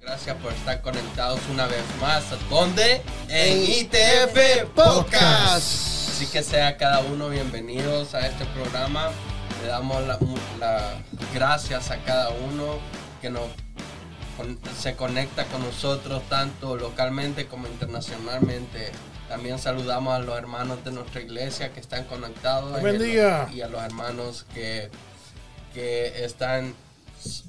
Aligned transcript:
Gracias 0.00 0.36
por 0.36 0.52
estar 0.52 0.80
conectados 0.80 1.40
una 1.52 1.66
vez 1.66 1.84
más. 2.00 2.24
¿Dónde? 2.48 3.02
En 3.28 3.62
ITF 3.62 4.70
Podcast. 4.74 6.08
Así 6.08 6.26
que 6.26 6.42
sea 6.42 6.76
cada 6.76 7.00
uno 7.00 7.28
bienvenidos 7.28 8.14
a 8.14 8.26
este 8.26 8.44
programa. 8.46 9.10
Le 9.62 9.68
damos 9.68 10.06
las 10.06 10.18
la 10.58 10.94
gracias 11.34 11.90
a 11.90 11.98
cada 12.04 12.30
uno 12.30 12.78
que 13.20 13.30
nos 13.30 13.48
se 14.78 14.94
conecta 14.94 15.46
con 15.46 15.62
nosotros 15.62 16.22
tanto 16.28 16.76
localmente 16.76 17.46
como 17.46 17.66
internacionalmente. 17.66 18.92
También 19.28 19.58
saludamos 19.58 20.14
a 20.14 20.20
los 20.20 20.38
hermanos 20.38 20.84
de 20.84 20.92
nuestra 20.92 21.20
iglesia 21.20 21.72
que 21.72 21.80
están 21.80 22.04
conectados 22.04 22.80
bendiga. 22.80 23.50
y 23.52 23.60
a 23.60 23.68
los 23.68 23.82
hermanos 23.82 24.46
que, 24.54 24.90
que 25.74 26.24
están 26.24 26.74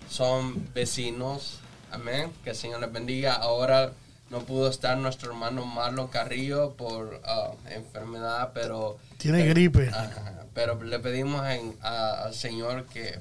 son 0.10 0.74
vecinos 0.74 1.60
Amén. 1.92 2.32
Que 2.44 2.52
el 2.52 2.56
Señor 2.56 2.82
les 2.82 2.92
bendiga. 2.92 3.34
Ahora 3.34 3.92
no 4.30 4.40
pudo 4.42 4.70
estar 4.70 4.98
nuestro 4.98 5.32
hermano 5.32 5.66
Marlon 5.66 6.08
Carrillo 6.08 6.74
por 6.74 7.22
uh, 7.26 7.70
enfermedad, 7.70 8.52
pero... 8.54 8.98
Tiene 9.20 9.46
gripe. 9.48 9.92
pero 10.54 10.82
le 10.82 10.98
pedimos 11.00 11.42
al 11.82 12.34
Señor 12.34 12.86
que 12.86 13.20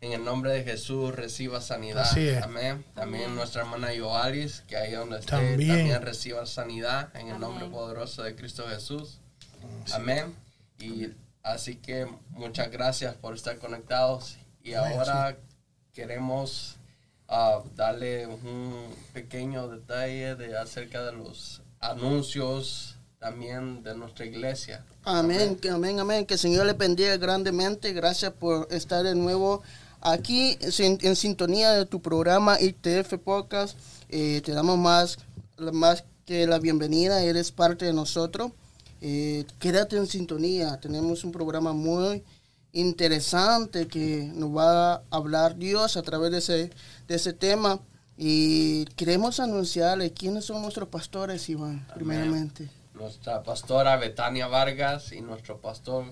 en 0.00 0.12
el 0.12 0.24
nombre 0.24 0.52
de 0.52 0.64
Jesús 0.64 1.14
reciba 1.14 1.60
sanidad. 1.60 2.06
Amén. 2.42 2.84
También 2.94 3.34
nuestra 3.36 3.62
hermana 3.62 3.94
Yoalis, 3.94 4.62
que 4.66 4.76
ahí 4.76 4.92
donde 4.92 5.20
esté, 5.20 5.30
también, 5.30 6.02
reciba 6.02 6.44
sanidad 6.44 7.14
en 7.16 7.28
el 7.28 7.38
nombre 7.38 7.66
poderoso 7.66 8.24
de 8.24 8.34
Cristo 8.34 8.64
Jesús. 8.68 9.20
Amén. 9.92 10.34
Y 10.80 11.12
así 11.44 11.76
que 11.76 12.08
muchas 12.30 12.72
gracias 12.72 13.14
por 13.14 13.34
estar 13.34 13.58
conectados. 13.58 14.36
Y 14.64 14.74
ahora 14.74 15.36
queremos 15.92 16.78
darle 17.76 18.26
un 18.26 18.92
pequeño 19.12 19.68
detalle 19.68 20.34
de 20.34 20.58
acerca 20.58 21.04
de 21.04 21.12
los 21.12 21.62
anuncios 21.78 22.91
también 23.22 23.84
de 23.84 23.94
nuestra 23.94 24.26
iglesia. 24.26 24.84
Amén, 25.04 25.56
amén, 25.72 26.00
amén. 26.00 26.26
Que 26.26 26.34
el 26.34 26.40
Señor 26.40 26.66
le 26.66 26.72
bendiga 26.72 27.16
grandemente. 27.16 27.92
Gracias 27.92 28.32
por 28.32 28.66
estar 28.72 29.04
de 29.04 29.14
nuevo 29.14 29.62
aquí 30.00 30.58
en, 30.60 31.16
sintonía 31.16 31.70
de 31.70 31.86
tu 31.86 32.02
programa 32.02 32.60
ITF 32.60 33.14
Podcast. 33.24 33.78
Eh, 34.08 34.42
te 34.44 34.50
damos 34.50 34.76
más, 34.76 35.18
más 35.72 36.02
que 36.26 36.48
la 36.48 36.58
bienvenida. 36.58 37.22
Eres 37.22 37.52
parte 37.52 37.84
de 37.84 37.92
nosotros. 37.92 38.50
Eh, 39.00 39.44
quédate 39.60 39.96
en 39.96 40.08
sintonía. 40.08 40.80
Tenemos 40.80 41.22
un 41.22 41.30
programa 41.30 41.72
muy 41.72 42.24
interesante 42.72 43.86
que 43.86 44.32
nos 44.34 44.50
va 44.50 44.94
a 44.94 45.02
hablar 45.10 45.56
Dios 45.56 45.96
a 45.96 46.02
través 46.02 46.32
de 46.32 46.38
ese, 46.38 46.70
de 47.06 47.14
ese 47.14 47.32
tema. 47.32 47.78
Y 48.18 48.84
queremos 48.96 49.38
anunciarle 49.38 50.12
quiénes 50.12 50.44
son 50.44 50.60
nuestros 50.60 50.88
pastores, 50.88 51.48
Iván, 51.48 51.86
primeramente. 51.94 52.81
Nuestra 52.94 53.42
pastora 53.42 53.96
Betania 53.96 54.46
Vargas 54.46 55.12
y 55.12 55.20
nuestro 55.20 55.58
pastor 55.58 56.04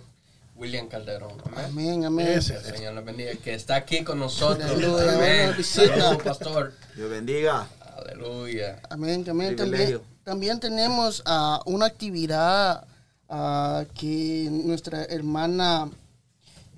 William 0.57 0.89
Calderón. 0.89 1.33
Amén, 1.57 2.05
amén. 2.05 2.43
Señor 2.43 2.95
nos 2.95 3.05
bendiga. 3.05 3.33
Que 3.43 3.55
está 3.55 3.77
aquí 3.77 4.03
con 4.03 4.19
nosotros. 4.19 4.71
Aleluya, 4.71 5.15
amén. 5.15 6.19
pastor. 6.25 6.73
Dios 6.97 7.11
bendiga. 7.11 7.69
Aleluya. 7.97 8.81
Amén, 8.89 9.25
amén. 9.29 9.57
También, 9.57 10.01
también 10.25 10.61
tenemos 10.61 11.23
uh, 11.27 11.61
una 11.67 11.87
actividad 11.87 12.87
uh, 13.29 13.85
que 13.95 14.49
nuestra 14.51 15.05
hermana 15.05 15.91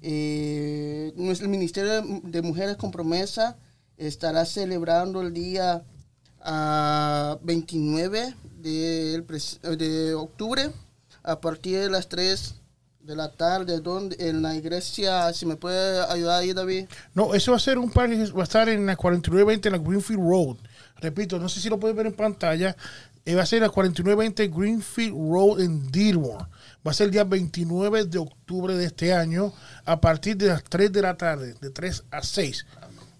eh, 0.04 1.12
nuestro 1.14 1.48
Ministerio 1.48 2.02
de 2.24 2.42
Mujeres 2.42 2.76
con 2.76 2.90
Promesa 2.90 3.56
estará 3.96 4.44
celebrando 4.44 5.22
el 5.22 5.32
día 5.32 5.84
29 6.44 8.20
ah, 8.22 8.36
de, 8.58 9.24
de, 9.76 10.14
octubre 10.14 10.70
a 11.22 11.40
partir 11.40 11.78
de 11.78 11.90
las 11.90 12.08
3 12.08 12.56
de 13.00 13.16
la 13.16 13.32
tarde 13.32 13.80
donde 13.80 14.16
en 14.28 14.42
la 14.42 14.54
iglesia 14.54 15.32
si 15.32 15.44
me 15.46 15.56
puede 15.56 16.04
ayudar 16.04 16.40
ahí 16.40 16.52
David. 16.52 16.86
No 17.14 17.34
eso 17.34 17.52
va 17.52 17.56
a 17.56 17.60
ser 17.60 17.78
un 17.78 17.90
parque 17.90 18.16
va 18.32 18.40
a 18.40 18.44
estar 18.44 18.68
en 18.68 18.86
la 18.86 18.96
4920 18.96 19.68
en 19.68 19.72
la 19.72 19.78
Greenfield 19.78 20.20
Road. 20.20 20.56
Repito 21.00 21.38
no 21.38 21.48
sé 21.48 21.60
si 21.60 21.68
lo 21.68 21.78
puedes 21.78 21.96
ver 21.96 22.06
en 22.06 22.14
pantalla. 22.14 22.76
Eh, 23.24 23.36
va 23.36 23.42
a 23.42 23.46
ser 23.46 23.62
la 23.62 23.68
4920 23.68 24.48
Greenfield 24.48 25.14
Road 25.14 25.60
en 25.60 25.90
Dearborn. 25.92 26.48
Va 26.84 26.90
a 26.90 26.94
ser 26.94 27.06
el 27.06 27.12
día 27.12 27.24
29 27.24 28.06
de 28.06 28.18
octubre 28.18 28.74
de 28.74 28.86
este 28.86 29.12
año 29.12 29.52
a 29.84 30.00
partir 30.00 30.36
de 30.36 30.48
las 30.48 30.64
3 30.64 30.92
de 30.92 31.02
la 31.02 31.16
tarde, 31.16 31.54
de 31.60 31.70
3 31.70 32.04
a 32.10 32.22
6. 32.22 32.66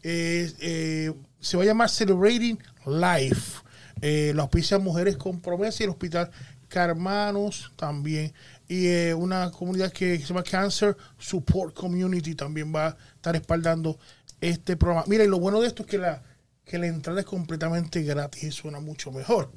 Eh, 0.03 0.53
eh, 0.59 1.13
se 1.43 1.57
va 1.59 1.65
a 1.65 1.67
llamar 1.67 1.91
Celebrating 1.91 2.59
Life. 2.87 3.61
Eh, 4.01 4.33
la 4.35 4.43
auspicia 4.43 4.79
Mujeres 4.79 5.17
con 5.19 5.41
Promesa 5.41 5.83
y 5.83 5.85
el 5.85 5.91
Hospital 5.91 6.31
Carmanos 6.69 7.73
también. 7.77 8.33
Y 8.67 9.11
una 9.13 9.51
comunidad 9.51 9.93
que 9.93 10.19
se 10.19 10.25
llama 10.25 10.43
Cancer 10.43 10.97
Support 11.19 11.75
Community 11.75 12.35
también 12.35 12.75
va 12.75 12.87
a 12.87 12.97
estar 13.17 13.37
espaldando 13.37 13.99
este 14.41 14.79
programa. 14.79 15.05
Mira, 15.07 15.25
lo 15.25 15.39
bueno 15.39 15.61
de 15.61 15.67
esto 15.67 15.83
es 15.83 15.89
que 15.89 15.99
la, 15.99 16.23
que 16.65 16.79
la 16.79 16.87
entrada 16.87 17.21
es 17.21 17.27
completamente 17.27 18.03
gratis 18.03 18.45
y 18.45 18.51
suena 18.51 18.81
mucho 18.81 19.13
mejor 19.13 19.53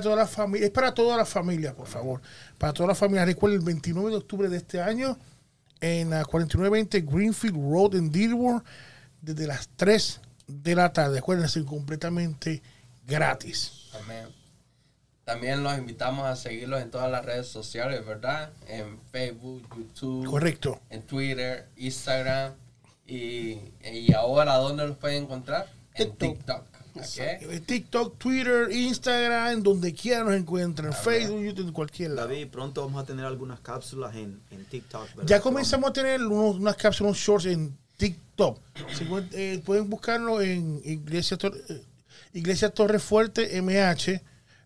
toda 0.00 0.16
la 0.16 0.26
familia. 0.26 0.66
Es 0.66 0.72
para 0.72 0.94
toda 0.94 1.16
la 1.16 1.24
familia, 1.24 1.74
por 1.74 1.86
favor. 1.86 2.20
Para 2.58 2.72
toda 2.72 2.88
la 2.88 2.94
familia. 2.94 3.24
Recuerden, 3.24 3.60
el 3.60 3.64
29 3.64 4.10
de 4.10 4.16
octubre 4.16 4.48
de 4.48 4.56
este 4.58 4.80
año, 4.80 5.18
en 5.80 6.10
la 6.10 6.24
4920 6.24 7.00
Greenfield 7.00 7.56
Road 7.56 7.96
en 7.96 8.10
Dearborn, 8.10 8.62
desde 9.20 9.46
las 9.46 9.68
3 9.76 10.20
de 10.46 10.74
la 10.74 10.92
tarde. 10.92 11.18
Acuérdense, 11.18 11.64
completamente 11.64 12.62
gratis. 13.06 13.90
Amén. 14.02 14.26
También 15.24 15.62
los 15.62 15.78
invitamos 15.78 16.26
a 16.26 16.34
seguirlos 16.34 16.82
en 16.82 16.90
todas 16.90 17.10
las 17.10 17.24
redes 17.24 17.46
sociales, 17.46 18.04
¿verdad? 18.04 18.50
En 18.66 18.98
Facebook, 19.12 19.62
YouTube. 19.76 20.26
Correcto. 20.26 20.80
En 20.90 21.02
Twitter, 21.02 21.68
Instagram. 21.76 22.54
Y, 23.06 23.58
y 23.84 24.12
ahora, 24.14 24.56
¿dónde 24.56 24.86
los 24.86 24.96
pueden 24.96 25.24
encontrar? 25.24 25.68
En 25.94 26.12
TikTok. 26.16 26.72
TikTok, 27.66 28.18
Twitter, 28.18 28.70
Instagram, 28.70 29.62
donde 29.62 29.94
quiera 29.94 30.24
nos 30.24 30.34
encuentran, 30.34 30.92
Facebook, 30.92 31.42
YouTube, 31.42 31.68
en 31.68 31.72
cualquier 31.72 32.10
lado. 32.10 32.28
David, 32.28 32.48
pronto 32.48 32.84
vamos 32.84 33.02
a 33.02 33.06
tener 33.06 33.24
algunas 33.24 33.60
cápsulas 33.60 34.14
en, 34.14 34.40
TikTok. 34.70 35.24
Ya 35.24 35.40
comenzamos 35.40 35.90
a 35.90 35.92
tener 35.92 36.22
unas 36.22 36.76
cápsulas, 36.76 37.16
shorts 37.16 37.46
en 37.46 37.76
TikTok. 38.02 38.58
Eh, 39.32 39.62
pueden 39.64 39.88
buscarlo 39.88 40.40
en 40.40 40.80
Iglesia, 40.84 41.38
eh, 41.68 41.82
Iglesia 42.32 42.70
Torre 42.70 42.98
Fuerte 42.98 43.60
MH 43.62 44.20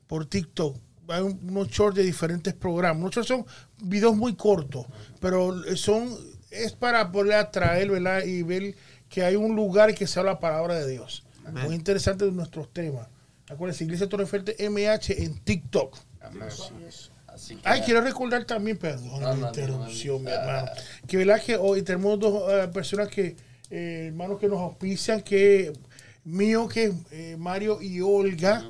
por 0.07 0.25
TikTok. 0.25 0.77
Hay 1.09 1.23
unos 1.23 1.69
shorts 1.69 1.97
de 1.97 2.03
diferentes 2.03 2.55
programas. 2.55 3.03
Muchos 3.03 3.27
son 3.27 3.45
videos 3.79 4.17
muy 4.17 4.35
cortos, 4.35 4.87
pero 5.21 5.55
son 5.77 6.17
es 6.51 6.73
para 6.73 7.13
poder 7.13 7.35
atraer 7.35 7.91
¿verdad? 7.91 8.25
y 8.25 8.43
ver 8.43 8.75
que 9.11 9.23
hay 9.23 9.37
un 9.37 9.55
lugar 9.55 9.95
que 9.95 10.07
se 10.07 10.19
habla 10.19 10.33
la 10.33 10.41
palabra 10.41 10.75
de 10.77 10.91
Dios. 10.91 11.25
Muy 11.53 11.75
interesante 11.75 12.25
de 12.25 12.33
nuestros 12.33 12.73
temas. 12.73 13.07
Acuérdense, 13.49 13.85
Iglesia 13.85 14.09
Torrefuerte 14.09 14.57
MH 14.69 15.23
en 15.23 15.39
TikTok. 15.39 15.97
Ay, 17.65 17.81
quiero 17.83 18.01
recordar 18.01 18.45
también, 18.45 18.77
perdón, 18.77 19.23
la 19.23 19.49
interrupción, 19.49 20.25
mi 20.25 20.31
hermano. 20.31 20.69
Que 21.07 21.17
verdad 21.17 21.43
que 21.43 21.57
hoy 21.57 21.83
tenemos 21.83 22.19
dos 22.19 22.53
eh, 22.53 22.69
personas 22.73 23.09
que, 23.09 23.37
eh, 23.71 24.07
hermanos 24.09 24.39
que 24.39 24.49
nos 24.49 24.61
auspician, 24.61 25.23
que 25.23 25.73
mío, 26.25 26.69
que 26.69 26.93
eh, 27.11 27.37
Mario 27.39 27.81
y 27.81 28.01
Olga, 28.01 28.65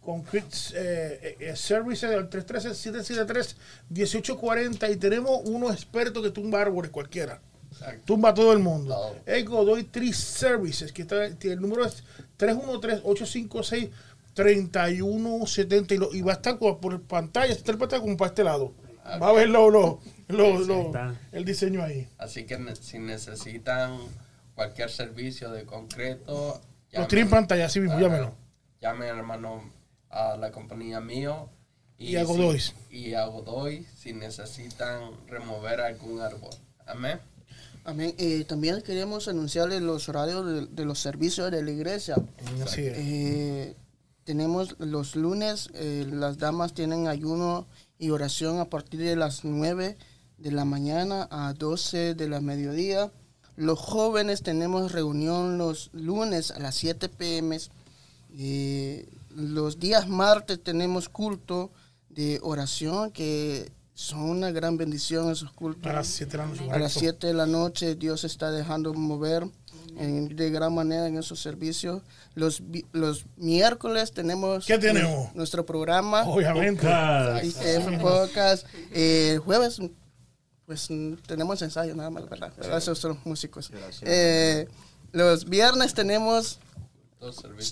Concrete 0.00 1.56
Services 1.56 2.10
del 2.10 2.30
313-773-1840 2.30 4.92
y 4.92 4.96
tenemos 4.96 5.40
unos 5.44 5.72
expertos 5.72 6.22
que 6.22 6.30
tumban 6.30 6.60
árboles 6.60 6.90
cualquiera. 6.90 7.40
Tumba 8.04 8.30
a 8.30 8.34
todo 8.34 8.52
el 8.52 8.58
mundo. 8.58 9.16
El 9.26 9.44
Godoy 9.44 9.84
Tree 9.84 10.12
Services, 10.12 10.92
que 10.92 11.02
está, 11.02 11.26
el 11.26 11.60
número 11.60 11.84
es 11.84 12.02
313-856-3170 14.36 16.14
y 16.14 16.22
va 16.22 16.32
a 16.32 16.36
estar 16.36 16.58
por 16.58 17.02
pantalla, 17.02 17.52
está 17.52 17.72
el 17.72 17.78
pantalla 17.78 18.02
como 18.02 18.16
para 18.16 18.28
este 18.28 18.44
lado. 18.44 18.74
Va 19.22 19.28
a 19.28 19.32
ver 19.32 19.48
lo, 19.48 20.00
el 21.32 21.44
diseño 21.44 21.82
ahí. 21.82 22.08
Así 22.18 22.44
que 22.44 22.58
si 22.80 22.98
necesitan 22.98 23.98
cualquier 24.54 24.90
servicio 24.90 25.50
de 25.50 25.64
concreto, 25.64 26.60
lo 26.92 27.06
tienen 27.06 27.26
en 27.26 27.30
pantalla, 27.30 27.66
así 27.66 27.80
mismo, 27.80 27.98
llámenlo. 28.00 28.34
Llamen, 28.80 29.08
hermano, 29.08 29.62
a 30.10 30.36
la 30.36 30.50
compañía 30.50 31.00
mío. 31.00 31.50
Y, 31.98 32.16
a 32.16 32.24
Godoy. 32.24 32.60
y 32.90 33.14
a 33.14 33.24
Godoy 33.24 33.86
si 33.96 34.12
necesitan 34.12 35.12
remover 35.28 35.80
algún 35.80 36.20
árbol. 36.20 36.50
Amén. 36.86 37.18
Amén. 37.84 38.14
Eh, 38.18 38.44
también 38.44 38.82
queremos 38.82 39.28
anunciarles 39.28 39.80
los 39.80 40.08
horarios 40.08 40.68
de, 40.74 40.84
los 40.84 40.98
servicios 40.98 41.50
de 41.50 41.62
la 41.62 41.70
iglesia. 41.70 42.16
Eh, 42.76 43.74
tenemos 44.26 44.74
los 44.80 45.14
lunes, 45.14 45.70
eh, 45.74 46.04
las 46.10 46.36
damas 46.36 46.74
tienen 46.74 47.06
ayuno 47.06 47.64
y 47.96 48.10
oración 48.10 48.58
a 48.58 48.64
partir 48.64 49.00
de 49.00 49.14
las 49.14 49.44
9 49.44 49.96
de 50.36 50.50
la 50.50 50.64
mañana 50.64 51.28
a 51.30 51.54
12 51.54 52.14
de 52.14 52.28
la 52.28 52.40
mediodía. 52.40 53.12
Los 53.54 53.78
jóvenes 53.78 54.42
tenemos 54.42 54.90
reunión 54.90 55.58
los 55.58 55.90
lunes 55.92 56.50
a 56.50 56.58
las 56.58 56.74
7 56.74 57.08
pm. 57.08 57.58
los 59.30 59.78
días 59.78 60.08
martes 60.08 60.60
tenemos 60.60 61.08
culto 61.08 61.70
de 62.10 62.40
oración 62.42 63.12
que 63.12 63.70
son 63.94 64.22
una 64.22 64.50
gran 64.50 64.76
bendición 64.76 65.30
esos 65.30 65.52
cultos. 65.52 65.88
A 65.88 65.94
las 65.94 66.08
7 66.08 66.32
de 66.32 66.38
la 66.38 66.46
noche. 66.46 66.70
A 66.72 66.78
las 66.78 66.92
7 66.92 67.26
de 67.28 67.34
la 67.34 67.46
noche 67.46 67.94
Dios 67.94 68.24
está 68.24 68.50
dejando 68.50 68.92
mover 68.92 69.48
de 69.94 70.50
gran 70.50 70.74
manera 70.74 71.06
en 71.06 71.18
esos 71.18 71.40
servicios. 71.40 72.02
Los, 72.34 72.62
los 72.92 73.26
miércoles 73.36 74.12
tenemos, 74.12 74.66
¿Qué 74.66 74.78
tenemos? 74.78 75.34
nuestro 75.34 75.64
programa. 75.64 76.22
Obviamente. 76.24 76.86
Podcast. 78.00 78.66
Eh, 78.92 79.38
jueves, 79.44 79.80
pues 80.66 80.88
tenemos 81.26 81.62
ensayo 81.62 81.94
nada 81.94 82.10
más, 82.10 82.28
¿verdad? 82.28 82.52
Esos 82.76 82.98
son 82.98 83.18
músicos. 83.24 83.70
Eh, 84.02 84.68
los 85.12 85.46
viernes 85.46 85.94
tenemos 85.94 86.58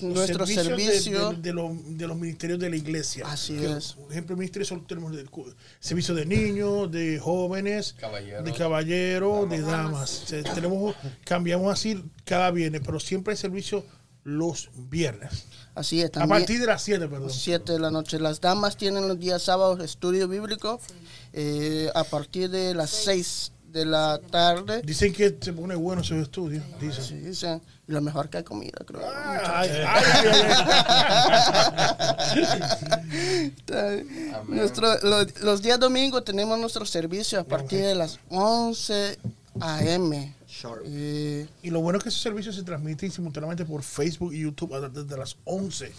nuestro 0.02 0.46
servicio 0.46 1.32
de, 1.32 1.52
los 1.52 2.16
ministerios 2.16 2.58
de 2.58 2.70
la 2.70 2.76
iglesia. 2.76 3.26
Así 3.26 3.56
es. 3.56 3.92
Por 3.94 4.10
ejemplo, 4.10 4.36
ministerio 4.36 4.84
tenemos 4.86 5.12
el 5.16 5.28
servicio 5.80 6.14
de 6.14 6.26
niños, 6.26 6.90
de 6.90 7.18
jóvenes, 7.18 7.94
de 8.44 8.52
caballeros, 8.52 9.48
de 9.48 9.60
damas. 9.60 10.24
tenemos, 10.54 10.94
cambiamos 11.24 11.72
así 11.72 12.04
cada 12.24 12.50
viernes, 12.50 12.82
pero 12.84 13.00
siempre 13.00 13.32
hay 13.32 13.38
servicio 13.38 13.84
los 14.24 14.70
viernes. 14.74 15.46
Así 15.74 16.00
es. 16.00 16.10
a 16.16 16.26
partir 16.26 16.60
de 16.60 16.66
las 16.66 16.82
7, 16.82 17.08
perdón. 17.08 17.30
7 17.30 17.72
de 17.72 17.78
la 17.78 17.90
noche. 17.90 18.18
Las 18.18 18.40
damas 18.40 18.76
tienen 18.76 19.08
los 19.08 19.18
días 19.18 19.42
sábados 19.42 19.80
estudio 19.80 20.28
bíblico. 20.28 20.80
Eh, 21.32 21.90
a 21.94 22.04
partir 22.04 22.48
de 22.48 22.74
las 22.74 22.90
6 22.90 23.52
de 23.74 23.84
la 23.84 24.20
tarde. 24.30 24.80
Dicen 24.82 25.12
que 25.12 25.36
se 25.40 25.52
pone 25.52 25.74
bueno 25.74 26.02
ese 26.02 26.18
estudio. 26.20 26.62
Dicen. 26.80 27.04
Sí, 27.04 27.16
dicen. 27.16 27.60
Y 27.88 27.92
lo 27.92 28.00
mejor 28.00 28.30
que 28.30 28.38
hay 28.38 28.44
comida, 28.44 28.78
creo. 28.86 29.02
Nuestro, 34.48 34.94
los, 35.42 35.60
días 35.60 35.78
domingos 35.80 36.24
tenemos 36.24 36.58
nuestro 36.58 36.86
servicio 36.86 37.40
a 37.40 37.44
partir 37.44 37.80
de 37.80 37.96
las 37.96 38.20
11 38.30 39.18
a.m. 39.60 40.34
Eh, 40.86 41.46
y 41.62 41.70
lo 41.70 41.80
bueno 41.80 41.98
es 41.98 42.04
que 42.04 42.10
ese 42.10 42.20
servicio 42.20 42.52
se 42.52 42.62
transmite 42.62 43.10
simultáneamente 43.10 43.64
por 43.64 43.82
Facebook 43.82 44.32
y 44.32 44.42
YouTube 44.42 44.88
desde 44.92 45.16
las 45.18 45.36
11 45.44 45.92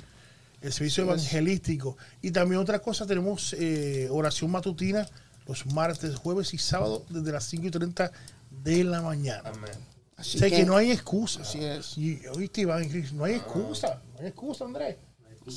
el 0.61 0.73
servicio 0.73 1.03
evangelístico. 1.03 1.97
Y 2.21 2.31
también 2.31 2.61
otra 2.61 2.79
cosa, 2.79 3.05
tenemos 3.05 3.53
eh, 3.59 4.07
oración 4.09 4.49
matutina 4.49 5.07
los 5.47 5.65
martes, 5.67 6.15
jueves 6.15 6.53
y 6.53 6.57
sábado 6.57 7.05
desde 7.09 7.31
las 7.31 7.45
5 7.45 7.67
y 7.67 7.71
30 7.71 8.11
de 8.49 8.83
la 8.83 9.01
mañana. 9.01 9.49
Amén. 9.49 9.71
Así 10.17 10.39
que, 10.39 10.65
no 10.65 10.77
hay 10.77 10.91
excusa. 10.91 11.41
Así 11.41 11.63
es. 11.63 11.97
Y 11.97 12.25
oíste, 12.27 12.61
Iván, 12.61 12.87
no 13.13 13.25
hay 13.25 13.33
excusa. 13.33 14.01
No 14.13 14.21
hay 14.21 14.27
excusa, 14.27 14.65
Andrés. 14.65 14.97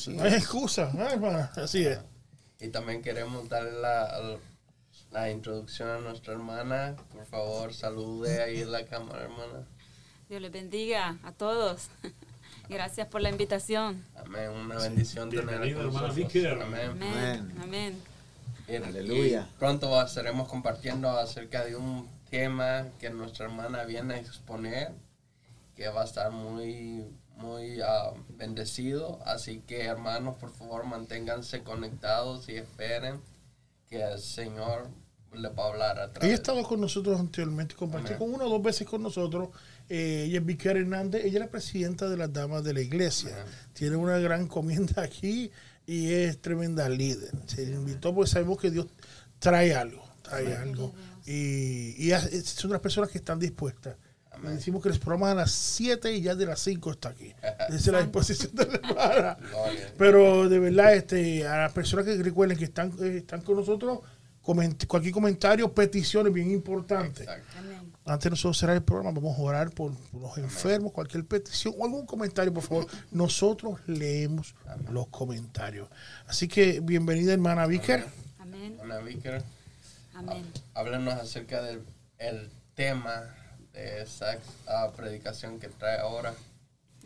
no 0.09 0.25
hay 0.25 0.35
excusa. 0.35 0.91
Así 1.57 1.87
es. 1.87 1.99
Y 2.61 2.69
también 2.69 3.03
queremos 3.03 3.49
darle 3.49 3.81
la, 3.81 4.39
la 5.13 5.31
introducción 5.31 5.89
a 5.89 5.99
nuestra 5.99 6.35
hermana. 6.35 6.97
Por 7.13 7.25
favor, 7.27 7.73
salude 7.73 8.43
ahí 8.43 8.63
en 8.63 8.73
la 8.73 8.85
cámara, 8.85 9.23
hermana. 9.23 9.65
Dios 10.29 10.43
les 10.43 10.51
bendiga 10.51 11.19
a 11.23 11.33
todos. 11.33 11.89
Gracias 12.69 13.07
por 13.07 13.23
la 13.23 13.31
invitación. 13.31 14.05
Amén. 14.17 14.51
Una 14.51 14.77
bendición 14.79 15.31
tener 15.31 15.63
Amén. 16.61 16.91
Amén. 16.91 17.55
Amén. 17.63 18.03
Aleluya. 18.77 19.49
pronto 19.59 20.01
estaremos 20.03 20.47
compartiendo 20.47 21.09
acerca 21.11 21.65
de 21.65 21.77
un 21.77 22.07
tema 22.31 22.87
que 22.99 23.09
nuestra 23.09 23.47
hermana 23.47 23.85
viene 23.85 24.15
a 24.15 24.19
exponer, 24.19 24.93
que 25.75 25.89
va 25.89 26.03
a 26.03 26.05
estar 26.05 26.31
muy, 26.31 27.07
muy 27.37 27.81
ah, 27.81 28.13
bendecido. 28.29 29.21
Así 29.25 29.63
que 29.67 29.85
hermanos, 29.85 30.37
por 30.37 30.53
favor, 30.53 30.85
manténganse 30.85 31.63
conectados 31.63 32.49
y 32.51 32.57
esperen 32.57 33.21
que 33.89 34.03
el 34.03 34.19
Señor 34.19 34.89
le 35.33 35.49
va 35.49 35.65
a 35.65 35.69
hablar 35.69 35.99
a. 35.99 36.05
Ella 36.21 36.33
ha 36.33 36.35
estado 36.35 36.63
con 36.63 36.81
nosotros 36.81 37.19
anteriormente, 37.19 37.75
compartió 37.75 38.19
con 38.19 38.35
una 38.35 38.45
o 38.45 38.51
dos 38.51 38.63
veces 38.63 38.87
con 38.87 39.03
nosotros. 39.03 39.49
Eh, 39.89 40.25
ella 40.27 40.41
es 40.41 40.45
Vicky 40.45 40.69
Hernández, 40.69 41.25
ella 41.25 41.39
es 41.39 41.45
la 41.47 41.51
presidenta 41.51 42.09
de 42.11 42.19
las 42.19 42.31
damas 42.31 42.65
de 42.65 42.75
la 42.75 42.81
iglesia. 42.81 43.35
Tiene 43.73 43.97
una 43.97 44.19
gran 44.19 44.47
comienda 44.47 45.03
aquí 45.03 45.51
y 45.89 46.13
es 46.13 46.39
tremenda 46.43 46.87
líder. 46.87 47.31
Se 47.47 47.63
invitó 47.63 48.15
porque 48.15 48.31
sabemos 48.31 48.61
que 48.61 48.71
Dios 48.71 48.89
trae 49.39 49.75
algo, 49.75 50.07
trae 50.21 50.55
algo. 50.55 50.95
Y, 51.25 51.95
y 51.97 52.13
es 52.13 52.63
una 52.63 52.79
personas 52.79 53.09
que 53.09 53.17
están 53.17 53.39
dispuestas. 53.39 53.97
Decimos 54.43 54.83
que 54.83 54.91
les 54.91 54.99
programas 54.99 55.33
a 55.33 55.35
las 55.35 55.51
7 55.51 56.13
y 56.13 56.21
ya 56.21 56.35
de 56.35 56.45
las 56.45 56.61
5 56.61 56.91
está 56.93 57.09
aquí. 57.09 57.33
Esa 57.69 57.75
es 57.75 57.87
la 57.87 58.03
disposición 58.03 58.55
de 58.55 58.67
la 58.67 59.39
Pero 59.97 60.49
de 60.51 60.59
verdad, 60.59 60.95
este, 60.95 61.47
a 61.47 61.63
las 61.63 61.73
personas 61.73 62.05
que 62.05 62.23
recuerden 62.23 62.59
que 62.59 62.65
están, 62.65 62.93
eh, 63.01 63.17
están 63.17 63.41
con 63.41 63.57
nosotros, 63.57 64.01
cualquier 64.87 65.15
comentario, 65.15 65.73
peticiones 65.73 66.35
bien 66.35 66.51
importantes. 66.51 67.27
Antes 68.09 68.25
de 68.25 68.31
nosotros 68.31 68.59
cerrar 68.59 68.77
el 68.77 68.83
programa, 68.83 69.13
vamos 69.21 69.39
a 69.39 69.43
orar 69.43 69.71
por, 69.71 69.93
los 70.13 70.39
enfermos, 70.39 70.93
cualquier 70.93 71.27
petición 71.27 71.75
o 71.79 71.85
algún 71.85 72.07
comentario, 72.07 72.53
por 72.53 72.63
favor. 72.63 72.87
Nosotros 73.11 73.81
leemos 73.87 74.55
los 74.91 75.09
comentarios. 75.09 75.89
Así 76.27 76.49
que 76.49 76.81
bienvenida, 76.81 77.35
hermana 77.35 77.67
Víker. 77.67 78.07
Amén. 78.39 78.77
Hermana 78.81 79.01
Víker. 79.01 79.43
Amén. 80.15 80.47
Háblanos 80.75 81.15
acerca 81.15 81.63
del 81.63 81.83
el 82.19 82.51
tema 82.75 83.35
de 83.73 84.03
esa 84.03 84.39
predicación 84.97 85.59
que 85.59 85.69
trae 85.69 85.99
ahora. 85.99 86.35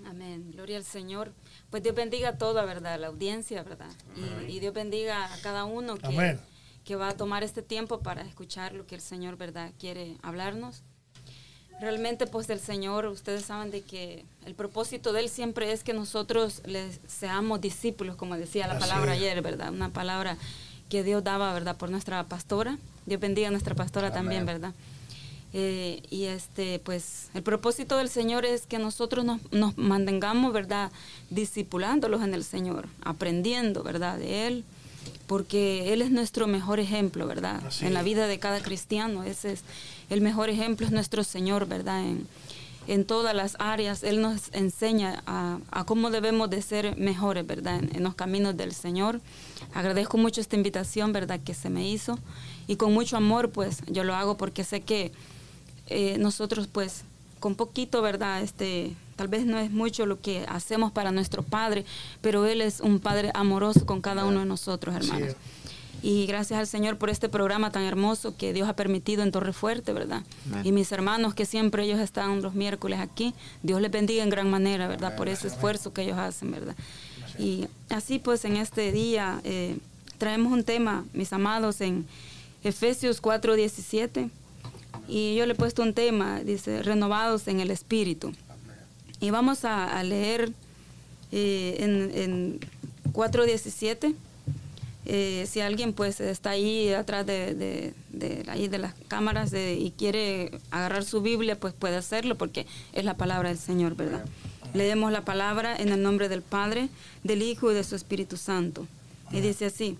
Amén. 0.06 0.50
Gloria 0.52 0.78
al 0.78 0.84
Señor. 0.84 1.32
Pues 1.70 1.82
Dios 1.82 1.94
bendiga 1.94 2.30
a 2.30 2.38
toda, 2.38 2.64
¿verdad? 2.64 2.98
La 2.98 3.08
audiencia, 3.08 3.62
¿verdad? 3.62 3.90
Y, 4.16 4.52
y, 4.52 4.60
Dios 4.60 4.72
bendiga 4.72 5.32
a 5.32 5.38
cada 5.42 5.64
uno 5.64 5.96
que, 5.96 6.38
que 6.84 6.96
va 6.96 7.10
a 7.10 7.16
tomar 7.16 7.42
este 7.42 7.62
tiempo 7.62 8.00
para 8.00 8.22
escuchar 8.22 8.72
lo 8.72 8.86
que 8.86 8.94
el 8.94 9.00
Señor, 9.00 9.36
¿verdad? 9.36 9.72
Quiere 9.78 10.16
hablarnos. 10.22 10.82
Realmente, 11.82 12.28
pues 12.28 12.48
el 12.48 12.60
Señor, 12.60 13.06
ustedes 13.06 13.44
saben 13.44 13.72
de 13.72 13.80
que 13.80 14.24
el 14.46 14.54
propósito 14.54 15.12
de 15.12 15.18
Él 15.18 15.28
siempre 15.28 15.72
es 15.72 15.82
que 15.82 15.92
nosotros 15.92 16.62
les 16.64 17.00
seamos 17.08 17.60
discípulos, 17.60 18.14
como 18.14 18.36
decía 18.36 18.68
la 18.68 18.78
palabra 18.78 19.14
ayer, 19.14 19.42
¿verdad? 19.42 19.72
Una 19.72 19.88
palabra 19.88 20.36
que 20.88 21.02
Dios 21.02 21.24
daba, 21.24 21.52
¿verdad? 21.52 21.76
Por 21.76 21.90
nuestra 21.90 22.22
pastora. 22.22 22.78
Dios 23.04 23.20
bendiga 23.20 23.48
a 23.48 23.50
nuestra 23.50 23.74
pastora 23.74 24.12
también, 24.12 24.46
¿verdad? 24.46 24.74
Eh, 25.54 26.04
y 26.08 26.26
este, 26.26 26.78
pues, 26.78 27.30
el 27.34 27.42
propósito 27.42 27.96
del 27.96 28.08
Señor 28.08 28.44
es 28.44 28.68
que 28.68 28.78
nosotros 28.78 29.24
nos, 29.24 29.40
nos 29.50 29.76
mantengamos, 29.76 30.52
¿verdad? 30.52 30.92
Discipulándolos 31.30 32.22
en 32.22 32.32
el 32.32 32.44
Señor, 32.44 32.86
aprendiendo, 33.02 33.82
¿verdad? 33.82 34.18
De 34.18 34.46
Él, 34.46 34.64
porque 35.26 35.92
Él 35.92 36.02
es 36.02 36.10
nuestro 36.10 36.46
mejor 36.46 36.80
ejemplo, 36.80 37.26
¿verdad? 37.26 37.62
en 37.80 37.94
la 37.94 38.02
vida 38.02 38.26
de 38.26 38.38
cada 38.38 38.60
cristiano, 38.60 39.24
ese 39.24 39.52
es 39.52 39.62
el 40.10 40.20
mejor 40.20 40.50
ejemplo, 40.50 40.86
es 40.86 40.92
nuestro 40.92 41.24
Señor, 41.24 41.66
¿verdad? 41.66 42.02
En, 42.02 42.26
en 42.86 43.04
todas 43.04 43.34
las 43.34 43.56
áreas, 43.58 44.02
Él 44.02 44.20
nos 44.20 44.52
enseña 44.52 45.22
a, 45.26 45.58
a 45.70 45.84
cómo 45.84 46.10
debemos 46.10 46.50
de 46.50 46.62
ser 46.62 46.96
mejores, 46.96 47.46
¿verdad? 47.46 47.80
En, 47.92 48.02
los 48.02 48.14
caminos 48.14 48.56
del 48.56 48.72
Señor. 48.72 49.20
Agradezco 49.72 50.18
mucho 50.18 50.40
esta 50.40 50.56
invitación, 50.56 51.12
¿verdad? 51.12 51.40
Que 51.44 51.54
se 51.54 51.70
me 51.70 51.88
hizo 51.88 52.18
y 52.66 52.76
con 52.76 52.92
mucho 52.92 53.16
amor, 53.16 53.50
pues, 53.50 53.82
yo 53.86 54.04
lo 54.04 54.14
hago 54.14 54.36
porque 54.36 54.64
sé 54.64 54.80
que 54.80 55.12
eh, 55.86 56.16
nosotros, 56.18 56.68
pues, 56.70 57.04
con 57.40 57.54
poquito, 57.54 58.02
¿verdad? 58.02 58.42
Este, 58.42 58.94
tal 59.16 59.28
vez 59.28 59.46
no 59.46 59.58
es 59.58 59.70
mucho 59.70 60.06
lo 60.06 60.20
que 60.20 60.44
hacemos 60.48 60.92
para 60.92 61.12
nuestro 61.12 61.42
Padre, 61.42 61.84
pero 62.20 62.46
Él 62.46 62.60
es 62.60 62.80
un 62.80 63.00
Padre 63.00 63.30
amoroso 63.34 63.86
con 63.86 64.00
cada 64.00 64.24
uno 64.24 64.40
de 64.40 64.46
nosotros, 64.46 64.94
hermanos. 64.94 65.34
Y 66.02 66.26
gracias 66.26 66.58
al 66.58 66.66
Señor 66.66 66.98
por 66.98 67.10
este 67.10 67.28
programa 67.28 67.70
tan 67.70 67.84
hermoso 67.84 68.36
que 68.36 68.52
Dios 68.52 68.68
ha 68.68 68.74
permitido 68.74 69.22
en 69.22 69.30
Torre 69.30 69.52
Fuerte, 69.52 69.92
¿verdad? 69.92 70.24
Y 70.64 70.72
mis 70.72 70.90
hermanos 70.90 71.34
que 71.34 71.46
siempre 71.46 71.84
ellos 71.84 72.00
están 72.00 72.42
los 72.42 72.54
miércoles 72.54 72.98
aquí, 72.98 73.34
Dios 73.62 73.80
les 73.80 73.90
bendiga 73.90 74.24
en 74.24 74.30
gran 74.30 74.50
manera, 74.50 74.88
¿verdad? 74.88 75.14
Por 75.16 75.28
ese 75.28 75.46
esfuerzo 75.46 75.92
que 75.92 76.02
ellos 76.02 76.18
hacen, 76.18 76.50
¿verdad? 76.50 76.74
Y 77.38 77.68
así 77.88 78.18
pues 78.18 78.44
en 78.44 78.56
este 78.56 78.90
día 78.90 79.40
eh, 79.44 79.76
traemos 80.18 80.52
un 80.52 80.64
tema, 80.64 81.04
mis 81.12 81.32
amados, 81.32 81.80
en 81.80 82.04
Efesios 82.64 83.22
4:17. 83.22 84.28
Y 85.08 85.34
yo 85.36 85.46
le 85.46 85.52
he 85.52 85.56
puesto 85.56 85.82
un 85.82 85.94
tema, 85.94 86.40
dice, 86.40 86.82
renovados 86.82 87.48
en 87.48 87.60
el 87.60 87.70
Espíritu. 87.70 88.32
Y 89.22 89.30
vamos 89.30 89.64
a, 89.64 90.02
leer 90.02 90.52
eh, 91.30 91.76
en, 91.78 92.10
en 92.14 92.60
4.17 93.12 94.14
Eh, 95.04 95.48
si 95.50 95.60
alguien 95.60 95.92
pues 95.94 96.20
está 96.20 96.50
ahí 96.50 96.92
atrás 96.92 97.26
de, 97.26 97.92
ahí 98.46 98.68
de 98.68 98.78
las 98.78 98.94
cámaras 99.08 99.52
y 99.52 99.92
quiere 99.98 100.52
agarrar 100.70 101.04
su 101.04 101.22
Biblia, 101.22 101.58
pues 101.58 101.74
puede 101.74 101.96
hacerlo 101.96 102.36
porque 102.36 102.66
es 102.92 103.04
la 103.04 103.16
palabra 103.16 103.48
del 103.48 103.58
Señor, 103.58 103.96
¿verdad? 103.96 104.24
Leemos 104.74 105.10
la 105.10 105.24
palabra 105.24 105.74
en 105.76 105.88
el 105.88 106.02
nombre 106.02 106.28
del 106.28 106.42
Padre, 106.42 106.88
del 107.24 107.42
Hijo 107.42 107.72
y 107.72 107.74
de 107.74 107.82
su 107.82 107.96
Espíritu 107.96 108.36
Santo. 108.36 108.86
Y 109.32 109.40
dice 109.40 109.66
así, 109.66 109.98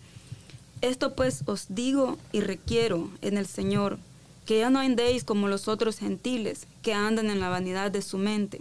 esto 0.83 1.14
pues 1.14 1.43
os 1.47 1.67
digo 1.69 2.17
y 2.33 2.41
requiero 2.41 3.11
en 3.23 3.38
el 3.38 3.47
Señor, 3.47 3.99
que 4.47 4.61
ya 4.61 4.71
no 4.71 4.79
andéis 4.79 5.25
como 5.25 5.49
los 5.49 5.67
otros 5.67 5.99
gentiles 5.99 6.67
que 6.83 6.95
andan 6.95 7.29
en 7.29 7.41
la 7.41 7.49
vanidad 7.49 7.91
de 7.91 8.02
su 8.02 8.19
mente, 8.19 8.61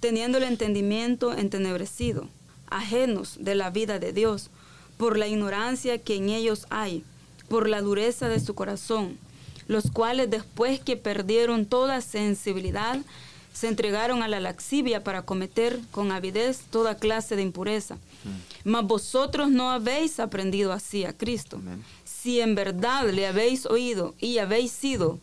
teniendo 0.00 0.38
el 0.38 0.44
entendimiento 0.44 1.32
entenebrecido, 1.36 2.28
ajenos 2.68 3.36
de 3.38 3.54
la 3.54 3.70
vida 3.70 3.98
de 3.98 4.12
Dios, 4.12 4.50
por 4.96 5.16
la 5.16 5.28
ignorancia 5.28 5.98
que 5.98 6.16
en 6.16 6.30
ellos 6.30 6.66
hay, 6.70 7.04
por 7.48 7.68
la 7.68 7.80
dureza 7.80 8.28
de 8.28 8.40
su 8.40 8.54
corazón, 8.54 9.18
los 9.66 9.90
cuales 9.90 10.30
después 10.30 10.80
que 10.80 10.96
perdieron 10.96 11.66
toda 11.66 12.00
sensibilidad, 12.00 12.98
se 13.52 13.68
entregaron 13.68 14.22
a 14.22 14.28
la 14.28 14.40
laxivia 14.40 15.04
para 15.04 15.22
cometer 15.22 15.78
con 15.90 16.12
avidez 16.12 16.60
toda 16.70 16.96
clase 16.96 17.36
de 17.36 17.42
impureza. 17.42 17.96
Mm. 17.96 18.68
Mas 18.70 18.86
vosotros 18.86 19.50
no 19.50 19.70
habéis 19.70 20.20
aprendido 20.20 20.72
así 20.72 21.04
a 21.04 21.12
Cristo. 21.12 21.60
Si 22.04 22.40
en 22.40 22.54
verdad 22.54 23.10
le 23.10 23.26
habéis 23.26 23.66
oído 23.66 24.14
y 24.20 24.38
habéis 24.38 24.70
sido 24.70 25.18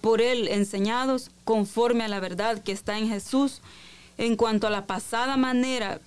por 0.00 0.20
él 0.20 0.48
enseñados 0.48 1.30
conforme 1.44 2.04
a 2.04 2.08
la 2.08 2.20
verdad 2.20 2.62
que 2.62 2.72
está 2.72 2.98
en 2.98 3.08
Jesús, 3.08 3.60
en 4.18 4.36
cuanto 4.36 4.66
a 4.66 4.70
la 4.70 4.86
pasada 4.86 5.36
manera 5.36 6.00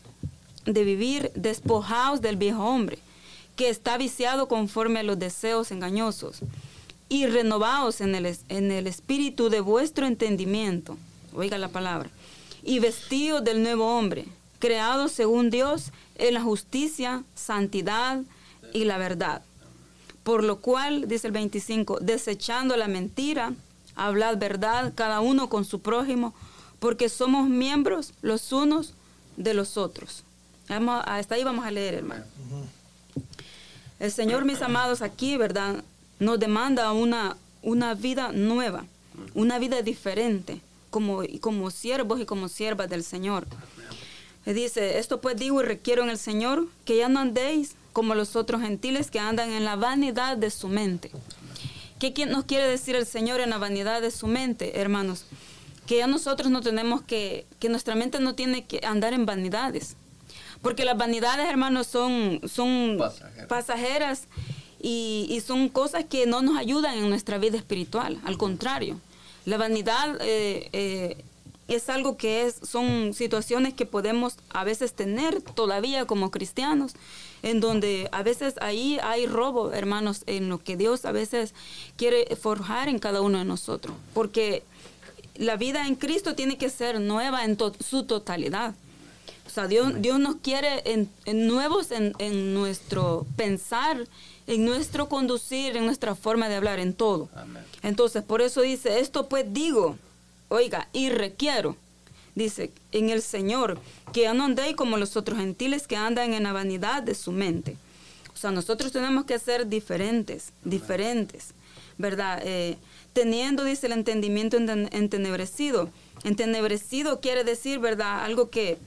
de 0.66 0.84
vivir, 0.84 1.32
despojaos 1.36 2.22
del 2.22 2.38
viejo 2.38 2.64
hombre 2.64 3.00
que 3.56 3.70
está 3.70 3.98
viciado 3.98 4.48
conforme 4.48 5.00
a 5.00 5.04
los 5.04 5.18
deseos 5.18 5.72
engañosos, 5.72 6.40
y 7.08 7.28
renovaos 7.28 8.02
en 8.02 8.16
el, 8.16 8.38
en 8.50 8.72
el 8.72 8.88
espíritu 8.88 9.50
de 9.50 9.62
vuestro 9.62 10.08
entendimiento, 10.08 10.98
oiga 11.34 11.58
la 11.58 11.70
palabra, 11.70 12.10
y 12.64 12.80
vestidos 12.80 13.44
del 13.44 13.62
nuevo 13.62 13.98
hombre, 13.98 14.26
creado 14.60 15.08
según 15.08 15.50
Dios 15.50 15.92
en 16.16 16.34
la 16.34 16.42
justicia, 16.42 17.24
santidad 17.36 18.22
y 18.74 18.86
la 18.86 18.98
verdad. 18.98 19.42
Por 20.24 20.44
lo 20.44 20.58
cual, 20.58 21.08
dice 21.08 21.28
el 21.28 21.34
25, 21.34 22.00
desechando 22.02 22.76
la 22.76 22.88
mentira, 22.88 23.54
hablad 23.96 24.38
verdad 24.38 24.94
cada 24.96 25.20
uno 25.20 25.50
con 25.50 25.66
su 25.66 25.82
prójimo, 25.82 26.34
porque 26.80 27.10
somos 27.10 27.50
miembros 27.50 28.14
los 28.22 28.52
unos 28.52 28.94
de 29.38 29.54
los 29.54 29.78
otros. 29.78 30.24
hasta 30.68 31.36
ahí 31.36 31.44
vamos 31.44 31.66
a 31.66 31.72
leer, 31.72 31.96
hermano. 31.96 32.24
El 34.00 34.12
Señor, 34.12 34.46
mis 34.46 34.62
amados, 34.62 35.02
aquí, 35.02 35.38
¿verdad? 35.38 35.84
Nos 36.20 36.40
demanda 36.40 36.92
una, 36.92 37.38
una 37.62 37.94
vida 37.94 38.32
nueva, 38.32 38.86
una 39.34 39.58
vida 39.58 39.82
diferente, 39.82 40.60
como, 40.90 41.22
como 41.40 41.72
siervos 41.72 42.20
y 42.20 42.26
como 42.26 42.50
siervas 42.50 42.90
del 42.90 43.04
Señor. 43.04 43.48
Dice, 44.46 45.00
esto 45.00 45.22
pues 45.22 45.38
digo 45.38 45.62
y 45.62 45.66
requiero 45.66 46.04
en 46.04 46.10
el 46.10 46.20
Señor 46.20 46.68
que 46.86 46.98
ya 46.98 47.10
no 47.10 47.20
andéis 47.20 47.76
como 47.94 48.14
los 48.14 48.36
otros 48.36 48.62
gentiles 48.62 49.10
que 49.10 49.20
andan 49.20 49.52
en 49.52 49.66
la 49.66 49.76
vanidad 49.76 50.38
de 50.38 50.52
su 50.52 50.68
mente. 50.68 51.10
¿Qué 51.98 52.26
nos 52.26 52.44
quiere 52.46 52.68
decir 52.68 52.96
el 52.96 53.06
Señor 53.06 53.40
en 53.40 53.50
la 53.50 53.58
vanidad 53.58 54.02
de 54.02 54.12
su 54.12 54.28
mente, 54.28 54.80
hermanos? 54.80 55.26
Que 55.86 55.98
ya 55.98 56.08
nosotros 56.08 56.50
no 56.52 56.62
tenemos 56.62 57.02
que, 57.02 57.46
que 57.60 57.70
nuestra 57.70 57.96
mente 57.96 58.20
no 58.20 58.36
tiene 58.36 58.66
que 58.66 58.86
andar 58.86 59.14
en 59.14 59.26
vanidades. 59.26 59.96
Porque 60.62 60.86
las 60.86 60.98
vanidades, 60.98 61.48
hermanos, 61.48 61.88
son, 61.88 62.42
son 62.48 62.98
pasajeras, 63.48 64.28
y, 64.88 65.42
son 65.46 65.70
cosas 65.70 66.06
que 66.06 66.28
no 66.28 66.44
nos 66.44 66.58
ayudan 66.58 66.96
en 66.96 67.10
nuestra 67.10 67.40
vida 67.40 67.58
espiritual. 67.58 68.20
Al 68.24 68.38
contrario, 68.38 69.00
la 69.46 69.58
vanidad 69.58 70.18
eh, 70.22 70.70
eh, 70.74 71.24
es 71.68 71.90
algo 71.90 72.18
que 72.18 72.46
es, 72.46 72.60
son 72.62 73.16
situaciones 73.16 73.74
que 73.74 73.88
podemos 73.88 74.38
a 74.50 74.64
veces 74.64 74.94
tener 74.94 75.42
todavía 75.42 76.06
como 76.06 76.30
cristianos, 76.30 76.94
en 77.42 77.62
donde 77.62 78.10
a 78.12 78.22
veces 78.22 78.56
ahí 78.62 79.00
hay 79.02 79.26
robo, 79.26 79.72
hermanos, 79.72 80.22
en 80.28 80.50
lo 80.50 80.60
que 80.60 80.78
Dios 80.78 81.06
a 81.06 81.12
veces 81.12 81.56
quiere 81.98 82.36
forjar 82.36 82.88
en 82.88 83.00
cada 83.00 83.22
uno 83.22 83.40
de 83.40 83.46
nosotros. 83.46 83.96
Porque 84.14 84.62
la 85.38 85.58
vida 85.58 85.88
en 85.88 85.96
Cristo 85.96 86.36
tiene 86.36 86.58
que 86.58 86.70
ser 86.70 87.00
nueva 87.00 87.44
en 87.44 87.58
su 87.80 88.04
totalidad. 88.04 88.74
O 89.46 89.50
sea, 89.50 89.68
Dios, 89.68 89.94
Dios 90.02 90.20
nos 90.20 90.36
quiere 90.38 90.84
en, 90.86 91.10
nuevos 91.48 91.92
en, 91.92 92.54
nuestro 92.54 93.26
pensar, 93.36 94.06
en 94.48 94.66
nuestro 94.66 95.08
conducir, 95.08 95.78
en 95.78 95.86
nuestra 95.86 96.16
forma 96.16 96.50
de 96.50 96.56
hablar, 96.56 96.80
en 96.80 96.94
todo. 96.94 97.30
Entonces, 97.84 98.24
por 98.24 98.42
eso 98.42 98.62
dice, 98.62 99.00
esto 99.00 99.30
pues 99.30 99.46
digo, 99.54 99.98
oiga, 100.50 100.90
y 100.94 101.10
requiero, 101.10 101.78
dice, 102.34 102.72
en 102.92 103.10
el 103.10 103.22
Señor, 103.22 103.80
que 104.14 104.22
ya 104.22 104.34
no 104.34 104.46
andéis 104.46 104.76
como 104.76 104.98
los 104.98 105.16
otros 105.16 105.38
gentiles 105.38 105.88
que 105.88 105.96
andan 105.96 106.34
en 106.34 106.44
la 106.44 106.52
vanidad 106.52 107.04
de 107.04 107.16
su 107.16 107.32
mente. 107.32 107.78
O 108.34 108.38
sea, 108.38 108.52
nosotros 108.52 108.92
tenemos 108.92 109.26
que 109.26 109.40
ser 109.40 109.68
diferentes, 109.68 110.52
diferentes, 110.64 111.54
¿verdad? 111.98 112.42
Eh, 112.44 112.78
teniendo, 113.16 113.64
dice, 113.64 113.88
el 113.88 113.94
entendimiento 113.94 114.58
entenebrecido. 114.58 115.90
Entenebrecido 116.24 117.22
quiere 117.22 117.44
decir, 117.44 117.80
¿verdad? 117.80 118.24
Algo 118.24 118.52
que 118.52 118.78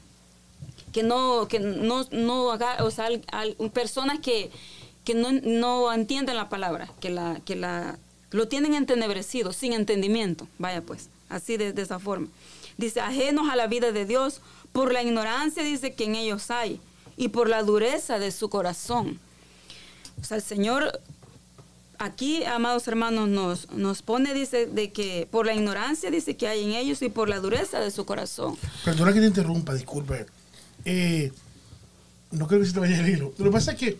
que 0.92 1.02
no, 1.02 1.48
que 1.48 1.60
no, 1.60 2.06
no 2.10 2.50
haga, 2.50 2.82
o 2.84 2.90
sea, 2.90 3.08
personas 3.72 4.20
que, 4.20 4.50
que 5.04 5.14
no, 5.14 5.32
no, 5.32 5.92
entienden 5.92 6.36
la 6.36 6.48
palabra, 6.48 6.88
que 7.00 7.10
la, 7.10 7.40
que 7.44 7.56
la, 7.56 7.98
lo 8.30 8.48
tienen 8.48 8.74
entenebrecido, 8.74 9.52
sin 9.52 9.72
entendimiento, 9.74 10.48
vaya 10.58 10.82
pues, 10.82 11.08
así 11.28 11.56
de, 11.56 11.72
de 11.72 11.82
esa 11.82 11.98
forma. 11.98 12.28
Dice, 12.78 13.00
ajenos 13.00 13.50
a 13.50 13.56
la 13.56 13.66
vida 13.66 13.92
de 13.92 14.06
Dios, 14.06 14.40
por 14.72 14.92
la 14.92 15.02
ignorancia, 15.02 15.62
dice, 15.62 15.94
que 15.94 16.04
en 16.04 16.14
ellos 16.14 16.50
hay, 16.50 16.80
y 17.16 17.28
por 17.28 17.48
la 17.48 17.62
dureza 17.62 18.18
de 18.18 18.30
su 18.32 18.48
corazón. 18.48 19.20
O 20.20 20.24
sea, 20.24 20.38
el 20.38 20.42
Señor 20.42 21.00
aquí, 21.98 22.44
amados 22.44 22.86
hermanos, 22.88 23.28
nos, 23.28 23.70
nos 23.72 24.02
pone, 24.02 24.34
dice, 24.34 24.66
de 24.66 24.92
que 24.92 25.28
por 25.30 25.46
la 25.46 25.54
ignorancia, 25.54 26.10
dice 26.10 26.36
que 26.36 26.48
hay 26.48 26.64
en 26.64 26.72
ellos 26.72 27.02
y 27.02 27.08
por 27.08 27.28
la 27.28 27.40
dureza 27.40 27.80
de 27.80 27.90
su 27.90 28.04
corazón. 28.04 28.56
Perdona 28.84 29.12
que 29.12 29.20
te 29.20 29.26
interrumpa, 29.26 29.74
disculpe. 29.74 30.26
Eh, 30.84 31.32
no 32.30 32.46
creo 32.46 32.60
que 32.60 32.66
se 32.66 32.72
te 32.72 32.80
vaya 32.80 33.00
el 33.00 33.08
hilo. 33.08 33.32
Lo 33.38 33.44
que 33.46 33.50
pasa 33.50 33.72
es 33.72 33.78
que 33.78 33.98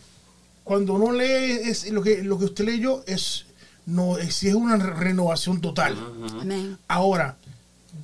cuando 0.64 0.94
uno 0.94 1.12
lee 1.12 1.60
es, 1.64 1.90
lo, 1.90 2.02
que, 2.02 2.22
lo 2.22 2.38
que 2.38 2.44
usted 2.44 2.64
leyó 2.64 3.02
es, 3.06 3.46
no, 3.86 4.18
es, 4.18 4.42
es 4.42 4.54
una 4.54 4.76
renovación 4.76 5.60
total. 5.60 5.96
Ahora, 6.88 7.36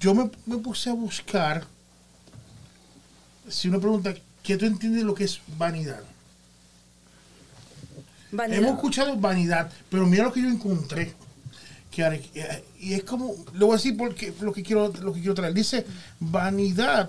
yo 0.01 0.15
me, 0.15 0.29
puse 0.59 0.91
a 0.91 0.95
buscar, 0.95 1.67
si 3.49 3.69
uno 3.69 3.81
pregunta, 3.81 4.15
¿qué 4.43 4.57
tú 4.57 4.67
entiendes 4.67 5.03
de 5.03 5.07
lo 5.07 5.15
que 5.15 5.25
es 5.25 5.41
vanidad? 5.59 6.03
Hemos 8.43 8.75
escuchado 8.75 9.17
vanidad, 9.17 9.71
pero 9.91 10.07
mira 10.07 10.25
lo 10.25 10.33
que 10.33 10.43
yo 10.43 10.49
encontré. 10.49 11.15
Que, 11.91 12.63
y 12.81 12.95
es 12.95 13.05
como, 13.05 13.35
lo 13.53 13.67
voy 13.67 13.75
a 13.75 13.77
decir 13.77 13.97
porque 13.97 14.35
lo 14.41 14.53
que 14.53 14.63
quiero, 14.63 14.89
lo 14.89 15.13
que 15.13 15.21
quiero 15.21 15.35
traer. 15.35 15.55
Dice, 15.55 15.87
vanidad 16.19 17.09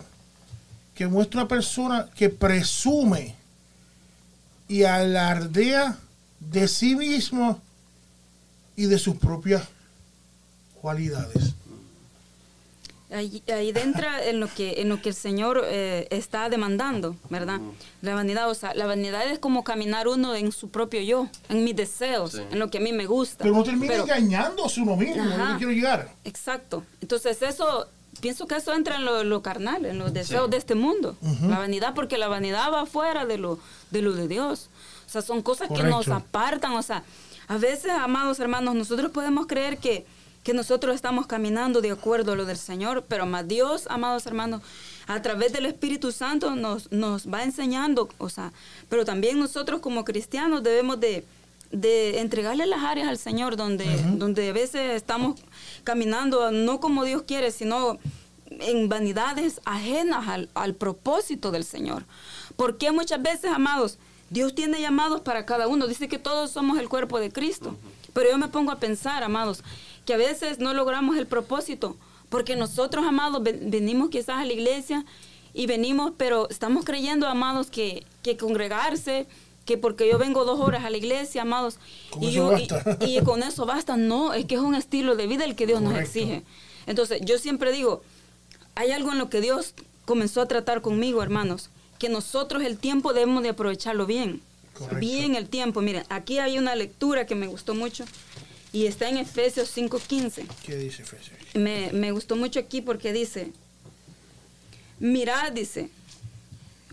que 0.94 1.08
muestra 1.08 1.42
una 1.42 1.48
persona 1.48 2.08
que 2.16 2.30
presume 2.30 3.36
y 4.68 4.84
alardea 4.84 5.98
de 6.40 6.68
sí 6.68 6.96
mismo 6.96 7.62
y 8.76 8.86
de 8.86 9.00
sus 9.00 9.18
propias 9.18 9.64
cualidades. 10.82 11.55
Ahí, 13.16 13.42
ahí 13.48 13.72
entra 13.76 14.24
en 14.26 14.40
lo 14.40 14.48
que 14.48 14.82
en 14.82 14.90
lo 14.90 15.02
que 15.02 15.10
el 15.10 15.16
Señor 15.16 15.62
eh, 15.66 16.08
está 16.10 16.50
demandando, 16.50 17.16
¿verdad? 17.30 17.62
La 18.02 18.14
vanidad, 18.14 18.50
o 18.50 18.54
sea, 18.54 18.74
la 18.74 18.86
vanidad 18.86 19.26
es 19.32 19.40
como 19.40 19.64
caminar 19.64 20.08
uno 20.08 20.36
en 20.36 20.52
su 20.52 20.70
propio 20.70 21.02
yo, 21.02 21.30
en 21.50 21.64
mis 21.64 21.76
deseos, 21.76 22.36
en 22.36 22.60
lo 22.60 22.70
que 22.70 22.80
a 22.80 22.82
mí 22.82 22.92
me 22.92 23.06
gusta. 23.06 23.44
Pero 23.44 23.56
no 23.56 23.64
termina 23.64 23.96
engañándose 23.96 24.82
uno 24.82 24.96
mismo, 24.96 25.24
no 25.24 25.58
quiero 25.58 25.72
llegar. 25.72 26.12
Exacto. 26.26 26.84
Entonces 27.02 27.42
eso 27.42 27.88
pienso 28.20 28.48
que 28.48 28.56
eso 28.56 28.74
entra 28.74 28.96
en 28.96 29.30
lo, 29.30 29.42
carnal, 29.42 29.86
en 29.86 30.00
los 30.00 30.14
deseos 30.14 30.50
de 30.50 30.58
este 30.58 30.76
mundo. 30.76 31.16
La 31.48 31.60
vanidad, 31.60 31.94
porque 31.94 32.18
la 32.18 32.28
vanidad 32.28 32.72
va 32.72 32.86
fuera 32.86 33.26
de 33.26 33.38
lo, 33.38 33.60
de 33.92 34.02
lo 34.02 34.14
de 34.14 34.28
Dios. 34.28 34.70
O 35.06 35.10
sea, 35.10 35.22
son 35.22 35.42
cosas 35.42 35.70
que 35.74 35.84
nos 35.84 36.08
apartan. 36.08 36.74
O 36.74 36.82
sea, 36.82 37.04
a 37.48 37.58
veces, 37.58 37.92
amados 37.92 38.40
hermanos, 38.40 38.76
nosotros 38.76 39.12
podemos 39.12 39.48
creer 39.48 39.78
que, 39.78 40.06
que 40.46 40.54
nosotros 40.54 40.94
estamos 40.94 41.26
caminando 41.26 41.82
de 41.82 41.90
acuerdo 41.90 42.34
a 42.34 42.36
lo 42.36 42.46
del 42.46 42.58
Señor, 42.58 43.04
pero 43.08 43.26
más 43.26 43.48
Dios, 43.48 43.88
amados 43.90 44.28
hermanos, 44.28 44.62
a 45.08 45.20
través 45.24 45.52
del 45.52 45.66
Espíritu 45.66 46.12
Santo 46.12 46.56
nos, 46.56 46.92
nos 46.92 47.28
va 47.28 47.44
enseñando, 47.44 48.08
o 48.20 48.30
sea, 48.30 48.54
pero 48.88 49.06
también 49.06 49.40
nosotros 49.40 49.82
como 49.82 50.06
cristianos 50.06 50.62
debemos 50.62 51.00
de, 51.00 51.26
de 51.72 52.20
entregarle 52.20 52.68
las 52.68 52.84
áreas 52.84 53.08
al 53.08 53.18
Señor 53.18 53.58
donde, 53.58 53.86
donde 54.18 54.50
a 54.50 54.54
veces 54.54 54.92
estamos 54.92 55.42
caminando 55.84 56.52
no 56.52 56.80
como 56.80 57.04
Dios 57.06 57.24
quiere, 57.24 57.50
sino 57.50 57.98
en 58.48 58.88
vanidades 58.88 59.62
ajenas 59.66 60.48
al, 60.54 60.76
propósito 60.76 61.50
del 61.50 61.64
Señor. 61.64 62.06
Porque 62.56 62.92
muchas 62.92 63.20
veces, 63.20 63.52
amados, 63.52 63.98
Dios 64.30 64.54
tiene 64.54 64.80
llamados 64.80 65.22
para 65.22 65.48
cada 65.48 65.68
uno. 65.68 65.88
Dice 65.88 66.08
que 66.08 66.20
todos 66.20 66.52
somos 66.52 66.78
el 66.78 66.88
cuerpo 66.88 67.20
de 67.20 67.32
Cristo. 67.32 67.76
Pero 68.14 68.30
yo 68.30 68.38
me 68.38 68.48
pongo 68.48 68.72
a 68.72 68.80
pensar, 68.80 69.24
amados, 69.24 69.64
que 70.06 70.14
a 70.14 70.18
veces 70.18 70.60
no 70.60 70.74
logramos 70.74 71.18
el 71.18 71.28
propósito. 71.28 71.98
Porque 72.30 72.56
nosotros, 72.56 73.06
amados, 73.06 73.42
venimos 73.44 74.10
quizás 74.10 74.38
a 74.38 74.46
la 74.46 74.54
iglesia 74.54 75.06
y 75.54 75.68
venimos, 75.68 76.14
pero 76.18 76.50
estamos 76.50 76.84
creyendo, 76.84 77.28
amados, 77.28 77.70
que, 77.70 78.04
que 78.24 78.36
congregarse, 78.36 79.28
que 79.66 79.78
porque 79.78 80.08
yo 80.10 80.18
vengo 80.18 80.46
dos 80.46 80.60
horas 80.60 80.84
a 80.84 80.90
la 80.90 80.98
iglesia, 80.98 81.44
amados, 81.44 81.78
y, 82.20 82.32
yo, 82.32 82.54
y, 83.00 83.20
con 83.22 83.42
eso 83.42 83.66
basta. 83.66 83.98
No, 83.98 84.34
es 84.34 84.46
que 84.46 84.56
es 84.56 84.62
un 84.62 84.76
estilo 84.76 85.16
de 85.16 85.28
vida 85.28 85.46
el 85.46 85.56
que 85.56 85.66
Dios 85.68 85.82
nos 85.82 85.98
exige. 85.98 86.44
Entonces, 86.88 87.22
yo 87.24 87.38
siempre 87.40 87.72
digo, 87.72 88.04
hay 88.76 88.92
algo 88.92 89.12
en 89.12 89.18
lo 89.18 89.30
que 89.30 89.42
Dios 89.42 89.74
comenzó 90.06 90.42
a 90.42 90.48
tratar 90.48 90.82
conmigo, 90.82 91.24
hermanos, 91.24 91.70
que 91.98 92.10
nosotros 92.10 92.64
el 92.64 92.78
tiempo 92.78 93.14
debemos 93.14 93.42
de 93.44 93.50
aprovecharlo 93.50 94.06
bien. 94.06 94.42
Bien 95.00 95.36
el 95.36 95.48
tiempo. 95.48 95.82
Miren, 95.82 96.04
aquí 96.10 96.38
hay 96.40 96.58
una 96.58 96.76
lectura 96.76 97.26
que 97.26 97.34
me 97.34 97.48
gustó 97.48 97.76
mucho 97.76 98.04
y 98.76 98.88
está 98.88 99.08
en 99.08 99.16
Efesios 99.16 99.76
5.15. 99.78 100.46
¿Qué 100.66 100.76
dice 100.76 101.04
Efesios? 101.04 101.38
Me, 101.54 101.94
me 101.94 102.12
gustó 102.12 102.36
mucho 102.36 102.60
aquí 102.60 102.82
porque 102.82 103.14
dice, 103.14 103.54
mirad, 105.00 105.54
dice, 105.54 105.90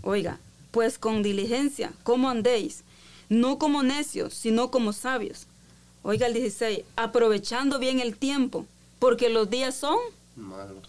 oiga, 0.02 0.38
pues 0.70 0.96
con 0.96 1.24
diligencia, 1.24 1.92
¿cómo 2.04 2.30
andéis? 2.30 2.84
No 3.28 3.58
como 3.58 3.82
necios, 3.82 4.32
sino 4.32 4.70
como 4.70 4.92
sabios. 4.92 5.48
Oiga 6.04 6.28
el 6.28 6.34
16, 6.34 6.82
aprovechando 6.94 7.80
bien 7.80 7.98
el 7.98 8.16
tiempo, 8.16 8.64
porque 9.00 9.28
los 9.28 9.50
días 9.50 9.74
son 9.74 9.98
malos. 10.36 10.84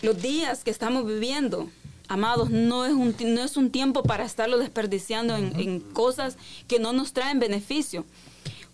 Los 0.00 0.22
días 0.22 0.64
que 0.64 0.70
estamos 0.70 1.06
viviendo, 1.06 1.68
amados, 2.08 2.48
no 2.48 2.86
es 2.86 2.92
un, 2.94 3.14
no 3.34 3.44
es 3.44 3.58
un 3.58 3.70
tiempo 3.70 4.02
para 4.02 4.24
estarlo 4.24 4.56
desperdiciando 4.56 5.36
en, 5.36 5.60
en 5.60 5.80
cosas 5.80 6.38
que 6.68 6.78
no 6.78 6.94
nos 6.94 7.12
traen 7.12 7.38
beneficio. 7.38 8.06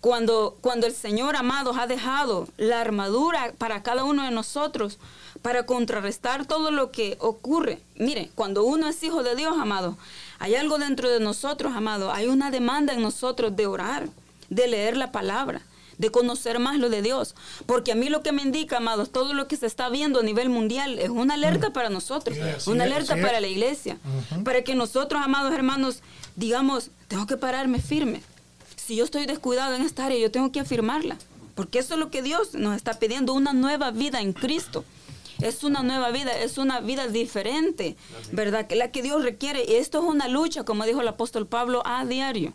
Cuando, 0.03 0.57
cuando 0.59 0.85
el 0.85 0.93
Señor, 0.93 1.37
amados, 1.37 1.77
ha 1.79 1.87
dejado 1.87 2.49
la 2.57 2.81
armadura 2.81 3.53
para 3.57 3.83
cada 3.83 4.03
uno 4.03 4.25
de 4.25 4.31
nosotros, 4.31 4.99
para 5.41 5.65
contrarrestar 5.65 6.45
todo 6.45 6.71
lo 6.71 6.91
que 6.91 7.15
ocurre. 7.21 7.79
Mire, 7.95 8.29
cuando 8.35 8.65
uno 8.65 8.89
es 8.89 9.01
hijo 9.01 9.23
de 9.23 9.37
Dios, 9.37 9.55
amado, 9.57 9.97
hay 10.39 10.55
algo 10.55 10.77
dentro 10.77 11.09
de 11.09 11.21
nosotros, 11.21 11.71
amado. 11.73 12.11
Hay 12.11 12.27
una 12.27 12.51
demanda 12.51 12.91
en 12.91 13.01
nosotros 13.01 13.55
de 13.55 13.65
orar, 13.65 14.09
de 14.49 14.67
leer 14.67 14.97
la 14.97 15.13
palabra, 15.13 15.61
de 15.97 16.11
conocer 16.11 16.59
más 16.59 16.77
lo 16.79 16.89
de 16.89 17.01
Dios. 17.01 17.33
Porque 17.65 17.93
a 17.93 17.95
mí 17.95 18.09
lo 18.09 18.23
que 18.23 18.33
me 18.33 18.41
indica, 18.41 18.79
amados, 18.79 19.09
todo 19.09 19.33
lo 19.33 19.47
que 19.47 19.55
se 19.55 19.67
está 19.67 19.87
viendo 19.87 20.19
a 20.19 20.23
nivel 20.23 20.49
mundial 20.49 20.99
es 20.99 21.11
una 21.11 21.35
alerta 21.35 21.69
mm. 21.69 21.73
para 21.73 21.89
nosotros, 21.89 22.37
una 22.67 22.83
alerta 22.83 23.15
para 23.15 23.39
la 23.39 23.47
iglesia. 23.47 23.97
Para 24.43 24.65
que 24.65 24.75
nosotros, 24.75 25.21
amados 25.23 25.53
hermanos, 25.53 26.01
digamos, 26.35 26.89
tengo 27.07 27.25
que 27.25 27.37
pararme 27.37 27.79
firme. 27.79 28.21
Si 28.85 28.95
yo 28.95 29.05
estoy 29.05 29.25
descuidado 29.25 29.75
en 29.75 29.81
esta 29.81 30.05
área, 30.05 30.17
yo 30.17 30.31
tengo 30.31 30.51
que 30.51 30.59
afirmarla. 30.59 31.17
Porque 31.55 31.79
eso 31.79 31.93
es 31.93 31.99
lo 31.99 32.09
que 32.09 32.21
Dios 32.21 32.53
nos 32.53 32.75
está 32.75 32.93
pidiendo, 32.99 33.33
una 33.33 33.53
nueva 33.53 33.91
vida 33.91 34.21
en 34.21 34.33
Cristo 34.33 34.83
es 35.41 35.63
una 35.63 35.83
nueva 35.83 36.11
vida, 36.11 36.31
es 36.37 36.57
una 36.57 36.79
vida 36.79 37.07
diferente, 37.07 37.95
¿verdad? 38.31 38.69
La 38.71 38.91
que 38.91 39.01
Dios 39.01 39.23
requiere. 39.23 39.63
Y 39.67 39.73
esto 39.75 39.99
es 39.99 40.05
una 40.05 40.27
lucha, 40.27 40.63
como 40.63 40.85
dijo 40.85 41.01
el 41.01 41.07
apóstol 41.07 41.47
Pablo, 41.47 41.81
a 41.85 42.05
diario. 42.05 42.53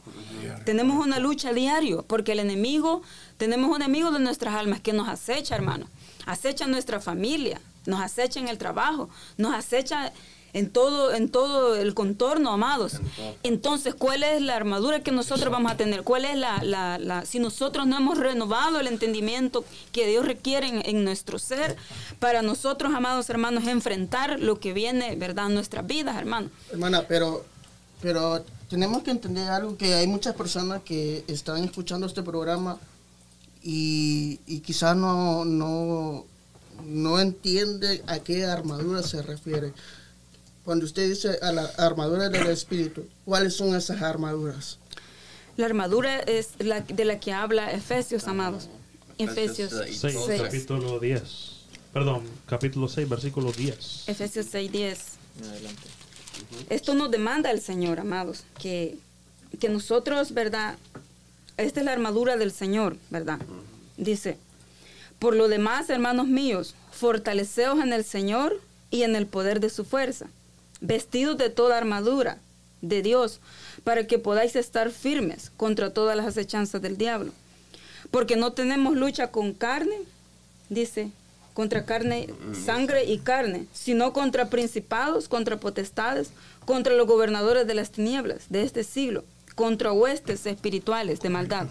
Tenemos 0.64 1.04
una 1.04 1.18
lucha 1.18 1.50
a 1.50 1.52
diario, 1.52 2.04
porque 2.06 2.32
el 2.32 2.38
enemigo, 2.38 3.02
tenemos 3.36 3.70
un 3.70 3.82
enemigo 3.82 4.10
de 4.10 4.20
nuestras 4.20 4.54
almas 4.54 4.80
que 4.80 4.92
nos 4.92 5.08
acecha, 5.08 5.54
hermano. 5.54 5.86
Acecha 6.26 6.66
nuestra 6.66 7.00
familia, 7.00 7.60
nos 7.86 8.00
acecha 8.00 8.40
en 8.40 8.48
el 8.48 8.58
trabajo, 8.58 9.08
nos 9.36 9.54
acecha 9.54 10.12
en 10.58 10.70
todo, 10.70 11.14
en 11.14 11.28
todo 11.28 11.76
el 11.76 11.94
contorno, 11.94 12.50
amados. 12.50 13.00
Entonces, 13.44 13.94
¿cuál 13.94 14.24
es 14.24 14.42
la 14.42 14.56
armadura 14.56 15.00
que 15.04 15.12
nosotros 15.12 15.52
vamos 15.52 15.70
a 15.70 15.76
tener? 15.76 16.02
¿Cuál 16.02 16.24
es 16.24 16.36
la, 16.36 16.62
la, 16.64 17.24
si 17.24 17.38
nosotros 17.38 17.86
no 17.86 17.96
hemos 17.96 18.18
renovado 18.18 18.80
el 18.80 18.88
entendimiento 18.88 19.64
que 19.92 20.08
Dios 20.08 20.26
requiere 20.26 20.82
en, 20.84 21.04
nuestro 21.04 21.38
ser, 21.38 21.76
para 22.18 22.42
nosotros, 22.42 22.92
amados 22.92 23.30
hermanos, 23.30 23.68
enfrentar 23.68 24.40
lo 24.40 24.58
que 24.58 24.72
viene, 24.72 25.14
¿verdad?, 25.14 25.46
en 25.46 25.54
nuestras 25.54 25.86
vidas, 25.86 26.16
hermano. 26.16 26.50
Hermana, 26.72 27.04
pero, 27.06 27.44
pero 28.02 28.44
tenemos 28.68 29.04
que 29.04 29.12
entender 29.12 29.48
algo, 29.48 29.76
que 29.76 29.94
hay 29.94 30.08
muchas 30.08 30.34
personas 30.34 30.82
que 30.82 31.24
están 31.28 31.62
escuchando 31.62 32.06
este 32.06 32.24
programa 32.24 32.78
y, 33.62 34.40
y 34.46 34.58
quizás 34.58 34.96
no, 34.96 35.44
no, 35.44 36.24
no 36.84 37.20
entiende 37.20 38.02
a 38.08 38.18
qué 38.18 38.44
armadura 38.44 39.04
se 39.04 39.22
refiere. 39.22 39.72
Cuando 40.68 40.84
usted 40.84 41.08
dice 41.08 41.38
a 41.40 41.50
la 41.50 41.64
armadura 41.78 42.28
del 42.28 42.46
Espíritu, 42.48 43.06
¿cuáles 43.24 43.54
son 43.54 43.74
esas 43.74 44.02
armaduras? 44.02 44.78
La 45.56 45.64
armadura 45.64 46.18
es 46.18 46.50
la 46.58 46.82
de 46.82 47.06
la 47.06 47.18
que 47.18 47.32
habla 47.32 47.72
Efesios, 47.72 48.28
amados. 48.28 48.68
Efesios 49.16 49.72
6, 49.72 50.42
capítulo 50.42 51.00
10. 51.00 51.22
Perdón, 51.94 52.24
capítulo 52.44 52.86
6, 52.86 53.08
versículo 53.08 53.50
10. 53.50 54.08
Efesios 54.08 54.44
6, 54.50 54.70
10. 54.70 55.04
Adelante. 55.40 55.82
Esto 56.68 56.92
nos 56.92 57.10
demanda 57.10 57.50
el 57.50 57.62
Señor, 57.62 57.98
amados, 57.98 58.44
que, 58.60 58.98
que 59.58 59.70
nosotros, 59.70 60.34
¿verdad? 60.34 60.76
Esta 61.56 61.80
es 61.80 61.86
la 61.86 61.94
armadura 61.94 62.36
del 62.36 62.52
Señor, 62.52 62.98
¿verdad? 63.08 63.38
Dice, 63.96 64.36
por 65.18 65.34
lo 65.34 65.48
demás, 65.48 65.88
hermanos 65.88 66.26
míos, 66.26 66.74
fortaleceos 66.92 67.80
en 67.80 67.94
el 67.94 68.04
Señor 68.04 68.60
y 68.90 69.04
en 69.04 69.16
el 69.16 69.26
poder 69.26 69.60
de 69.60 69.70
su 69.70 69.86
fuerza 69.86 70.28
vestidos 70.80 71.38
de 71.38 71.50
toda 71.50 71.78
armadura 71.78 72.38
de 72.80 73.02
Dios, 73.02 73.40
para 73.84 74.06
que 74.06 74.18
podáis 74.18 74.56
estar 74.56 74.90
firmes 74.90 75.50
contra 75.56 75.92
todas 75.92 76.16
las 76.16 76.26
acechanzas 76.26 76.80
del 76.82 76.96
diablo. 76.96 77.32
Porque 78.10 78.36
no 78.36 78.52
tenemos 78.52 78.96
lucha 78.96 79.30
con 79.30 79.52
carne, 79.52 79.96
dice, 80.68 81.10
contra 81.54 81.84
carne, 81.84 82.28
sangre 82.64 83.04
y 83.04 83.18
carne, 83.18 83.66
sino 83.72 84.12
contra 84.12 84.48
principados, 84.48 85.28
contra 85.28 85.58
potestades, 85.58 86.30
contra 86.64 86.94
los 86.94 87.06
gobernadores 87.06 87.66
de 87.66 87.74
las 87.74 87.90
tinieblas 87.90 88.44
de 88.48 88.62
este 88.62 88.84
siglo, 88.84 89.24
contra 89.56 89.92
huestes 89.92 90.46
espirituales 90.46 91.20
de 91.20 91.30
maldad 91.30 91.66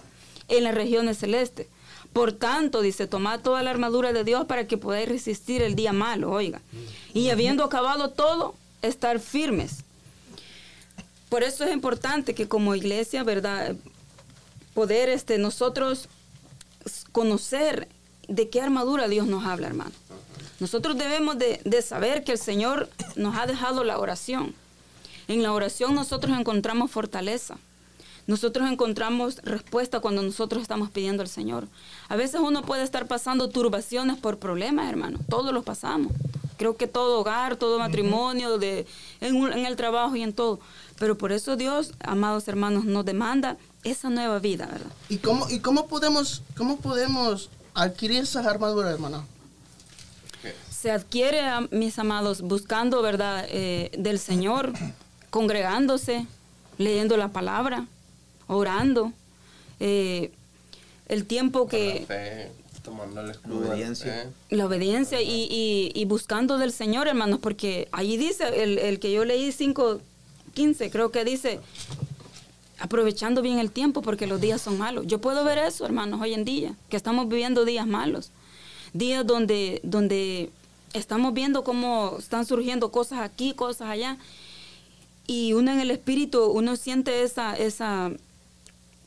en 0.49 0.63
las 0.63 0.75
regiones 0.75 1.17
celestes. 1.17 1.67
Por 2.13 2.33
tanto, 2.33 2.81
dice, 2.81 3.07
tomad 3.07 3.41
toda 3.41 3.63
la 3.63 3.69
armadura 3.69 4.11
de 4.11 4.23
Dios 4.23 4.45
para 4.45 4.67
que 4.67 4.77
podáis 4.77 5.07
resistir 5.07 5.61
el 5.61 5.75
día 5.75 5.93
malo, 5.93 6.31
oiga. 6.31 6.61
Y 7.13 7.29
habiendo 7.29 7.63
acabado 7.63 8.09
todo, 8.09 8.55
estar 8.81 9.19
firmes. 9.19 9.83
Por 11.29 11.43
eso 11.43 11.65
es 11.65 11.73
importante 11.73 12.33
que 12.33 12.47
como 12.47 12.75
iglesia, 12.75 13.23
¿verdad? 13.23 13.75
Poder 14.73 15.09
este, 15.09 15.37
nosotros 15.37 16.07
conocer 17.11 17.87
de 18.27 18.49
qué 18.49 18.61
armadura 18.61 19.07
Dios 19.07 19.27
nos 19.27 19.45
habla, 19.45 19.67
hermano. 19.67 19.91
Nosotros 20.59 20.97
debemos 20.97 21.37
de, 21.37 21.61
de, 21.65 21.81
saber 21.81 22.23
que 22.23 22.31
el 22.31 22.37
Señor 22.37 22.89
nos 23.15 23.35
ha 23.35 23.45
dejado 23.45 23.83
la 23.83 23.99
oración. 23.99 24.55
En 25.27 25.43
la 25.43 25.53
oración 25.53 25.93
nosotros 25.93 26.37
encontramos 26.37 26.89
fortaleza. 26.89 27.57
Nosotros 28.25 28.69
encontramos 28.69 29.37
respuesta 29.43 29.99
cuando 29.99 30.21
nosotros 30.21 30.61
estamos 30.61 30.89
pidiendo 30.89 31.21
al 31.21 31.29
Señor. 31.29 31.67
A 32.09 32.15
veces 32.15 32.41
uno 32.41 32.61
puede 32.63 32.83
estar 32.83 33.07
pasando 33.07 33.49
turbaciones 33.49 34.17
por 34.17 34.37
problemas, 34.37 34.89
hermano. 34.89 35.19
Todos 35.29 35.53
los 35.53 35.63
pasamos. 35.63 36.11
Creo 36.57 36.75
que 36.75 36.87
todo 36.87 37.19
hogar, 37.19 37.55
todo 37.55 37.79
matrimonio, 37.79 38.57
de, 38.57 38.85
en, 39.21 39.65
el 39.65 39.75
trabajo 39.75 40.15
y 40.15 40.23
en 40.23 40.33
todo. 40.33 40.59
Pero 40.99 41.17
por 41.17 41.31
eso 41.31 41.55
Dios, 41.55 41.93
amados 41.99 42.47
hermanos, 42.47 42.85
nos 42.85 43.05
demanda 43.05 43.57
esa 43.83 44.09
nueva 44.09 44.39
vida, 44.39 44.65
¿verdad? 44.65 44.91
¿Y 45.09 45.17
cómo, 45.17 45.49
y 45.49 45.59
cómo, 45.59 45.87
podemos, 45.87 46.41
cómo 46.55 46.77
podemos 46.77 47.49
adquirir 47.73 48.23
esas 48.23 48.45
armaduras, 48.45 48.93
hermano? 48.93 49.23
Se 50.69 50.91
adquiere, 50.91 51.41
mis 51.71 51.97
amados, 51.99 52.41
buscando, 52.41 53.01
¿verdad?, 53.01 53.45
eh, 53.49 53.91
del 53.97 54.19
Señor, 54.19 54.73
congregándose, 55.29 56.27
leyendo 56.77 57.17
la 57.17 57.29
palabra, 57.29 57.85
orando. 58.47 59.11
Eh, 59.79 60.31
el 61.07 61.25
tiempo 61.25 61.67
que 61.67 62.51
tomando 62.87 63.21
la 63.21 63.33
obediencia. 63.53 64.23
¿eh? 64.23 64.29
La 64.49 64.65
obediencia 64.65 65.21
y, 65.21 65.91
y, 65.93 66.05
buscando 66.05 66.57
del 66.57 66.71
Señor, 66.71 67.07
hermanos, 67.07 67.39
porque 67.41 67.89
ahí 67.91 68.15
dice, 68.15 68.63
el, 68.63 68.77
el 68.77 68.99
que 68.99 69.11
yo 69.11 69.25
leí 69.25 69.49
5.15, 69.49 70.89
creo 70.89 71.11
que 71.11 71.25
dice, 71.25 71.59
aprovechando 72.79 73.41
bien 73.41 73.59
el 73.59 73.71
tiempo 73.71 74.01
porque 74.01 74.25
los 74.25 74.39
días 74.39 74.61
son 74.61 74.77
malos. 74.77 75.05
Yo 75.05 75.19
puedo 75.19 75.43
ver 75.43 75.57
eso, 75.57 75.85
hermanos, 75.85 76.21
hoy 76.21 76.33
en 76.33 76.45
día, 76.45 76.75
que 76.87 76.95
estamos 76.95 77.27
viviendo 77.27 77.65
días 77.65 77.85
malos, 77.85 78.31
días 78.93 79.27
donde, 79.27 79.81
donde 79.83 80.49
estamos 80.93 81.33
viendo 81.33 81.65
cómo 81.65 82.15
están 82.17 82.45
surgiendo 82.45 82.89
cosas 82.89 83.19
aquí, 83.19 83.53
cosas 83.53 83.89
allá, 83.89 84.17
y 85.27 85.51
uno 85.51 85.73
en 85.73 85.81
el 85.81 85.91
espíritu, 85.91 86.45
uno 86.45 86.77
siente 86.77 87.23
esa, 87.23 87.53
esa, 87.53 88.11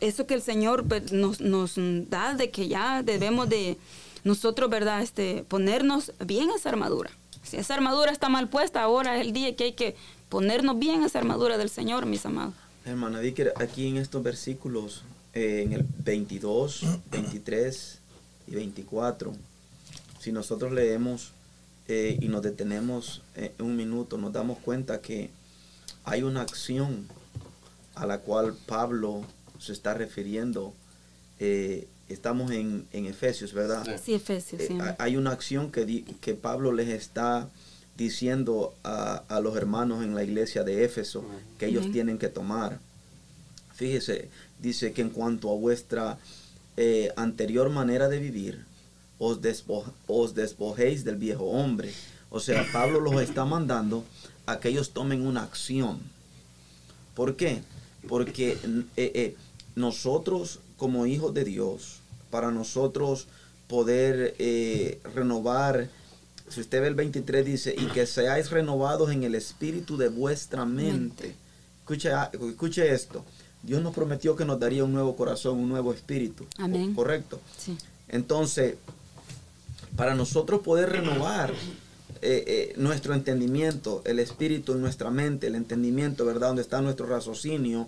eso 0.00 0.26
que 0.26 0.34
el 0.34 0.42
Señor 0.42 0.86
pues, 0.86 1.12
nos, 1.12 1.40
nos 1.40 1.74
da 1.76 2.34
de 2.34 2.50
que 2.50 2.68
ya 2.68 3.02
debemos 3.02 3.48
de 3.48 3.76
nosotros, 4.24 4.70
¿verdad? 4.70 5.02
Este, 5.02 5.44
ponernos 5.48 6.12
bien 6.24 6.50
esa 6.50 6.68
armadura. 6.68 7.10
Si 7.42 7.56
esa 7.56 7.74
armadura 7.74 8.12
está 8.12 8.28
mal 8.28 8.48
puesta, 8.48 8.82
ahora 8.82 9.16
es 9.16 9.26
el 9.26 9.32
día 9.32 9.56
que 9.56 9.64
hay 9.64 9.72
que 9.72 9.96
ponernos 10.28 10.78
bien 10.78 11.02
esa 11.04 11.18
armadura 11.18 11.58
del 11.58 11.70
Señor, 11.70 12.06
mis 12.06 12.24
amados. 12.26 12.54
Hermana 12.84 13.20
Vicker, 13.20 13.52
aquí 13.56 13.88
en 13.88 13.96
estos 13.96 14.22
versículos, 14.22 15.02
eh, 15.34 15.62
en 15.64 15.72
el 15.72 15.86
22, 16.04 16.82
23 17.10 17.98
y 18.46 18.54
24, 18.54 19.32
si 20.18 20.32
nosotros 20.32 20.72
leemos 20.72 21.32
eh, 21.88 22.18
y 22.20 22.28
nos 22.28 22.42
detenemos 22.42 23.22
en 23.34 23.52
un 23.58 23.76
minuto, 23.76 24.18
nos 24.18 24.32
damos 24.32 24.58
cuenta 24.58 25.00
que 25.00 25.30
hay 26.04 26.22
una 26.22 26.42
acción 26.42 27.06
a 27.94 28.06
la 28.06 28.18
cual 28.18 28.54
Pablo 28.66 29.24
se 29.60 29.72
está 29.72 29.94
refiriendo. 29.94 30.74
Eh, 31.38 31.86
estamos 32.08 32.50
en, 32.50 32.86
Efesios, 32.92 33.52
¿verdad? 33.52 34.00
Sí, 34.02 34.14
Efesios. 34.14 34.62
Sí. 34.66 34.78
hay 34.98 35.16
una 35.16 35.30
acción 35.30 35.70
que, 35.70 36.04
que 36.20 36.34
Pablo 36.34 36.72
les 36.72 36.88
está 36.88 37.48
diciendo 38.00 38.74
a, 38.82 39.40
los 39.42 39.54
hermanos 39.56 40.02
en 40.02 40.14
la 40.14 40.24
iglesia 40.24 40.64
de 40.64 40.84
Éfeso 40.84 41.22
que 41.58 41.66
ellos 41.66 41.92
tienen 41.92 42.16
que 42.16 42.28
tomar. 42.28 42.80
Fíjese, 43.74 44.30
dice 44.58 44.92
que 44.92 45.02
en 45.02 45.10
cuanto 45.10 45.50
a 45.50 45.54
vuestra 45.54 46.18
eh, 46.78 47.12
anterior 47.16 47.68
manera 47.68 48.08
de 48.08 48.18
vivir, 48.18 48.64
os, 49.18 49.38
os 50.06 50.34
despojéis 50.34 51.04
del 51.04 51.16
viejo 51.16 51.44
hombre. 51.44 51.92
O 52.30 52.40
sea, 52.40 52.66
Pablo 52.72 53.00
los 53.00 53.20
está 53.20 53.44
mandando 53.44 54.04
a 54.46 54.60
que 54.60 54.70
ellos 54.70 54.92
tomen 54.92 55.26
una 55.26 55.42
acción. 55.42 56.00
¿Por 57.14 57.36
qué? 57.36 57.62
Porque 58.08 58.56
eh, 58.96 59.12
eh, 59.14 59.36
nosotros 59.74 60.60
como 60.76 61.06
hijos 61.06 61.34
de 61.34 61.44
Dios, 61.44 62.00
para 62.30 62.50
nosotros 62.50 63.26
poder 63.68 64.34
renovar 65.14 65.88
si 66.50 66.60
usted 66.60 66.80
ve 66.80 66.88
el 66.88 66.94
23 66.94 67.46
dice, 67.46 67.74
y 67.78 67.86
que 67.86 68.06
seáis 68.06 68.50
renovados 68.50 69.12
en 69.12 69.22
el 69.22 69.36
espíritu 69.36 69.96
de 69.96 70.08
vuestra 70.08 70.64
mente. 70.64 71.34
Escuche, 71.80 72.12
ah, 72.12 72.30
escuche 72.32 72.92
esto. 72.92 73.24
Dios 73.62 73.80
nos 73.82 73.94
prometió 73.94 74.34
que 74.34 74.44
nos 74.44 74.58
daría 74.58 74.84
un 74.84 74.92
nuevo 74.92 75.14
corazón, 75.14 75.58
un 75.58 75.68
nuevo 75.68 75.92
espíritu. 75.92 76.46
Amén. 76.58 76.92
¿Correcto? 76.94 77.40
Entonces, 78.08 78.74
para 79.96 80.14
nosotros 80.14 80.60
poder 80.62 80.90
renovar 80.90 81.50
eh, 81.50 82.44
eh, 82.46 82.74
nuestro 82.76 83.14
entendimiento, 83.14 84.02
el 84.04 84.18
espíritu 84.18 84.72
en 84.72 84.80
nuestra 84.80 85.10
mente, 85.10 85.46
el 85.46 85.54
entendimiento, 85.54 86.24
¿verdad? 86.24 86.48
Donde 86.48 86.62
está 86.62 86.80
nuestro 86.80 87.06
raciocinio, 87.06 87.86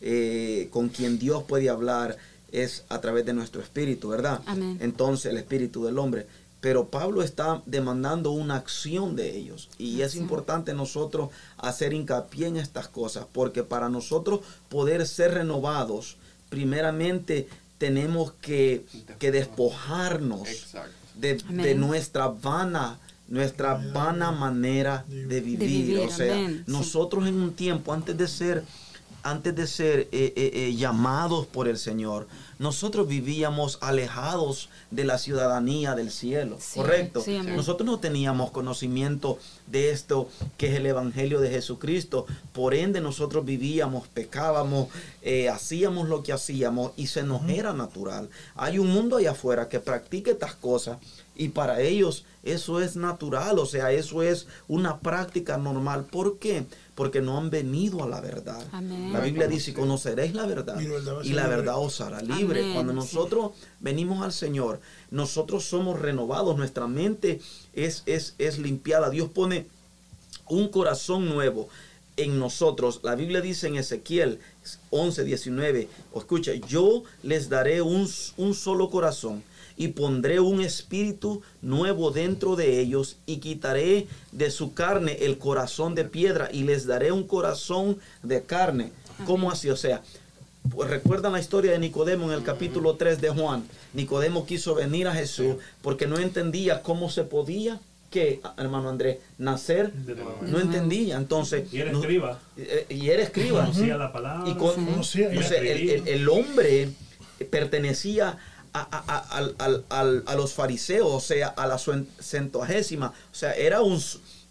eh, 0.00 0.68
con 0.70 0.88
quien 0.88 1.18
Dios 1.18 1.42
puede 1.44 1.68
hablar 1.68 2.16
es 2.52 2.84
a 2.88 3.00
través 3.00 3.24
de 3.26 3.32
nuestro 3.32 3.62
espíritu, 3.62 4.08
¿verdad? 4.08 4.40
Amén. 4.46 4.78
Entonces, 4.80 5.30
el 5.30 5.38
espíritu 5.38 5.84
del 5.84 5.98
hombre. 5.98 6.26
Pero 6.60 6.88
Pablo 6.88 7.22
está 7.22 7.62
demandando 7.64 8.32
una 8.32 8.56
acción 8.56 9.16
de 9.16 9.36
ellos. 9.36 9.70
Y 9.78 10.02
es 10.02 10.14
importante 10.14 10.74
nosotros 10.74 11.30
hacer 11.56 11.94
hincapié 11.94 12.48
en 12.48 12.56
estas 12.56 12.88
cosas, 12.88 13.26
porque 13.32 13.62
para 13.62 13.88
nosotros 13.88 14.40
poder 14.68 15.06
ser 15.06 15.34
renovados, 15.34 16.16
primeramente 16.50 17.48
tenemos 17.78 18.32
que, 18.42 18.84
despojarnos. 19.18 20.48
de, 21.14 21.74
nuestra 21.74 22.28
vana 22.28 22.98
nuestra 23.28 23.74
vana 23.94 24.32
manera 24.32 25.04
de 25.08 25.40
vivir. 25.40 26.00
o 26.00 26.10
sea, 26.10 26.50
nosotros 26.66 27.26
en 27.28 27.36
un 27.36 27.54
tiempo, 27.54 27.92
antes 27.92 28.16
de 28.18 28.26
ser, 28.26 28.64
antes 29.22 29.54
de 29.54 29.66
ser 29.66 30.00
eh, 30.00 30.32
eh, 30.36 30.50
eh, 30.54 30.74
llamados 30.74 31.46
por 31.46 31.68
el 31.68 31.78
Señor, 31.78 32.26
nosotros 32.60 33.08
vivíamos 33.08 33.78
alejados 33.80 34.68
de 34.90 35.04
la 35.04 35.16
ciudadanía 35.16 35.94
del 35.94 36.10
cielo, 36.10 36.58
¿correcto? 36.74 37.24
nosotros 37.56 37.86
no 37.86 38.00
teníamos 38.00 38.50
conocimiento 38.50 39.38
de 39.66 39.90
esto 39.92 40.28
que 40.58 40.68
es 40.68 40.74
el 40.74 40.84
Evangelio 40.84 41.40
de 41.40 41.48
Jesucristo, 41.48 42.26
por 42.52 42.74
ende 42.74 43.00
nosotros 43.00 43.46
vivíamos, 43.46 44.08
pecábamos, 44.08 44.88
eh, 45.22 45.48
hacíamos 45.48 46.10
lo 46.10 46.22
que 46.22 46.34
hacíamos 46.34 46.92
y 46.98 47.06
se 47.06 47.22
nos 47.22 47.48
era 47.48 47.72
natural. 47.72 48.28
Hay 48.56 48.78
un 48.78 48.88
mundo 48.88 49.16
allá 49.16 49.30
afuera 49.30 49.70
que 49.70 49.80
practica 49.80 50.30
estas 50.30 50.54
cosas 50.54 50.98
y 51.34 51.48
para 51.48 51.80
ellos 51.80 52.26
eso 52.42 52.80
es 52.82 52.94
natural, 52.96 53.58
o 53.58 53.64
sea, 53.64 53.92
eso 53.92 54.22
es 54.22 54.46
una 54.68 55.00
práctica 55.00 55.56
normal. 55.56 56.04
¿Por 56.04 56.38
qué? 56.38 56.66
Porque 57.00 57.22
no 57.22 57.38
han 57.38 57.48
venido 57.48 58.04
a 58.04 58.06
la 58.06 58.20
verdad. 58.20 58.62
La 59.10 59.20
Biblia 59.20 59.48
dice, 59.48 59.72
conoceréis 59.72 60.34
la 60.34 60.44
verdad 60.44 60.78
y 61.24 61.32
la 61.32 61.46
verdad 61.46 61.78
os 61.78 61.98
hará 62.02 62.20
libre. 62.20 62.74
Cuando 62.74 62.92
nosotros 62.92 63.52
venimos 63.80 64.22
al 64.22 64.34
Señor, 64.34 64.82
nosotros 65.10 65.64
somos 65.64 65.98
renovados, 65.98 66.58
nuestra 66.58 66.86
mente 66.88 67.40
es, 67.72 68.02
es, 68.04 68.34
es 68.36 68.58
limpiada. 68.58 69.08
Dios 69.08 69.30
pone 69.30 69.66
un 70.50 70.68
corazón 70.68 71.26
nuevo 71.26 71.70
en 72.18 72.38
nosotros. 72.38 73.00
La 73.02 73.14
Biblia 73.14 73.40
dice 73.40 73.68
en 73.68 73.76
Ezequiel 73.76 74.38
11, 74.90 75.24
19, 75.24 75.88
escucha, 76.14 76.52
yo 76.68 77.04
les 77.22 77.48
daré 77.48 77.80
un, 77.80 78.06
un 78.36 78.54
solo 78.54 78.90
corazón 78.90 79.42
y 79.80 79.88
pondré 79.88 80.40
un 80.40 80.60
espíritu 80.60 81.40
nuevo 81.62 82.10
dentro 82.10 82.54
de 82.54 82.80
ellos 82.80 83.16
y 83.24 83.38
quitaré 83.38 84.08
de 84.30 84.50
su 84.50 84.74
carne 84.74 85.16
el 85.22 85.38
corazón 85.38 85.94
de 85.94 86.04
piedra 86.04 86.50
y 86.52 86.64
les 86.64 86.86
daré 86.86 87.12
un 87.12 87.26
corazón 87.26 87.96
de 88.22 88.42
carne. 88.42 88.92
¿Cómo 89.24 89.50
así? 89.50 89.70
O 89.70 89.76
sea, 89.76 90.02
pues 90.70 90.90
recuerdan 90.90 91.32
la 91.32 91.40
historia 91.40 91.72
de 91.72 91.78
Nicodemo 91.78 92.26
en 92.26 92.36
el 92.36 92.42
capítulo 92.42 92.96
3 92.96 93.22
de 93.22 93.30
Juan. 93.30 93.64
Nicodemo 93.94 94.44
quiso 94.44 94.74
venir 94.74 95.08
a 95.08 95.14
Jesús 95.14 95.56
porque 95.80 96.06
no 96.06 96.18
entendía 96.18 96.82
cómo 96.82 97.08
se 97.08 97.24
podía 97.24 97.80
que, 98.10 98.42
hermano 98.58 98.90
Andrés, 98.90 99.16
nacer, 99.38 99.94
no 100.42 100.60
entendía. 100.60 101.16
Entonces, 101.16 101.72
y 101.72 101.80
era 101.80 101.92
escriba. 101.92 102.38
Eh, 102.58 102.84
y 102.90 103.08
era 103.08 103.22
escriba. 103.22 103.60
Conocía 103.60 103.96
la 103.96 104.12
palabra. 104.12 104.44
Y 104.46 105.88
el, 105.88 106.06
el, 106.06 106.28
hombre 106.28 106.90
pertenecía 107.50 108.38
a, 108.72 110.34
los 110.36 110.54
fariseos, 110.54 111.10
o 111.10 111.20
sea, 111.20 111.48
a 111.48 111.66
la 111.66 111.78
centuagésima, 111.78 113.08
o 113.08 113.34
sea, 113.34 113.52
era 113.52 113.82
un, 113.82 114.00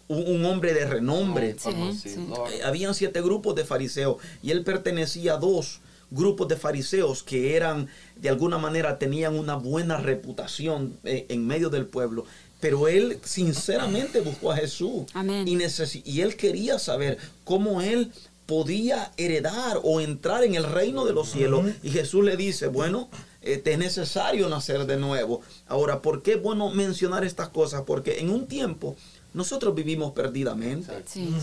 un, 0.08 0.44
hombre 0.44 0.74
de 0.74 0.86
renombre. 0.86 1.56
Eh, 2.04 2.60
habían 2.64 2.94
siete 2.94 3.20
grupos 3.22 3.54
de 3.54 3.64
fariseos 3.64 4.16
y 4.42 4.50
él 4.50 4.62
pertenecía 4.64 5.34
a 5.34 5.36
dos 5.36 5.80
grupos 6.10 6.48
de 6.48 6.56
fariseos 6.56 7.22
que 7.22 7.56
eran, 7.56 7.88
de 8.16 8.28
alguna 8.28 8.58
manera, 8.58 8.98
tenían 8.98 9.38
una 9.38 9.54
buena 9.54 9.98
reputación 9.98 10.98
eh, 11.04 11.26
en 11.28 11.46
medio 11.46 11.70
del 11.70 11.86
pueblo. 11.86 12.24
Pero 12.60 12.88
él 12.88 13.18
sinceramente 13.24 14.20
buscó 14.20 14.52
a 14.52 14.56
Jesús. 14.56 15.06
Y, 15.46 15.56
y 16.04 16.20
él 16.20 16.36
quería 16.36 16.78
saber 16.78 17.16
cómo 17.44 17.80
él 17.80 18.12
podía 18.44 19.12
heredar 19.16 19.78
o 19.82 20.00
entrar 20.00 20.44
en 20.44 20.56
el 20.56 20.64
reino 20.64 21.06
de 21.06 21.12
los 21.12 21.30
cielos. 21.30 21.66
Y 21.82 21.90
Jesús 21.90 22.24
le 22.24 22.36
dice, 22.36 22.66
bueno, 22.66 23.08
eh, 23.42 23.62
es 23.64 23.78
necesario 23.78 24.48
nacer 24.48 24.86
de 24.86 24.96
nuevo. 24.96 25.40
Ahora, 25.66 26.02
¿por 26.02 26.22
qué 26.22 26.34
es 26.34 26.42
bueno 26.42 26.70
mencionar 26.70 27.24
estas 27.24 27.48
cosas? 27.48 27.82
Porque 27.86 28.20
en 28.20 28.30
un 28.30 28.46
tiempo 28.46 28.96
nosotros 29.32 29.74
vivimos 29.74 30.12
perdidamente. 30.12 30.92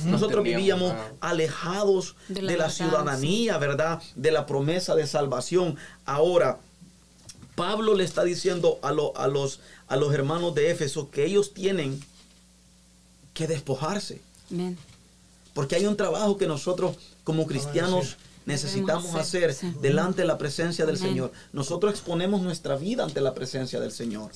Nosotros 0.06 0.44
vivíamos 0.44 0.94
alejados 1.20 2.16
de 2.28 2.58
la, 2.58 2.70
ciudadanía, 2.70 3.58
¿verdad? 3.58 4.02
De 4.16 4.32
la 4.32 4.46
promesa 4.46 4.96
de 4.96 5.08
salvación. 5.08 5.78
Ahora, 6.06 6.60
Pablo 7.56 7.96
le 7.96 8.04
está 8.04 8.24
diciendo 8.24 8.78
a, 8.82 8.90
a, 8.90 9.28
los, 9.28 9.60
a 9.88 9.96
los 9.96 10.14
hermanos 10.14 10.54
de 10.54 10.70
Éfeso 10.70 11.10
que 11.10 11.26
ellos 11.26 11.54
tienen 11.54 12.00
que 13.34 13.48
despojarse. 13.48 14.22
Porque 15.54 15.76
hay 15.76 15.86
un 15.86 15.98
trabajo 15.98 16.38
que 16.38 16.48
nosotros 16.48 16.98
como 17.24 17.48
cristianos 17.48 18.18
necesitamos 18.48 19.14
hacer 19.16 19.56
delante 19.82 20.24
de 20.24 20.28
la 20.28 20.38
presencia 20.38 20.86
del 20.86 20.98
Señor. 20.98 21.32
Nosotros 21.54 21.94
exponemos 21.94 22.42
nuestra 22.42 22.76
vida 22.76 23.04
ante 23.04 23.22
la 23.22 23.34
presencia 23.34 23.80
del 23.80 23.92
Señor. 23.92 24.32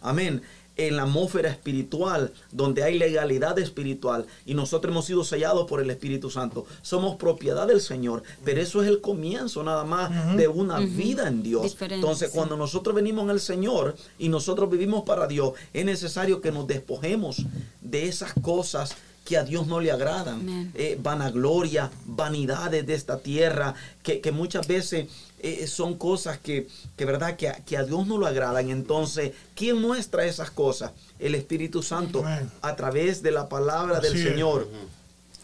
Amén. 0.00 0.40
En 0.76 0.96
la 0.96 1.04
atmósfera 1.04 1.48
espiritual, 1.48 2.34
donde 2.52 2.84
hay 2.84 2.98
legalidad 2.98 3.58
espiritual, 3.58 4.26
y 4.44 4.52
nosotros 4.52 4.92
hemos 4.92 5.06
sido 5.06 5.24
sellados 5.24 5.66
por 5.66 5.80
el 5.80 5.88
Espíritu 5.90 6.30
Santo. 6.30 6.66
Somos 6.82 7.16
propiedad 7.16 7.66
del 7.66 7.80
Señor, 7.80 8.22
pero 8.44 8.60
eso 8.60 8.82
es 8.82 8.88
el 8.88 9.00
comienzo 9.00 9.62
nada 9.62 9.84
más 9.84 10.36
de 10.36 10.48
una 10.48 10.78
vida 10.78 11.28
en 11.28 11.42
Dios. 11.42 11.76
Entonces, 11.80 12.30
cuando 12.30 12.58
nosotros 12.58 12.94
venimos 12.94 13.24
en 13.24 13.30
el 13.30 13.40
Señor 13.40 13.96
y 14.18 14.28
nosotros 14.28 14.70
vivimos 14.70 15.04
para 15.04 15.26
Dios, 15.26 15.54
es 15.72 15.84
necesario 15.84 16.42
que 16.42 16.52
nos 16.52 16.66
despojemos 16.66 17.46
de 17.80 18.06
esas 18.06 18.34
cosas 18.34 18.96
que 19.26 19.36
a 19.36 19.44
Dios 19.44 19.66
no 19.66 19.80
le 19.80 19.90
agradan. 19.90 20.70
Eh, 20.74 20.98
vanagloria, 21.02 21.90
vanidades 22.06 22.86
de 22.86 22.94
esta 22.94 23.18
tierra, 23.18 23.74
que, 24.02 24.32
muchas 24.32 24.66
veces 24.66 25.08
eh, 25.40 25.66
son 25.66 25.98
cosas 25.98 26.38
que, 26.38 26.68
que 26.96 27.04
¿verdad? 27.04 27.36
Que, 27.36 27.52
que, 27.66 27.76
a 27.76 27.82
Dios 27.82 28.06
no 28.06 28.16
lo 28.16 28.26
agradan. 28.26 28.70
Entonces, 28.70 29.32
¿quién 29.54 29.78
muestra 29.82 30.24
esas 30.24 30.50
cosas? 30.50 30.92
El 31.18 31.34
Espíritu 31.34 31.82
Santo 31.82 32.24
a 32.62 32.76
través 32.76 33.22
de 33.22 33.32
la 33.32 33.48
palabra 33.48 34.00
del 34.00 34.16
Señor. 34.16 34.68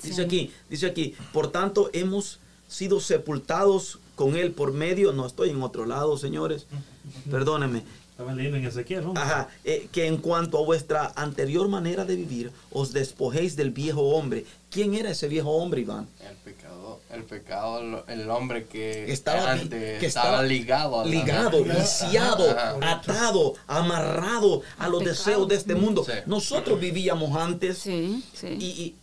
Dice 0.03 0.23
aquí, 0.23 0.53
dice 0.71 0.87
aquí, 0.87 1.15
por 1.33 1.51
tanto 1.53 1.91
hemos 1.93 2.39
sido 2.69 3.01
sepultados 3.01 3.99
con 4.15 4.37
Él 4.37 4.53
por 4.53 4.73
medio, 4.73 5.13
no 5.13 5.27
estoy 5.27 5.51
en 5.51 5.63
otro 5.63 5.87
lado, 5.87 6.17
señores, 6.17 6.67
perdónenme, 7.31 7.85
en 8.19 8.67
Ezequiel, 8.67 9.05
Ajá, 9.15 9.49
eh, 9.65 9.89
que 9.91 10.07
en 10.07 10.19
cuanto 10.19 10.59
a 10.59 10.65
vuestra 10.65 11.13
anterior 11.17 11.69
manera 11.69 12.05
de 12.05 12.17
vivir, 12.17 12.53
os 12.71 12.93
despojéis 12.93 13.57
del 13.57 13.71
viejo 13.71 14.03
hombre. 14.03 14.45
¿Quién 14.71 14.95
era 14.95 15.11
ese 15.11 15.29
viejo 15.29 15.51
hombre, 15.51 15.81
Iván? 15.83 16.07
El 16.21 16.37
pecador. 16.37 16.99
el 17.11 17.25
pecado, 17.25 18.05
el 18.07 18.31
hombre 18.31 18.65
que 18.65 19.13
estaba, 19.13 19.59
que 19.59 20.07
estaba 20.07 20.43
ligado, 20.43 21.05
ligado, 21.05 21.63
viciado, 21.65 22.45
atado, 22.83 23.55
amarrado 23.67 24.63
a 24.79 24.89
los 24.89 25.05
deseos 25.05 25.49
de 25.49 25.57
este 25.57 25.75
mundo. 25.75 26.07
Nosotros 26.27 26.79
vivíamos 26.81 27.37
antes 27.37 27.87
y, 27.87 28.25
y, 28.43 28.95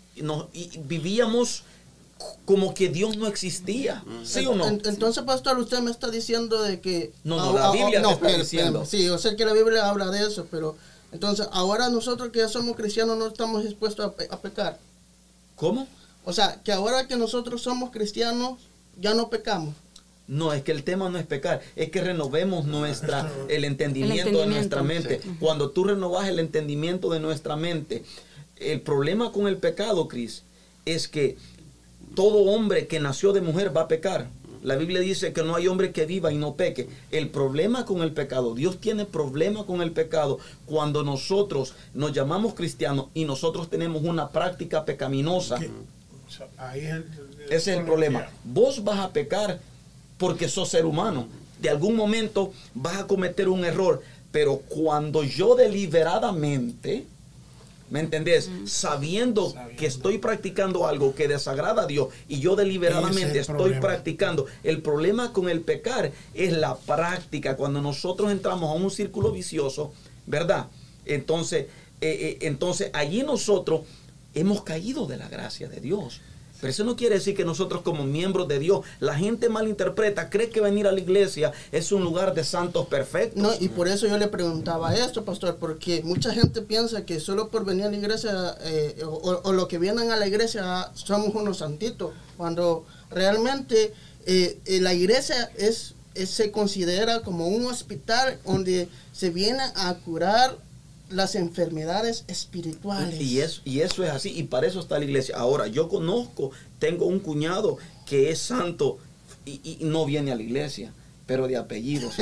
y 0.54 0.78
vivíamos 0.86 1.64
como 2.46 2.74
que 2.74 2.90
Dios 2.90 3.18
no 3.18 3.28
existía. 3.28 4.04
¿Sí 4.24 4.46
o 4.46 4.56
no? 4.56 4.68
Entonces, 4.68 5.24
pastor, 5.24 5.58
usted 5.60 5.80
me 5.80 5.92
está 5.92 6.10
diciendo 6.10 6.62
de 6.62 6.82
que... 6.82 7.14
No, 7.24 7.38
no, 7.38 7.54
la 7.54 7.72
Biblia 7.72 8.02
no, 8.02 8.12
está 8.12 8.28
diciendo. 8.36 8.86
Sí, 8.86 9.06
yo 9.06 9.18
sé 9.18 9.36
que 9.36 9.46
la 9.46 9.54
Biblia 9.54 9.88
habla 9.88 10.10
de 10.10 10.28
eso, 10.28 10.48
pero 10.50 10.76
entonces 11.12 11.48
ahora 11.52 11.90
nosotros 11.90 12.30
que 12.30 12.40
ya 12.40 12.50
somos 12.50 12.76
cristianos 12.76 13.18
no 13.18 13.28
estamos 13.28 13.64
dispuestos 13.64 14.14
a, 14.30 14.38
pecar. 14.38 14.78
¿Cómo? 15.56 15.88
O 16.26 16.34
sea, 16.34 16.60
que 16.64 16.72
ahora 16.72 17.08
que 17.08 17.18
nosotros 17.18 17.62
somos 17.62 17.92
cristianos 17.92 18.60
ya 19.00 19.14
no 19.14 19.30
pecamos. 19.30 19.76
No, 20.28 20.54
es 20.54 20.62
que 20.62 20.72
el 20.72 20.84
tema 20.84 21.10
no 21.10 21.18
es 21.18 21.26
pecar, 21.26 21.62
es 21.76 21.90
que 21.90 22.02
renovemos 22.02 22.66
nuestra, 22.66 23.32
el 23.50 23.66
entendimiento, 23.66 24.40
de 24.40 24.46
nuestra 24.46 24.84
mente. 24.84 25.22
Cuando 25.40 25.72
tú 25.72 25.86
renovas 25.86 26.28
el 26.28 26.40
entendimiento 26.40 27.10
de 27.10 27.20
nuestra 27.20 27.56
mente, 27.56 28.04
el 28.58 28.82
problema 28.82 29.32
con 29.32 29.48
el 29.48 29.58
pecado, 29.58 30.08
Cris, 30.08 30.44
es 30.86 31.08
que 31.08 31.38
todo 32.16 32.52
hombre 32.52 32.88
que 32.88 33.00
nació 33.00 33.34
de 33.34 33.42
mujer 33.42 33.76
va 33.76 33.82
a 33.82 33.88
pecar. 33.88 34.28
La 34.62 34.76
Biblia 34.76 35.00
dice 35.00 35.32
que 35.32 35.44
no 35.44 35.56
hay 35.56 35.68
hombre 35.68 35.94
que 35.94 36.06
viva 36.06 36.34
y 36.34 36.38
no 36.38 36.56
peque. 36.56 36.90
El 37.12 37.30
problema 37.30 37.86
con 37.86 38.02
el 38.02 38.12
pecado, 38.12 38.56
Dios 38.56 38.80
tiene 38.80 39.06
problema 39.06 39.66
con 39.66 39.82
el 39.82 39.92
pecado 39.92 40.40
cuando 40.66 41.04
nosotros 41.04 41.76
nos 41.94 42.12
llamamos 42.12 42.56
cristianos 42.56 43.06
y 43.14 43.24
nosotros 43.24 43.70
tenemos 43.70 44.04
una 44.04 44.30
práctica 44.30 44.84
pecaminosa. 44.84 45.60
Ese 47.50 47.56
es 47.56 47.68
el 47.68 47.86
problema. 47.86 48.28
Vos 48.44 48.84
vas 48.84 49.00
a 49.00 49.14
pecar 49.14 49.60
porque 50.18 50.50
sos 50.50 50.70
ser 50.70 50.86
humano. 50.86 51.28
De 51.62 51.70
algún 51.70 51.96
momento 51.96 52.54
vas 52.74 52.98
a 52.98 53.08
cometer 53.08 53.50
un 53.50 53.64
error, 53.64 54.02
pero 54.32 54.58
cuando 54.58 55.24
yo 55.24 55.56
deliberadamente 55.56 57.06
¿Me 57.90 58.00
entendés? 58.02 58.50
Sabiendo 58.66 59.54
que 59.78 59.88
estoy 59.88 60.20
practicando 60.20 60.86
algo 60.86 61.16
que 61.16 61.28
desagrada 61.28 61.84
a 61.84 61.88
Dios 61.88 62.10
y 62.28 62.40
yo 62.40 62.56
deliberadamente 62.56 63.40
estoy 63.40 63.80
practicando. 63.80 64.46
El 64.64 64.82
problema 64.82 65.34
con 65.34 65.50
el 65.50 65.62
pecar 65.62 66.12
es 66.34 66.54
la 66.54 66.76
práctica. 66.78 67.56
Cuando 67.56 67.82
nosotros 67.82 68.32
entramos 68.32 68.70
a 68.70 68.74
un 68.74 68.92
círculo 68.92 69.32
vicioso, 69.32 69.92
¿verdad? 70.28 70.68
Entonces, 71.06 71.68
eh, 72.02 72.08
eh, 72.12 72.38
entonces 72.42 72.92
allí 72.94 73.24
nosotros 73.24 73.82
hemos 74.34 74.64
caído 74.64 75.08
de 75.08 75.18
la 75.18 75.28
gracia 75.28 75.68
de 75.68 75.80
Dios. 75.80 76.22
Pero 76.60 76.72
eso 76.72 76.84
no 76.84 76.96
quiere 76.96 77.16
decir 77.16 77.36
que 77.36 77.46
nosotros 77.46 77.82
como 77.82 78.04
miembros 78.04 78.48
de 78.48 78.60
Dios, 78.60 78.86
la 79.00 79.16
gente 79.16 79.50
malinterpreta, 79.50 80.30
cree 80.30 80.50
que 80.50 80.62
venir 80.62 80.88
a 80.88 80.92
la 80.92 81.00
iglesia 81.00 81.52
es 81.72 81.92
un 81.92 82.04
lugar 82.04 82.34
de 82.34 82.44
santos 82.44 82.88
perfectos. 82.88 83.42
No, 83.42 83.52
y 83.60 83.70
por 83.70 83.88
eso 83.88 84.08
yo 84.08 84.18
le 84.18 84.28
preguntaba 84.28 84.96
esto, 84.96 85.24
pastor, 85.24 85.58
porque 85.58 86.02
mucha 86.04 86.34
gente 86.34 86.62
piensa 86.62 87.06
que 87.06 87.20
solo 87.20 87.50
por 87.50 87.66
venir 87.66 87.86
a 87.86 87.92
la 87.92 87.98
iglesia 87.98 88.58
eh, 88.62 89.02
o, 89.06 89.52
lo 89.54 89.68
que 89.68 89.78
vienen 89.78 90.12
a 90.12 90.18
la 90.18 90.28
iglesia 90.28 90.92
somos 90.94 91.34
unos 91.34 91.58
santitos, 91.58 92.12
cuando 92.38 92.86
realmente 93.10 93.94
eh, 94.26 94.60
eh, 94.66 94.82
la 94.82 94.94
iglesia 94.94 95.52
es, 95.58 95.96
se 96.14 96.52
considera 96.52 97.22
como 97.22 97.48
un 97.48 97.66
hospital 97.66 98.40
donde 98.46 98.90
se 99.14 99.30
viene 99.30 99.64
a 99.76 99.96
curar 100.06 100.58
las 101.10 101.36
enfermedades 101.36 102.24
espirituales. 102.28 103.20
Y 103.20 103.42
eso, 103.42 103.62
y 103.66 103.82
eso 103.82 104.04
es 104.04 104.12
así, 104.12 104.32
y 104.36 104.44
para 104.44 104.68
eso 104.68 104.80
está 104.80 105.00
la 105.00 105.06
iglesia. 105.06 105.36
Ahora, 105.38 105.68
yo 105.68 105.90
conozco, 105.90 106.52
tengo 106.78 107.06
un 107.06 107.20
cuñado 107.20 107.78
que 108.06 108.30
es 108.32 108.40
santo 108.40 108.98
y, 109.46 109.80
no 109.82 110.06
viene 110.06 110.32
a 110.32 110.36
la 110.36 110.44
iglesia 110.44 110.94
pero 111.26 111.48
de 111.48 111.58
apellido. 111.58 112.10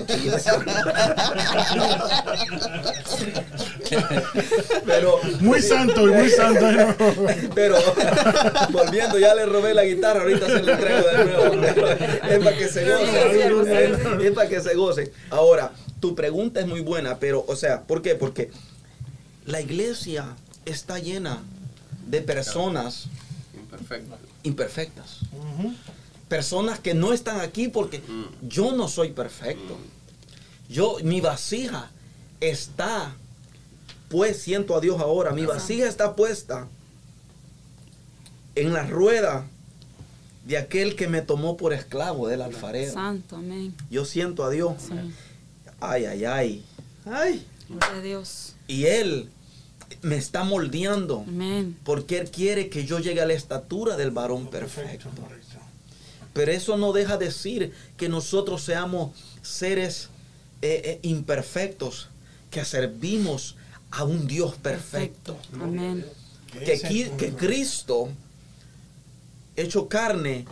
pero 4.85 5.19
muy 5.39 5.61
santo 5.61 6.09
y 6.09 6.11
muy 6.11 6.29
santo. 6.29 6.65
pero 7.55 7.77
volviendo, 8.69 9.17
ya 9.17 9.33
le 9.33 9.45
robé 9.45 9.73
la 9.73 9.85
guitarra, 9.85 10.23
ahorita 10.23 10.47
se 10.47 10.61
la 10.61 10.73
entrego 10.73 11.07
de 11.07 11.23
nuevo. 11.23 11.63
es 11.63 12.39
para 12.43 12.57
que 12.57 12.67
se 12.67 12.83
goce. 12.83 14.27
Es 14.27 14.33
para 14.33 14.49
que 14.49 14.59
se 14.59 14.75
goce. 14.75 15.13
Ahora, 15.29 15.71
tu 16.01 16.13
pregunta 16.13 16.59
es 16.59 16.67
muy 16.67 16.81
buena, 16.81 17.17
pero, 17.17 17.45
o 17.47 17.55
sea, 17.55 17.83
¿por 17.83 18.01
qué? 18.01 18.15
Porque 18.15 18.51
la 19.47 19.61
iglesia 19.61 20.35
está 20.65 20.99
llena 20.99 21.41
de 22.05 22.21
personas 22.21 23.07
imperfectas. 24.43 25.19
Personas 26.27 26.79
que 26.79 26.93
no 26.93 27.13
están 27.13 27.39
aquí 27.39 27.69
porque 27.69 27.99
mm. 27.99 28.47
yo 28.47 28.73
no 28.73 28.89
soy 28.89 29.13
perfecto. 29.13 29.75
Mm. 29.75 30.73
Yo, 30.73 30.97
mi 31.03 31.21
vasija 31.21 31.89
está, 32.41 33.15
pues 34.09 34.41
siento 34.41 34.75
a 34.75 34.81
Dios 34.81 34.99
ahora, 34.99 35.31
mi 35.31 35.45
vasija 35.45 35.87
está 35.87 36.15
puesta 36.15 36.67
en 38.55 38.73
la 38.73 38.85
rueda 38.85 39.47
de 40.45 40.57
aquel 40.57 40.97
que 40.97 41.07
me 41.07 41.21
tomó 41.21 41.55
por 41.55 41.71
esclavo 41.71 42.27
del 42.27 42.41
alfarero. 42.41 42.91
Santo, 42.91 43.37
amén. 43.37 43.73
Yo 43.89 44.03
siento 44.03 44.43
a 44.43 44.49
Dios. 44.49 44.75
Ay, 45.79 46.05
ay, 46.05 46.25
ay. 46.25 46.65
Ay. 47.05 47.47
Dios. 48.03 48.55
Y 48.67 48.85
Él 48.85 49.29
me 50.07 50.15
está 50.15 50.43
moldeando. 50.43 51.25
Porque 51.83 52.17
Él 52.17 52.31
quiere 52.31 52.69
que 52.69 52.85
yo 52.85 52.99
llegue 52.99 53.21
a 53.21 53.25
la 53.25 53.33
estatura 53.33 53.97
del 53.97 54.11
varón 54.11 54.49
perfecto. 54.49 55.09
Pero 56.33 56.51
eso 56.51 56.77
no 56.77 56.93
deja 56.93 57.17
de 57.17 57.25
decir 57.25 57.73
que 57.97 58.09
nosotros 58.09 58.63
seamos 58.63 59.11
seres 59.41 60.09
eh, 60.61 60.81
eh, 60.85 60.99
imperfectos, 61.01 62.09
que 62.49 62.63
servimos 62.63 63.55
a 63.91 64.03
un 64.03 64.27
Dios 64.27 64.55
perfecto. 64.55 65.37
Que, 66.51 67.11
que 67.17 67.33
Cristo, 67.33 68.09
hecho 69.55 69.87
carne, 69.87 70.45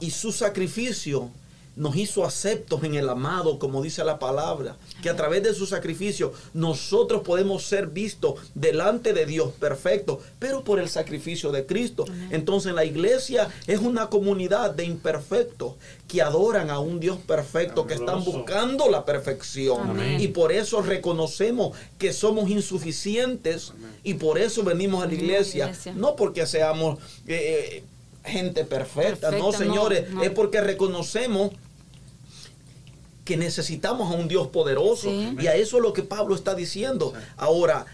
y 0.00 0.10
su 0.10 0.32
sacrificio 0.32 1.30
nos 1.76 1.96
hizo 1.96 2.24
aceptos 2.24 2.84
en 2.84 2.94
el 2.94 3.08
amado, 3.08 3.58
como 3.58 3.82
dice 3.82 4.04
la 4.04 4.18
palabra, 4.18 4.76
que 5.02 5.10
a 5.10 5.16
través 5.16 5.42
de 5.42 5.54
su 5.54 5.66
sacrificio 5.66 6.32
nosotros 6.52 7.22
podemos 7.22 7.64
ser 7.64 7.88
vistos 7.88 8.34
delante 8.54 9.12
de 9.12 9.26
Dios 9.26 9.52
perfecto, 9.58 10.20
pero 10.38 10.64
por 10.64 10.78
el 10.78 10.88
sacrificio 10.88 11.50
de 11.52 11.66
Cristo. 11.66 12.04
Entonces 12.30 12.74
la 12.74 12.84
iglesia 12.84 13.48
es 13.66 13.80
una 13.80 14.08
comunidad 14.08 14.70
de 14.70 14.84
imperfectos 14.84 15.74
que 16.08 16.22
adoran 16.22 16.70
a 16.70 16.78
un 16.78 17.00
Dios 17.00 17.18
perfecto, 17.18 17.86
que 17.86 17.94
están 17.94 18.24
buscando 18.24 18.88
la 18.88 19.04
perfección. 19.04 19.98
Y 20.20 20.28
por 20.28 20.52
eso 20.52 20.82
reconocemos 20.82 21.76
que 21.98 22.12
somos 22.12 22.50
insuficientes 22.50 23.72
y 24.02 24.14
por 24.14 24.38
eso 24.38 24.62
venimos 24.62 25.02
a 25.02 25.06
la 25.06 25.14
iglesia, 25.14 25.72
no 25.94 26.16
porque 26.16 26.46
seamos... 26.46 26.98
Eh, 27.26 27.78
eh, 27.78 27.84
gente 28.24 28.64
perfecta, 28.64 29.30
no 29.30 29.52
señores, 29.52 30.04
es 30.22 30.30
porque 30.30 30.60
reconocemos 30.60 31.52
que 33.24 33.36
necesitamos 33.36 34.12
a 34.12 34.16
un 34.16 34.28
Dios 34.28 34.48
poderoso. 34.48 35.10
Y 35.10 35.46
a 35.46 35.54
eso 35.54 35.78
es 35.78 35.82
lo 35.82 35.92
que 35.92 36.02
Pablo 36.02 36.34
está 36.34 36.54
diciendo. 36.54 37.12
Ahora, 37.36 37.86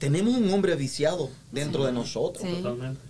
tenemos 0.00 0.34
un 0.34 0.50
hombre 0.50 0.74
viciado 0.76 1.28
dentro 1.52 1.84
de 1.84 1.92
nosotros. 1.92 2.42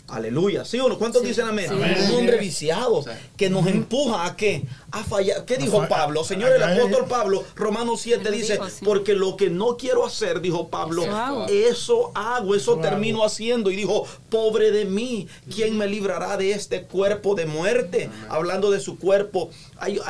Aleluya. 0.08 0.64
¿Sí 0.64 0.80
o 0.80 0.88
no? 0.88 0.98
¿Cuántos 0.98 1.22
dicen 1.22 1.46
amén? 1.46 1.70
Un 1.72 2.16
hombre 2.16 2.36
viciado 2.36 3.04
que 3.36 3.48
nos 3.48 3.64
empuja 3.68 4.26
a 4.26 4.36
qué? 4.36 4.64
A 4.90 5.04
fallar. 5.04 5.44
¿Qué 5.44 5.56
dijo 5.56 5.86
Pablo? 5.88 6.24
Señor, 6.24 6.50
el 6.52 6.62
apóstol 6.62 7.06
Pablo, 7.08 7.44
Romanos 7.54 8.00
7 8.00 8.28
dice, 8.32 8.58
porque 8.84 9.14
lo 9.14 9.36
que 9.36 9.50
no 9.50 9.76
quiero 9.76 10.04
hacer, 10.04 10.40
dijo 10.40 10.68
Pablo, 10.68 11.04
eso 11.48 12.10
hago, 12.16 12.56
eso 12.56 12.78
termino 12.78 13.24
haciendo. 13.24 13.70
Y 13.70 13.76
dijo, 13.76 14.04
pobre 14.28 14.72
de 14.72 14.84
mí, 14.84 15.28
¿quién 15.54 15.78
me 15.78 15.86
librará 15.86 16.36
de 16.36 16.50
este 16.50 16.82
cuerpo 16.82 17.36
de 17.36 17.46
muerte? 17.46 18.10
Hablando 18.28 18.72
de 18.72 18.80
su 18.80 18.98
cuerpo, 18.98 19.50
hay, 19.78 20.00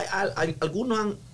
algunos 0.61 0.99
han 0.99 1.30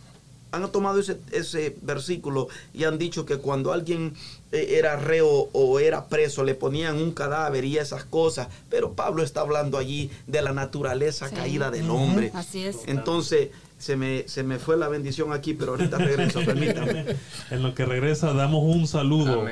han 0.64 0.72
tomado 0.72 0.98
ese, 0.98 1.18
ese 1.32 1.76
versículo 1.82 2.48
y 2.74 2.84
han 2.84 2.98
dicho 2.98 3.26
que 3.26 3.38
cuando 3.38 3.72
alguien 3.72 4.14
eh, 4.52 4.76
era 4.78 4.96
reo 4.96 5.48
o 5.52 5.80
era 5.80 6.06
preso, 6.06 6.44
le 6.44 6.54
ponían 6.54 6.96
un 6.96 7.12
cadáver 7.12 7.64
y 7.64 7.78
esas 7.78 8.04
cosas. 8.04 8.48
Pero 8.70 8.92
Pablo 8.92 9.22
está 9.22 9.40
hablando 9.40 9.78
allí 9.78 10.10
de 10.26 10.42
la 10.42 10.52
naturaleza 10.52 11.30
caída 11.30 11.70
del 11.70 11.90
hombre. 11.90 12.30
Así 12.34 12.64
es. 12.64 12.78
Entonces, 12.86 13.48
se 13.78 13.96
me, 13.96 14.26
se 14.26 14.42
me 14.42 14.58
fue 14.58 14.76
la 14.76 14.88
bendición 14.88 15.32
aquí, 15.32 15.54
pero 15.54 15.72
ahorita 15.72 15.98
regreso, 15.98 16.40
permítame. 16.46 17.04
En 17.50 17.62
lo 17.62 17.74
que 17.74 17.84
regresa, 17.84 18.32
damos 18.32 18.62
un 18.64 18.86
saludo 18.86 19.44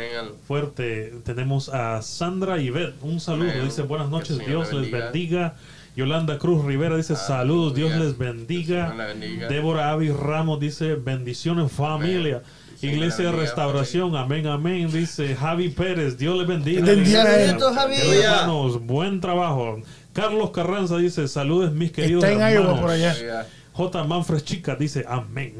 fuerte. 0.46 1.12
Tenemos 1.24 1.68
a 1.68 2.00
Sandra 2.02 2.60
Ibet. 2.60 2.94
Un 3.02 3.20
saludo. 3.20 3.52
Dice, 3.62 3.82
buenas 3.82 4.08
noches, 4.08 4.38
Dios 4.46 4.72
les 4.72 4.90
bendiga. 4.90 5.56
Yolanda 5.96 6.38
Cruz 6.38 6.64
Rivera 6.64 6.96
dice 6.96 7.14
saludos, 7.16 7.74
Dios 7.74 7.92
les 7.92 8.18
bendiga. 8.18 8.94
Débora 9.48 9.90
Avis 9.92 10.14
Ramos 10.14 10.58
dice 10.60 10.96
bendiciones 10.96 11.70
familia. 11.70 12.42
Iglesia 12.82 13.26
de 13.26 13.32
Restauración, 13.32 14.16
amén, 14.16 14.46
amén. 14.46 14.90
Dice 14.92 15.34
Javi 15.36 15.70
Pérez, 15.70 16.18
Dios 16.18 16.36
les 16.36 16.46
bendiga. 16.46 16.84
Hermanos, 16.92 18.84
buen 18.84 19.20
trabajo. 19.20 19.80
Carlos 20.12 20.50
Carranza 20.50 20.96
dice, 20.98 21.26
saludos 21.28 21.72
mis 21.72 21.92
queridos 21.92 22.24
Está 22.24 22.34
en 22.48 22.56
hermanos. 22.56 22.80
por 22.80 22.90
allá. 22.90 23.46
J. 23.72 24.04
Manfred 24.04 24.40
Chica 24.42 24.76
dice 24.76 25.04
amén. 25.08 25.54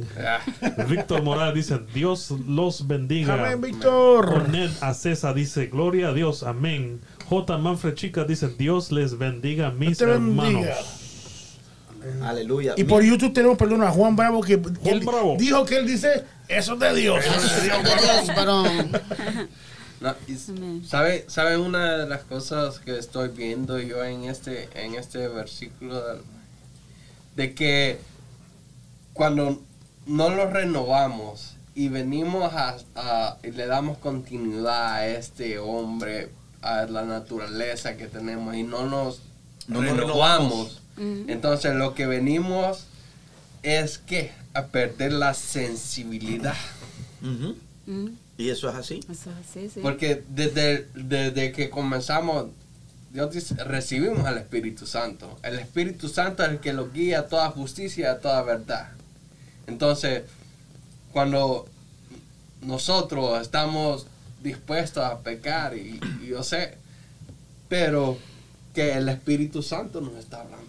Víctor 0.89 1.23
Morales 1.25 1.55
dice 1.55 1.81
Dios 1.93 2.31
los 2.47 2.87
bendiga. 2.87 3.35
Amén, 3.35 3.61
Víctor. 3.61 4.27
Cornet 4.27 4.71
Acesa 4.81 5.33
dice 5.33 5.67
gloria 5.67 6.09
a 6.09 6.13
Dios, 6.13 6.45
amén. 6.45 7.01
J. 7.29 7.59
Manfred 7.59 7.95
Chica 7.95 8.25
dice 8.25 8.49
Dios 8.49 8.93
les 8.93 9.19
bendiga 9.19 9.71
mis 9.71 10.01
hermanos. 10.01 10.67
Aleluya. 12.23 12.75
Y 12.77 12.85
por 12.85 13.03
YouTube 13.03 13.33
tenemos, 13.33 13.57
perdón, 13.57 13.83
a 13.83 13.91
Juan 13.91 14.15
Bravo 14.15 14.43
que 14.43 14.59
dijo 15.39 15.65
que 15.65 15.77
él 15.77 15.87
dice 15.87 16.25
eso 16.49 16.75
es 16.75 16.81
de 16.81 16.95
Dios. 16.95 17.25
¿sabe, 20.87 21.25
¿Sabe 21.29 21.57
una 21.57 21.99
de 21.99 22.07
las 22.07 22.25
cosas 22.25 22.79
que 22.79 22.99
estoy 22.99 23.29
viendo 23.29 23.79
yo 23.79 24.05
en 24.05 24.25
este, 24.25 24.69
en 24.75 24.95
este 24.95 25.29
versículo? 25.29 26.03
De 27.37 27.55
que 27.55 27.99
cuando 29.15 29.63
no 30.07 30.29
lo 30.29 30.51
renovamos 30.51 31.57
y 31.75 31.89
venimos 31.89 32.53
a, 32.55 33.39
y 33.43 33.51
le 33.51 33.67
damos 33.67 33.99
continuidad 33.99 34.95
a 34.95 35.07
este 35.07 35.59
hombre, 35.59 36.31
a 36.65 36.87
la 36.87 37.03
naturaleza 37.03 37.99
que 37.99 38.07
tenemos 38.07 38.57
y 38.57 38.63
no 38.63 38.87
nos 38.87 39.21
renovamos, 39.69 40.81
entonces 40.97 41.75
lo 41.75 41.95
que 41.95 42.07
venimos 42.07 42.87
es 43.63 43.99
que 43.99 44.33
a 44.55 44.67
perder 44.67 45.13
la 45.13 45.35
sensibilidad. 45.35 46.57
¿Y 48.39 48.49
eso 48.49 48.71
es 48.71 48.75
así? 48.77 49.01
Eso 49.11 49.31
es 49.31 49.49
así, 49.49 49.69
sí. 49.69 49.81
Porque 49.83 50.25
desde, 50.29 50.89
desde 50.95 51.53
que 51.53 51.69
comenzamos, 51.69 52.47
Dios 53.13 53.31
dice, 53.31 53.55
recibimos 53.63 54.25
al 54.25 54.39
Espíritu 54.39 54.87
Santo. 54.87 55.39
El 55.43 55.59
Espíritu 55.59 56.09
Santo 56.09 56.43
es 56.45 56.49
el 56.49 56.61
que 56.61 56.73
lo 56.73 56.91
guía 56.91 57.21
a 57.21 57.27
toda 57.27 57.51
justicia 57.51 58.03
y 58.03 58.07
a 58.07 58.21
toda 58.21 58.43
verdad. 58.43 58.89
Entonces, 59.67 60.23
cuando 61.13 61.69
nosotros 62.63 63.41
estamos 63.43 64.07
dispuestos 64.45 65.03
a 65.03 65.19
pecar, 65.21 65.77
y, 65.77 65.99
yo 66.25 66.45
sé, 66.45 66.77
pero 67.69 68.17
que 68.73 68.93
el 68.93 69.09
Espíritu 69.09 69.63
Santo 69.63 70.01
nos 70.01 70.15
está 70.15 70.43
hablando. 70.43 70.65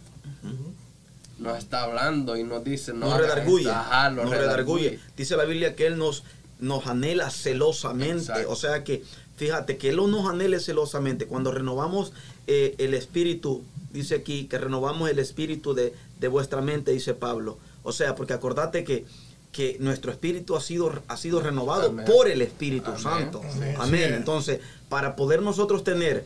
Nos 1.37 1.57
está 1.59 1.83
hablando 1.83 2.37
y 2.37 2.43
nos 2.43 2.63
dice, 2.63 2.93
no, 2.93 3.09
nos 3.09 3.17
redarguye. 3.19 3.65
nos 3.65 4.29
redarguye. 4.31 4.99
Dice 5.15 5.37
la 5.37 5.43
Biblia 5.43 5.75
que 5.75 5.85
Él 5.85 5.97
nos 5.97 6.23
nos 6.59 6.87
anhela 6.87 7.29
celosamente. 7.29 8.45
O 8.47 8.55
sea 8.55 8.83
que, 8.83 9.03
fíjate, 9.37 9.77
que 9.77 9.89
Él 9.89 9.97
nos 9.97 10.27
anhele 10.27 10.59
celosamente. 10.59 11.27
Cuando 11.27 11.51
renovamos 11.51 12.13
eh, 12.47 12.75
el 12.77 12.93
espíritu, 12.93 13.63
dice 13.91 14.15
aquí, 14.15 14.45
que 14.45 14.57
renovamos 14.57 15.09
el 15.09 15.19
espíritu 15.19 15.73
de, 15.73 15.93
vuestra 16.27 16.61
mente, 16.61 16.91
dice 16.91 17.13
Pablo. 17.13 17.57
O 17.83 17.91
sea, 17.91 18.15
porque 18.15 18.33
acordate 18.33 18.83
que, 18.83 19.05
que 19.55 19.77
nuestro 19.79 20.11
espíritu 20.11 20.57
ha 20.57 20.61
sido, 20.61 21.01
ha 21.07 21.15
sido 21.15 21.39
renovado 21.39 21.95
por 22.05 22.27
el 22.27 22.41
Espíritu 22.41 22.91
Santo. 22.99 23.41
Amén. 23.77 24.13
Entonces, 24.13 24.59
para 24.89 25.15
poder 25.15 25.41
nosotros 25.41 25.85
tener 25.85 26.25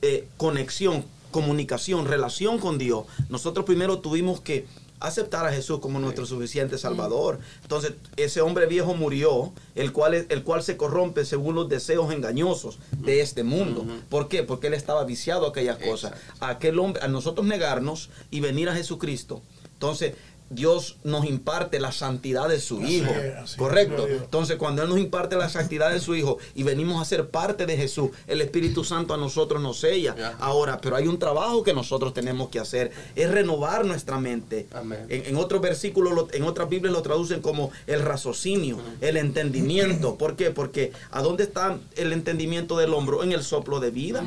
eh, 0.00 0.26
conexión, 0.38 1.04
comunicación, 1.32 2.06
relación 2.06 2.58
con 2.58 2.78
Dios, 2.78 3.04
nosotros 3.28 3.66
primero 3.66 3.98
tuvimos 3.98 4.40
que 4.40 4.64
aceptar 5.00 5.46
a 5.46 5.52
Jesús 5.52 5.80
como 5.80 6.00
nuestro 6.00 6.24
suficiente 6.24 6.78
Salvador. 6.78 7.40
Entonces, 7.60 7.92
ese 8.16 8.40
hombre 8.40 8.64
viejo 8.64 8.94
murió, 8.94 9.52
el 9.74 9.92
cual, 9.92 10.14
el 10.14 10.42
cual 10.42 10.62
se 10.62 10.78
corrompe 10.78 11.26
según 11.26 11.56
los 11.56 11.68
deseos 11.68 12.10
engañosos 12.10 12.78
de 12.92 13.20
este 13.20 13.42
mundo. 13.42 13.84
¿Por 14.08 14.28
qué? 14.28 14.44
Porque 14.44 14.68
él 14.68 14.74
estaba 14.74 15.04
viciado 15.04 15.44
a 15.44 15.50
aquellas 15.50 15.76
cosas. 15.76 16.14
A 16.40 16.48
aquel 16.48 16.78
hombre, 16.78 17.02
a 17.02 17.08
nosotros 17.08 17.46
negarnos 17.46 18.08
y 18.30 18.40
venir 18.40 18.70
a 18.70 18.74
Jesucristo. 18.74 19.42
Entonces, 19.74 20.14
Dios 20.50 20.96
nos 21.02 21.26
imparte 21.26 21.80
la 21.80 21.92
santidad 21.92 22.48
de 22.48 22.60
su 22.60 22.82
Hijo. 22.82 23.12
Correcto. 23.56 24.06
Entonces, 24.06 24.56
cuando 24.56 24.82
Él 24.82 24.88
nos 24.88 24.98
imparte 24.98 25.36
la 25.36 25.48
santidad 25.48 25.90
de 25.90 26.00
su 26.00 26.14
Hijo 26.14 26.38
y 26.54 26.62
venimos 26.62 27.00
a 27.00 27.04
ser 27.04 27.28
parte 27.28 27.66
de 27.66 27.76
Jesús, 27.76 28.10
el 28.26 28.40
Espíritu 28.40 28.84
Santo 28.84 29.14
a 29.14 29.16
nosotros 29.16 29.60
nos 29.60 29.78
sella. 29.78 30.36
Ahora, 30.38 30.80
pero 30.80 30.96
hay 30.96 31.08
un 31.08 31.18
trabajo 31.18 31.62
que 31.62 31.74
nosotros 31.74 32.14
tenemos 32.14 32.48
que 32.48 32.60
hacer, 32.60 32.92
es 33.14 33.30
renovar 33.30 33.84
nuestra 33.84 34.18
mente. 34.18 34.66
En, 35.08 35.36
otros 35.36 35.60
versículos, 35.60 36.28
en 36.32 36.44
otras 36.44 36.68
Biblias 36.68 36.92
lo 36.92 37.02
traducen 37.02 37.40
como 37.40 37.70
el 37.86 38.02
raciocinio, 38.02 38.78
el 39.00 39.16
entendimiento. 39.16 40.16
¿Por 40.16 40.36
qué? 40.36 40.50
Porque 40.50 40.92
¿a 41.10 41.22
dónde 41.22 41.44
está 41.44 41.78
el 41.96 42.12
entendimiento 42.12 42.78
del 42.78 42.94
hombro? 42.94 43.22
En 43.24 43.32
el 43.32 43.42
soplo 43.42 43.80
de 43.80 43.90
vida. 43.90 44.26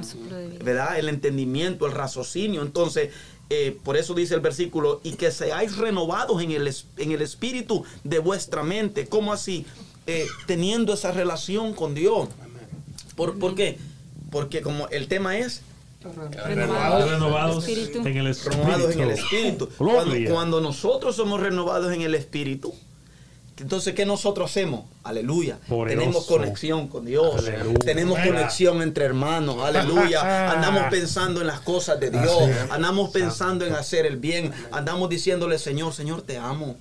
¿Verdad? 0.64 1.00
El 1.00 1.10
entendimiento, 1.10 1.86
el 1.86 1.94
raciocinio. 1.94 2.62
Entonces, 2.62 3.10
eh, 3.50 3.78
por 3.84 3.98
eso 3.98 4.14
dice 4.14 4.36
el 4.36 4.42
versículo, 4.42 5.02
y 5.04 5.14
que 5.14 5.32
seáis 5.32 5.78
renovados 5.78 6.42
en 6.42 6.52
el, 6.52 6.74
en 6.98 7.12
el 7.12 7.22
espíritu 7.22 7.84
de 8.04 8.20
vuestra 8.20 8.64
mente. 8.64 9.08
¿Cómo 9.08 9.34
así? 9.34 9.66
Eh, 10.08 10.26
teniendo 10.46 10.94
esa 10.94 11.12
relación 11.12 11.74
con 11.74 11.96
Dios. 11.96 12.30
¿Por, 13.16 13.56
qué? 13.56 13.78
Porque 14.32 14.62
como 14.62 14.88
el 14.90 15.08
tema 15.08 15.38
es 15.38 15.62
renovados, 16.46 17.68
en 18.96 19.02
el 19.02 19.12
espíritu. 19.12 19.70
Cuando, 19.78 20.16
cuando 20.30 20.62
nosotros 20.62 21.16
somos 21.16 21.40
renovados 21.40 21.92
en 21.94 22.02
el 22.02 22.16
espíritu, 22.16 22.74
entonces, 23.58 23.94
¿qué 23.94 24.06
nosotros 24.06 24.50
hacemos? 24.50 24.86
Aleluya. 25.02 25.58
Tenemos 25.88 26.26
conexión 26.26 26.90
con 26.90 27.06
Dios. 27.06 27.46
Tenemos 27.86 28.20
conexión 28.20 28.82
entre 28.82 29.06
hermanos. 29.06 29.58
Aleluya. 29.64 30.52
Andamos 30.52 30.84
pensando 30.92 31.40
en 31.40 31.48
las 31.48 31.62
cosas 31.62 32.00
de 32.02 32.12
Dios. 32.12 32.50
Andamos 32.70 33.10
pensando 33.12 33.66
en 33.66 33.76
hacer 33.76 34.06
el 34.06 34.18
bien. 34.18 34.52
Andamos 34.72 35.10
diciéndole, 35.10 35.58
Señor, 35.58 35.94
Señor, 35.94 36.24
te 36.24 36.38
amo. 36.38 36.76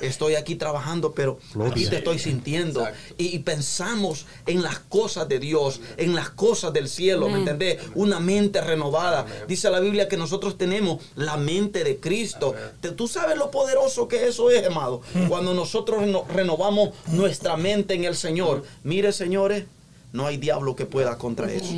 Estoy 0.00 0.36
aquí 0.36 0.54
trabajando, 0.54 1.12
pero 1.12 1.38
aquí 1.66 1.86
te 1.86 1.98
estoy 1.98 2.18
sintiendo. 2.18 2.86
Y, 3.18 3.38
pensamos 3.44 4.24
en 4.46 4.62
las 4.62 4.78
cosas 4.78 5.28
de 5.28 5.38
Dios, 5.38 5.80
en 5.98 6.14
las 6.14 6.30
cosas 6.30 6.72
del 6.72 6.88
cielo. 6.88 7.28
¿Me 7.28 7.40
entendés? 7.40 7.78
Una 7.94 8.20
mente 8.20 8.62
renovada. 8.62 9.26
Dice 9.46 9.70
la 9.70 9.80
Biblia 9.80 10.08
que 10.08 10.16
nosotros 10.16 10.56
tenemos 10.56 11.02
la 11.14 11.36
mente 11.36 11.84
de 11.84 12.00
Cristo. 12.00 12.54
Tú 12.96 13.06
sabes 13.06 13.36
lo 13.36 13.50
poderoso 13.50 14.08
que 14.08 14.26
eso 14.28 14.50
es, 14.50 14.66
amado. 14.66 15.02
Cuando 15.28 15.52
nosotros 15.52 16.02
renovamos 16.32 16.90
nuestra 17.08 17.33
mente 17.56 17.94
en 17.94 18.04
el 18.04 18.16
Señor. 18.16 18.64
Mire, 18.82 19.12
señores, 19.12 19.64
no 20.12 20.26
hay 20.26 20.36
diablo 20.36 20.76
que 20.76 20.84
pueda 20.86 21.18
contra 21.18 21.50
eso. 21.50 21.74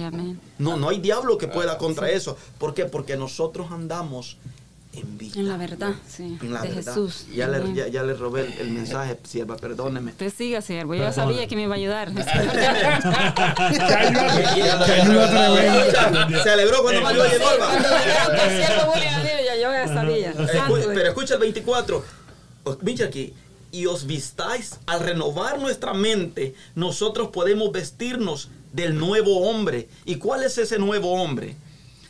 No, 0.58 0.76
no 0.76 0.90
hay 0.90 1.00
diablo 1.00 1.38
que 1.38 1.48
pueda 1.48 1.78
contra 1.78 2.10
eso. 2.10 2.36
¿Por 2.58 2.74
qué? 2.74 2.84
Porque 2.84 3.16
nosotros 3.16 3.72
andamos 3.72 4.36
en 4.92 5.18
vida. 5.18 5.40
En 5.40 5.48
la 5.48 5.56
verdad, 5.56 5.94
sí. 6.06 6.38
En 6.42 6.52
la 6.52 6.60
de 6.60 6.70
Jesús. 6.70 7.26
Ya 7.34 7.48
le, 7.48 7.90
ya, 7.90 8.02
le, 8.02 8.12
robé 8.14 8.54
el, 8.60 8.70
mensaje, 8.70 9.18
sierva, 9.24 9.56
perdóneme. 9.56 10.10
Usted 10.12 10.32
siga, 10.32 10.60
siervo. 10.60 10.94
Yo 10.94 11.04
ya 11.04 11.12
sabía 11.12 11.48
que 11.48 11.56
me 11.56 11.62
iba 11.62 11.74
a 11.74 11.78
ayudar. 11.78 12.12
Se 16.42 16.50
alegró 16.50 16.82
cuando 16.82 17.00
me 17.00 17.08
ayudó 17.08 17.24
Yo 19.62 19.72
ya 19.72 19.88
sabía. 19.88 20.34
Pero 20.94 21.08
escucha 21.08 21.34
el 21.34 21.40
24. 21.40 22.04
Mira 22.82 23.06
aquí 23.06 23.32
y 23.76 23.84
os 23.84 24.06
vistáis, 24.06 24.80
al 24.86 25.00
renovar 25.00 25.58
nuestra 25.58 25.92
mente, 25.92 26.54
nosotros 26.74 27.28
podemos 27.28 27.70
vestirnos 27.72 28.48
del 28.72 28.98
nuevo 28.98 29.50
hombre. 29.50 29.90
¿Y 30.06 30.16
cuál 30.16 30.42
es 30.44 30.56
ese 30.56 30.78
nuevo 30.78 31.12
hombre? 31.12 31.56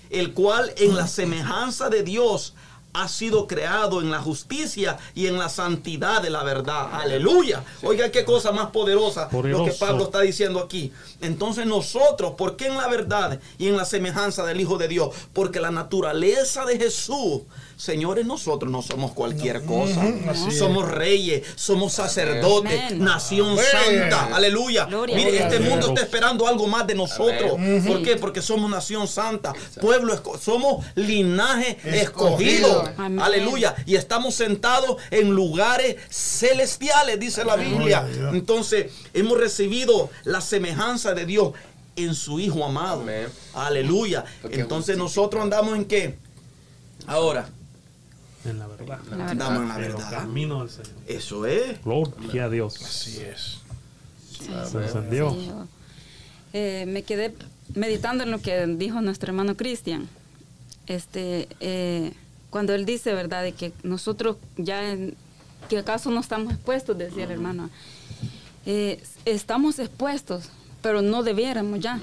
El 0.09 0.33
cual 0.33 0.73
en 0.77 0.95
la 0.95 1.09
semejanza 1.09 1.91
de 1.91 2.05
Dios 2.05 2.55
ha 2.93 3.09
sido 3.09 3.49
creado 3.49 4.01
en 4.01 4.13
la 4.13 4.21
justicia 4.21 4.97
y 5.15 5.27
en 5.27 5.39
la 5.39 5.49
santidad 5.49 6.23
de 6.23 6.31
la 6.31 6.45
verdad. 6.45 6.89
Aleluya. 6.93 7.65
Oiga, 7.83 8.13
qué 8.13 8.25
cosa 8.25 8.53
más 8.53 8.71
poderosa 8.71 9.29
lo 9.33 9.65
que 9.65 9.73
Pablo 9.73 10.05
está 10.05 10.21
diciendo 10.21 10.61
aquí. 10.61 10.93
Entonces 11.21 11.67
nosotros, 11.67 12.35
¿por 12.39 12.57
qué 12.57 12.69
en 12.69 12.77
la 12.77 12.87
verdad 12.87 13.41
y 13.59 13.67
en 13.67 13.77
la 13.77 13.85
semejanza 13.85 14.45
del 14.45 14.61
Hijo 14.61 14.79
de 14.79 14.87
Dios? 14.87 15.15
Porque 15.33 15.61
la 15.61 15.73
naturaleza 15.73 16.65
de 16.65 16.79
Jesús 16.79 17.43
Señores, 17.77 18.25
nosotros 18.25 18.73
no 18.73 18.81
somos 18.81 19.13
cualquier 19.13 19.63
cosa. 19.65 20.03
somos 20.51 20.91
reyes, 20.91 21.47
somos 21.57 21.93
sacerdotes, 21.93 22.97
nación 22.97 23.59
santa. 23.59 24.35
Aleluya. 24.35 24.87
Mire, 24.87 25.43
este 25.43 25.61
mundo 25.61 25.89
está 25.89 26.01
esperando 26.01 26.47
algo 26.47 26.67
más 26.67 26.87
de 26.87 26.95
nosotros. 26.95 27.53
¿Por 27.87 28.03
qué? 28.03 28.17
Porque 28.17 28.41
somos 28.41 28.71
nación 28.71 29.07
santa, 29.07 29.53
pueblo, 29.81 30.21
somos 30.41 30.87
linaje 30.95 31.77
escogido. 31.85 32.91
Aleluya. 33.21 33.75
Y 33.85 33.97
estamos 33.97 34.35
sentados 34.35 34.97
en 35.11 35.31
lugares 35.31 35.97
celestiales, 36.11 37.21
dice 37.21 37.45
la 37.45 37.57
Biblia. 37.57 38.09
Entonces, 38.33 38.93
hemos 39.13 39.39
recibido 39.39 40.09
la 40.25 40.41
semejanza 40.41 41.13
de 41.13 41.27
Dios 41.27 41.53
en 41.97 42.15
su 42.15 42.41
Hijo 42.41 42.65
amado. 42.65 43.05
Aleluya. 43.53 44.25
Entonces 44.51 44.97
nosotros 44.97 45.43
andamos 45.43 45.77
en 45.77 45.85
qué? 45.85 46.19
Ahora, 47.07 47.49
en 48.47 48.59
la 48.59 48.67
verdad. 48.67 49.01
Andamos 49.13 49.63
en 49.63 49.69
la 49.69 49.79
verdad. 49.79 50.11
camino 50.11 50.61
del 50.61 50.71
Señor. 50.71 50.91
Eso 51.07 51.47
es. 51.47 51.83
Gloria 51.83 52.45
a 52.45 52.49
Dios. 52.49 52.83
Así 52.83 53.21
es. 53.21 53.59
Se 54.31 54.79
encendió. 54.79 55.37
Eh, 56.53 56.85
me 56.87 57.03
quedé 57.03 57.35
meditando 57.75 58.25
en 58.25 58.31
lo 58.31 58.41
que 58.41 58.67
dijo 58.67 59.01
nuestro 59.01 59.31
hermano 59.31 59.57
Cristian. 59.57 60.09
este, 60.87 61.49
eh, 61.61 62.13
cuando 62.51 62.75
él 62.75 62.87
dice, 62.87 63.13
¿verdad?, 63.13 63.43
de 63.43 63.53
que 63.53 63.73
nosotros 63.83 64.37
ya, 64.57 64.81
que 65.69 65.79
acaso 65.79 66.11
no 66.11 66.21
estamos 66.21 66.53
expuestos, 66.55 66.97
decía 66.97 67.25
el 67.25 67.33
hermano, 67.33 67.71
eh, 68.65 69.03
estamos 69.25 69.79
expuestos, 69.79 70.51
pero 70.81 71.03
no 71.03 71.23
debiéramos 71.23 71.81
ya. 71.81 72.01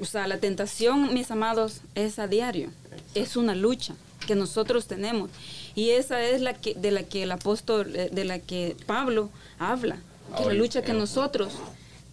O 0.00 0.04
sea, 0.06 0.26
la 0.26 0.38
tentación, 0.38 1.12
mis 1.12 1.30
amados, 1.30 1.82
es 1.94 2.18
a 2.18 2.26
diario, 2.26 2.70
es 3.14 3.36
una 3.36 3.54
lucha 3.54 3.94
que 4.26 4.34
nosotros 4.34 4.86
tenemos. 4.86 5.30
Y 5.74 5.90
esa 5.90 6.22
es 6.22 6.40
la 6.40 6.54
que, 6.54 6.74
de 6.74 6.90
la 6.90 7.02
que 7.02 7.22
el 7.22 7.32
apóstol, 7.32 7.94
eh, 7.94 8.10
de 8.12 8.24
la 8.24 8.38
que 8.38 8.76
Pablo 8.86 9.30
habla, 9.58 9.98
que 10.36 10.44
la 10.44 10.54
lucha 10.54 10.82
que 10.82 10.92
nosotros 10.92 11.52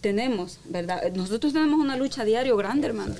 tenemos, 0.00 0.58
¿verdad? 0.64 1.12
Nosotros 1.14 1.52
tenemos 1.52 1.80
una 1.80 1.96
lucha 1.96 2.24
diario 2.24 2.56
grande, 2.56 2.86
hermano. 2.88 3.14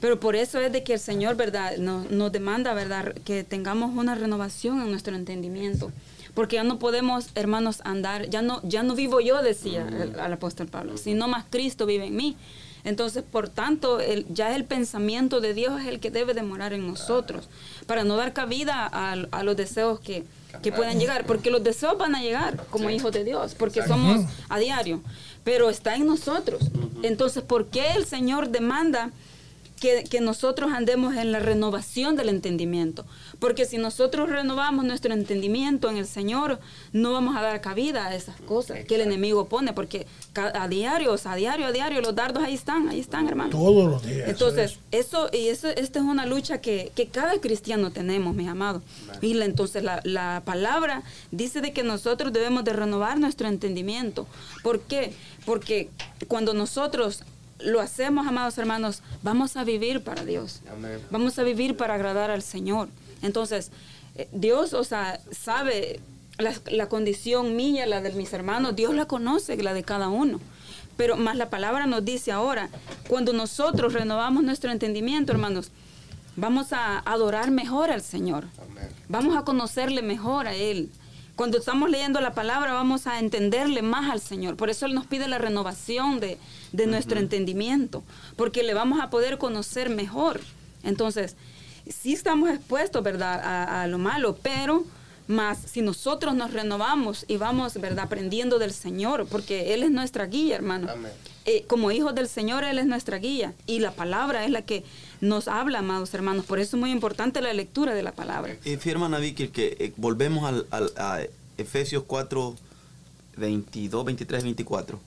Pero 0.00 0.18
por 0.18 0.34
eso 0.34 0.58
es 0.58 0.72
de 0.72 0.82
que 0.82 0.94
el 0.94 1.00
Señor, 1.00 1.36
¿verdad?, 1.36 1.76
nos, 1.76 2.10
nos 2.10 2.32
demanda, 2.32 2.74
¿verdad?, 2.74 3.14
que 3.24 3.44
tengamos 3.44 3.96
una 3.96 4.14
renovación 4.16 4.82
en 4.82 4.90
nuestro 4.90 5.14
entendimiento. 5.14 5.92
Porque 6.34 6.56
ya 6.56 6.64
no 6.64 6.78
podemos, 6.78 7.28
hermanos, 7.34 7.80
andar, 7.84 8.28
ya 8.28 8.42
no, 8.42 8.60
ya 8.64 8.82
no 8.82 8.94
vivo 8.96 9.20
yo, 9.20 9.42
decía 9.42 9.86
el, 9.86 10.18
el 10.18 10.32
apóstol 10.32 10.66
Pablo, 10.66 10.96
sino 10.96 11.28
más 11.28 11.44
Cristo 11.50 11.86
vive 11.86 12.06
en 12.06 12.16
mí. 12.16 12.36
Entonces, 12.84 13.22
por 13.22 13.48
tanto, 13.48 14.00
el, 14.00 14.26
ya 14.28 14.54
el 14.54 14.64
pensamiento 14.64 15.40
de 15.40 15.54
Dios 15.54 15.80
es 15.80 15.86
el 15.86 16.00
que 16.00 16.10
debe 16.10 16.34
de 16.34 16.42
morar 16.42 16.72
en 16.72 16.86
nosotros, 16.86 17.48
para 17.86 18.04
no 18.04 18.16
dar 18.16 18.32
cabida 18.32 18.88
a, 18.92 19.12
a 19.12 19.42
los 19.42 19.56
deseos 19.56 20.00
que, 20.00 20.24
que, 20.62 20.72
puedan 20.72 20.98
llegar, 20.98 21.24
porque 21.26 21.50
los 21.50 21.62
deseos 21.62 21.96
van 21.96 22.14
a 22.14 22.22
llegar 22.22 22.64
como 22.70 22.90
hijos 22.90 23.12
de 23.12 23.24
Dios, 23.24 23.54
porque 23.54 23.82
somos 23.86 24.26
a 24.48 24.58
diario, 24.58 25.00
pero 25.44 25.70
está 25.70 25.94
en 25.94 26.06
nosotros. 26.06 26.62
Entonces, 27.02 27.42
¿por 27.42 27.66
qué 27.66 27.92
el 27.92 28.04
Señor 28.04 28.48
demanda 28.50 29.10
que, 29.82 30.20
nosotros 30.20 30.72
andemos 30.72 31.16
en 31.16 31.32
la 31.32 31.40
renovación 31.40 32.14
del 32.14 32.28
entendimiento. 32.28 33.04
Porque 33.42 33.64
si 33.64 33.76
nosotros 33.76 34.30
renovamos 34.30 34.84
nuestro 34.84 35.12
entendimiento 35.12 35.90
en 35.90 35.96
el 35.96 36.06
Señor, 36.06 36.60
no 36.92 37.10
vamos 37.10 37.36
a 37.36 37.42
dar 37.42 37.60
cabida 37.60 38.06
a 38.06 38.14
esas 38.14 38.40
cosas 38.42 38.84
que 38.84 38.94
el 38.94 39.00
enemigo 39.00 39.48
pone, 39.48 39.72
porque 39.72 40.06
a 40.36 40.68
diario, 40.68 41.16
a 41.24 41.34
diario, 41.34 41.66
a 41.66 41.72
diario, 41.72 42.00
los 42.02 42.14
dardos 42.14 42.44
ahí 42.44 42.54
están, 42.54 42.88
ahí 42.88 43.00
están, 43.00 43.26
hermano. 43.26 43.50
Todos 43.50 43.90
los 43.90 44.06
días. 44.06 44.28
Entonces, 44.28 44.78
eso, 44.92 45.28
y 45.32 45.48
eso, 45.48 45.66
esta 45.70 45.98
es 45.98 46.04
una 46.04 46.24
lucha 46.24 46.60
que, 46.60 46.92
cada 47.10 47.40
cristiano 47.40 47.90
tenemos, 47.90 48.32
mis 48.32 48.46
amados. 48.46 48.84
Y 49.20 49.36
entonces 49.42 49.82
la, 49.82 50.00
la 50.04 50.42
palabra 50.44 51.02
dice 51.32 51.60
de 51.60 51.72
que 51.72 51.82
nosotros 51.82 52.32
debemos 52.32 52.62
de 52.62 52.74
renovar 52.74 53.18
nuestro 53.18 53.48
entendimiento. 53.48 54.28
¿Por 54.62 54.82
qué? 54.82 55.14
Porque 55.44 55.90
cuando 56.28 56.54
nosotros 56.54 57.24
lo 57.58 57.80
hacemos, 57.80 58.26
amados 58.26 58.56
hermanos, 58.58 59.02
vamos 59.24 59.56
a 59.56 59.64
vivir 59.64 60.02
para 60.02 60.24
Dios. 60.24 60.60
Vamos 61.10 61.40
a 61.40 61.42
vivir 61.42 61.76
para 61.76 61.94
agradar 61.94 62.30
al 62.30 62.42
Señor. 62.42 62.88
Entonces, 63.22 63.70
eh, 64.16 64.28
Dios, 64.32 64.74
o 64.74 64.84
sea, 64.84 65.20
sabe 65.30 66.00
la, 66.38 66.88
condición 66.88 67.56
mía, 67.56 67.86
la 67.86 68.00
de 68.00 68.12
mis 68.12 68.32
hermanos, 68.32 68.76
Dios 68.76 68.94
la 68.94 69.06
conoce, 69.06 69.56
la 69.62 69.74
de 69.74 69.82
cada 69.82 70.08
uno. 70.08 70.40
Pero 70.96 71.16
más 71.16 71.36
la 71.36 71.50
palabra 71.50 71.86
nos 71.86 72.04
dice 72.04 72.32
ahora, 72.32 72.68
cuando 73.08 73.32
nosotros 73.32 73.92
renovamos 73.92 74.42
nuestro 74.42 74.70
entendimiento, 74.70 75.32
hermanos, 75.32 75.70
vamos 76.36 76.72
a 76.72 76.98
adorar 76.98 77.50
mejor 77.50 77.90
al 77.90 78.02
Señor. 78.02 78.44
Vamos 79.08 79.36
a 79.36 79.44
conocerle 79.44 80.02
mejor 80.02 80.46
a 80.46 80.54
Él. 80.54 80.90
Cuando 81.34 81.58
estamos 81.58 81.88
leyendo 81.88 82.20
la 82.20 82.34
palabra 82.34 82.74
vamos 82.74 83.06
a 83.06 83.18
entenderle 83.18 83.80
más 83.80 84.10
al 84.10 84.20
Señor. 84.20 84.56
Por 84.56 84.68
eso 84.68 84.84
Él 84.84 84.94
nos 84.94 85.06
pide 85.06 85.28
la 85.28 85.38
renovación 85.38 86.20
de, 86.20 86.38
nuestro 86.86 87.18
entendimiento, 87.18 88.02
porque 88.36 88.62
le 88.62 88.74
vamos 88.74 89.00
a 89.00 89.08
poder 89.08 89.38
conocer 89.38 89.88
mejor. 89.88 90.40
Entonces, 90.82 91.36
sí 91.88 92.12
estamos 92.12 92.50
expuestos, 92.50 93.02
¿verdad?, 93.02 93.40
a, 93.82 93.86
lo 93.86 93.98
malo, 93.98 94.36
pero 94.42 94.84
más 95.28 95.58
si 95.58 95.82
nosotros 95.82 96.34
nos 96.34 96.52
renovamos 96.52 97.24
y 97.28 97.36
vamos, 97.36 97.74
¿verdad?, 97.80 98.06
aprendiendo 98.06 98.58
del 98.58 98.72
Señor, 98.72 99.26
porque 99.28 99.74
Él 99.74 99.82
es 99.82 99.90
nuestra 99.90 100.26
guía, 100.26 100.56
hermano. 100.56 100.88
Eh, 101.44 101.64
como 101.66 101.90
hijos 101.90 102.14
del 102.14 102.28
Señor, 102.28 102.62
Él 102.64 102.78
es 102.78 102.86
nuestra 102.86 103.18
guía. 103.18 103.52
Y 103.66 103.80
la 103.80 103.92
palabra 103.92 104.44
es 104.44 104.50
la 104.50 104.62
que 104.62 104.84
nos 105.20 105.48
habla, 105.48 105.80
amados 105.80 106.14
hermanos. 106.14 106.44
Por 106.44 106.60
eso 106.60 106.76
es 106.76 106.80
muy 106.80 106.90
importante 106.90 107.40
la 107.40 107.52
lectura 107.52 107.94
de 107.94 108.02
la 108.02 108.12
palabra. 108.12 108.56
Y 108.64 108.76
firma 108.76 109.08
Vicky 109.18 109.48
que 109.48 109.76
eh, 109.78 109.92
volvemos 109.96 110.44
al, 110.44 110.92
a 110.96 111.20
Efesios 111.58 112.04
4, 112.06 112.54
22, 113.36 114.04
23, 114.04 114.42
24. 114.44 115.00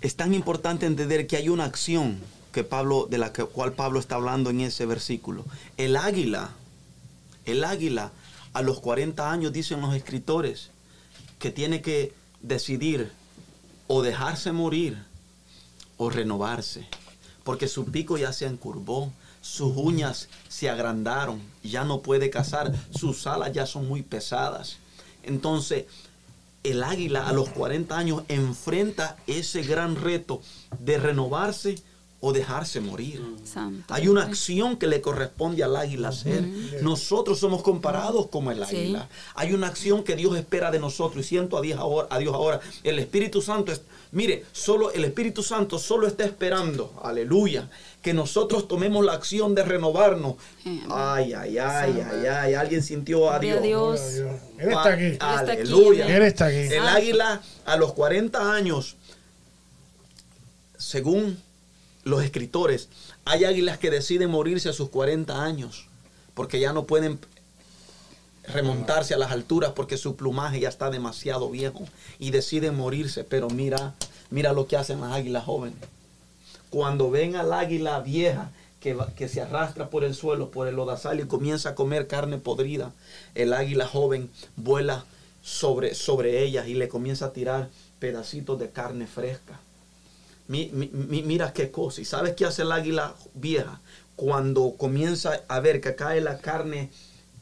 es 0.00 0.16
tan 0.16 0.34
importante 0.34 0.86
entender 0.86 1.26
que 1.26 1.36
hay 1.36 1.48
una 1.48 1.64
acción 1.64 2.18
que 2.52 2.64
Pablo, 2.64 3.06
de 3.10 3.18
la 3.18 3.32
cual 3.32 3.72
Pablo 3.72 4.00
está 4.00 4.16
hablando 4.16 4.50
en 4.50 4.60
ese 4.60 4.86
versículo. 4.86 5.44
El 5.76 5.96
águila, 5.96 6.50
el 7.44 7.64
águila 7.64 8.12
a 8.52 8.62
los 8.62 8.80
40 8.80 9.30
años, 9.30 9.52
dicen 9.52 9.80
los 9.80 9.94
escritores, 9.94 10.70
que 11.38 11.50
tiene 11.50 11.82
que 11.82 12.12
decidir 12.42 13.12
o 13.86 14.02
dejarse 14.02 14.52
morir 14.52 15.04
o 15.96 16.10
renovarse 16.10 16.86
porque 17.50 17.68
su 17.68 17.86
pico 17.86 18.18
ya 18.18 18.32
se 18.32 18.46
encurvó, 18.46 19.12
sus 19.40 19.76
uñas 19.76 20.28
se 20.48 20.68
agrandaron, 20.68 21.40
ya 21.62 21.84
no 21.84 22.00
puede 22.00 22.30
cazar, 22.30 22.72
sus 22.90 23.26
alas 23.26 23.52
ya 23.52 23.66
son 23.66 23.88
muy 23.88 24.02
pesadas. 24.02 24.76
Entonces, 25.22 25.86
el 26.62 26.82
águila 26.82 27.26
a 27.26 27.32
los 27.32 27.48
40 27.48 27.96
años 27.96 28.22
enfrenta 28.28 29.16
ese 29.26 29.62
gran 29.62 29.96
reto 29.96 30.42
de 30.78 30.98
renovarse 30.98 31.82
o 32.22 32.32
dejarse 32.34 32.80
morir. 32.80 33.22
Hay 33.88 34.08
una 34.08 34.24
acción 34.24 34.76
que 34.76 34.86
le 34.86 35.00
corresponde 35.00 35.64
al 35.64 35.74
águila 35.74 36.08
hacer. 36.08 36.42
Nosotros 36.82 37.38
somos 37.38 37.62
comparados 37.62 38.26
como 38.26 38.50
el 38.50 38.62
águila. 38.62 39.08
Hay 39.34 39.54
una 39.54 39.68
acción 39.68 40.04
que 40.04 40.16
Dios 40.16 40.36
espera 40.36 40.70
de 40.70 40.78
nosotros 40.78 41.24
y 41.24 41.28
siento 41.28 41.56
a 41.56 41.62
Dios 41.62 41.78
ahora. 41.78 42.08
A 42.10 42.18
Dios 42.18 42.34
ahora. 42.34 42.60
El 42.84 42.98
Espíritu 42.98 43.40
Santo, 43.40 43.72
es, 43.72 43.80
mire, 44.12 44.44
solo 44.52 44.92
el 44.92 45.04
Espíritu 45.04 45.42
Santo 45.42 45.78
solo 45.78 46.06
está 46.06 46.24
esperando, 46.24 46.92
aleluya, 47.02 47.70
que 48.02 48.12
nosotros 48.12 48.68
tomemos 48.68 49.02
la 49.02 49.14
acción 49.14 49.54
de 49.54 49.64
renovarnos. 49.64 50.34
Ay, 50.90 51.32
ay, 51.32 51.56
ay, 51.56 52.04
ay, 52.06 52.26
ay, 52.26 52.54
alguien 52.54 52.82
sintió 52.82 53.30
a 53.30 53.38
Dios. 53.38 53.62
Dios. 53.62 54.00
Él 54.58 54.68
está 54.68 54.92
aquí. 54.92 55.16
Aleluya. 55.20 56.16
Él 56.16 56.22
está 56.24 56.46
aquí. 56.46 56.56
El 56.56 56.86
águila 56.86 57.40
a 57.64 57.76
los 57.76 57.94
40 57.94 58.52
años, 58.52 58.96
según 60.76 61.38
los 62.04 62.22
escritores, 62.22 62.88
hay 63.24 63.44
águilas 63.44 63.78
que 63.78 63.90
deciden 63.90 64.30
morirse 64.30 64.68
a 64.68 64.72
sus 64.72 64.88
40 64.88 65.42
años 65.42 65.86
porque 66.34 66.60
ya 66.60 66.72
no 66.72 66.84
pueden 66.84 67.18
remontarse 68.48 69.14
a 69.14 69.18
las 69.18 69.30
alturas 69.32 69.72
porque 69.74 69.96
su 69.96 70.16
plumaje 70.16 70.60
ya 70.60 70.68
está 70.68 70.90
demasiado 70.90 71.50
viejo 71.50 71.84
y 72.18 72.30
deciden 72.30 72.76
morirse. 72.76 73.24
Pero 73.24 73.50
mira, 73.50 73.94
mira 74.30 74.52
lo 74.52 74.66
que 74.66 74.76
hacen 74.76 75.00
las 75.00 75.12
águilas 75.12 75.44
jóvenes. 75.44 75.78
Cuando 76.70 77.10
ven 77.10 77.36
al 77.36 77.52
águila 77.52 78.00
vieja 78.00 78.52
que, 78.80 78.96
que 79.16 79.28
se 79.28 79.42
arrastra 79.42 79.90
por 79.90 80.04
el 80.04 80.14
suelo, 80.14 80.50
por 80.50 80.68
el 80.68 80.76
lodazal 80.76 81.20
y 81.20 81.24
comienza 81.24 81.70
a 81.70 81.74
comer 81.74 82.06
carne 82.06 82.38
podrida, 82.38 82.92
el 83.34 83.52
águila 83.52 83.86
joven 83.86 84.30
vuela 84.56 85.04
sobre, 85.42 85.94
sobre 85.94 86.42
ellas 86.42 86.68
y 86.68 86.74
le 86.74 86.88
comienza 86.88 87.26
a 87.26 87.32
tirar 87.32 87.68
pedacitos 87.98 88.58
de 88.58 88.70
carne 88.70 89.06
fresca 89.06 89.60
mira 90.50 91.52
qué 91.52 91.70
cosa. 91.70 92.00
¿Y 92.00 92.04
sabes 92.04 92.34
qué 92.34 92.44
hace 92.44 92.62
el 92.62 92.72
águila 92.72 93.14
vieja? 93.34 93.80
Cuando 94.16 94.74
comienza 94.76 95.40
a 95.48 95.60
ver 95.60 95.80
que 95.80 95.94
cae 95.94 96.20
la 96.20 96.38
carne 96.38 96.90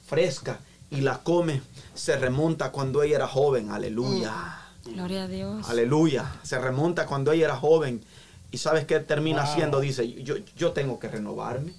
fresca 0.06 0.60
y 0.90 1.00
la 1.00 1.18
come, 1.18 1.62
se 1.94 2.16
remonta 2.16 2.70
cuando 2.70 3.02
ella 3.02 3.16
era 3.16 3.28
joven. 3.28 3.70
Aleluya. 3.70 4.58
Mm. 4.84 4.92
Gloria 4.92 5.24
a 5.24 5.28
Dios. 5.28 5.68
Aleluya. 5.68 6.36
Se 6.42 6.58
remonta 6.58 7.06
cuando 7.06 7.32
ella 7.32 7.46
era 7.46 7.56
joven. 7.56 8.02
¿Y 8.50 8.58
sabes 8.58 8.84
qué 8.86 9.00
termina 9.00 9.42
haciendo? 9.42 9.80
Dice, 9.80 10.22
yo, 10.22 10.36
yo 10.56 10.72
tengo 10.72 10.98
que 10.98 11.08
renovarme. 11.08 11.72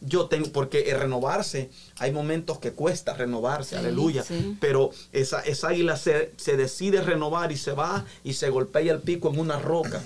Yo 0.00 0.26
tengo, 0.26 0.50
porque 0.50 0.96
renovarse, 0.98 1.70
hay 1.98 2.10
momentos 2.10 2.58
que 2.58 2.72
cuesta 2.72 3.14
renovarse, 3.14 3.76
aleluya. 3.76 4.24
Pero 4.58 4.90
esa, 5.12 5.40
esa 5.40 5.68
águila 5.68 5.96
se, 5.96 6.32
decide 6.56 7.02
renovar 7.02 7.52
y 7.52 7.56
se 7.56 7.72
va 7.72 8.04
y 8.24 8.34
se 8.34 8.48
golpea 8.48 8.92
el 8.92 9.00
pico 9.00 9.28
en 9.30 9.38
una 9.38 9.58
roca. 9.58 10.02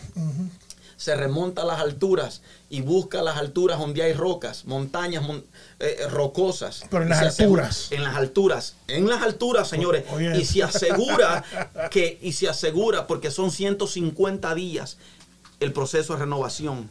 Se 0.97 1.15
remonta 1.15 1.63
a 1.63 1.65
las 1.65 1.81
alturas 1.81 2.43
y 2.71 2.81
busca 2.81 3.23
las 3.23 3.37
alturas 3.37 3.79
donde 3.79 4.03
hay 4.03 4.15
rocas, 4.15 4.65
montañas 4.65 5.25
eh, 5.79 6.07
rocosas. 6.11 6.85
Pero 6.91 7.03
en 7.05 7.09
las 7.11 7.23
alturas. 7.41 7.89
en 7.93 8.03
las 8.03 8.17
alturas. 8.17 8.75
En 8.89 9.09
las 9.09 9.23
alturas, 9.23 9.69
señores. 9.69 10.05
Y 10.37 10.45
se 10.45 10.63
asegura 10.63 11.45
que, 11.91 12.19
y 12.21 12.33
se 12.33 12.49
asegura, 12.49 13.07
porque 13.07 13.31
son 13.31 13.53
150 13.53 14.55
días 14.55 14.97
el 15.61 15.73
proceso 15.73 16.15
de 16.15 16.21
renovación 16.21 16.91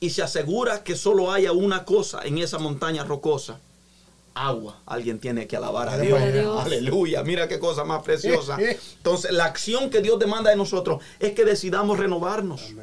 y 0.00 0.10
se 0.10 0.22
asegura 0.22 0.84
que 0.84 0.96
solo 0.96 1.32
haya 1.32 1.52
una 1.52 1.84
cosa 1.84 2.22
en 2.24 2.38
esa 2.38 2.58
montaña 2.58 3.04
rocosa. 3.04 3.60
Agua. 4.34 4.80
Alguien 4.86 5.20
tiene 5.20 5.46
que 5.46 5.56
alabar 5.56 5.88
a 5.88 5.98
Dios. 5.98 6.20
Aleluya. 6.60 7.22
Mira 7.22 7.46
qué 7.46 7.58
cosa 7.58 7.84
más 7.84 8.02
preciosa. 8.02 8.58
Entonces, 8.96 9.30
la 9.30 9.44
acción 9.44 9.90
que 9.90 10.00
Dios 10.00 10.18
demanda 10.18 10.50
de 10.50 10.56
nosotros 10.56 11.02
es 11.20 11.32
que 11.32 11.44
decidamos 11.44 11.98
renovarnos. 11.98 12.74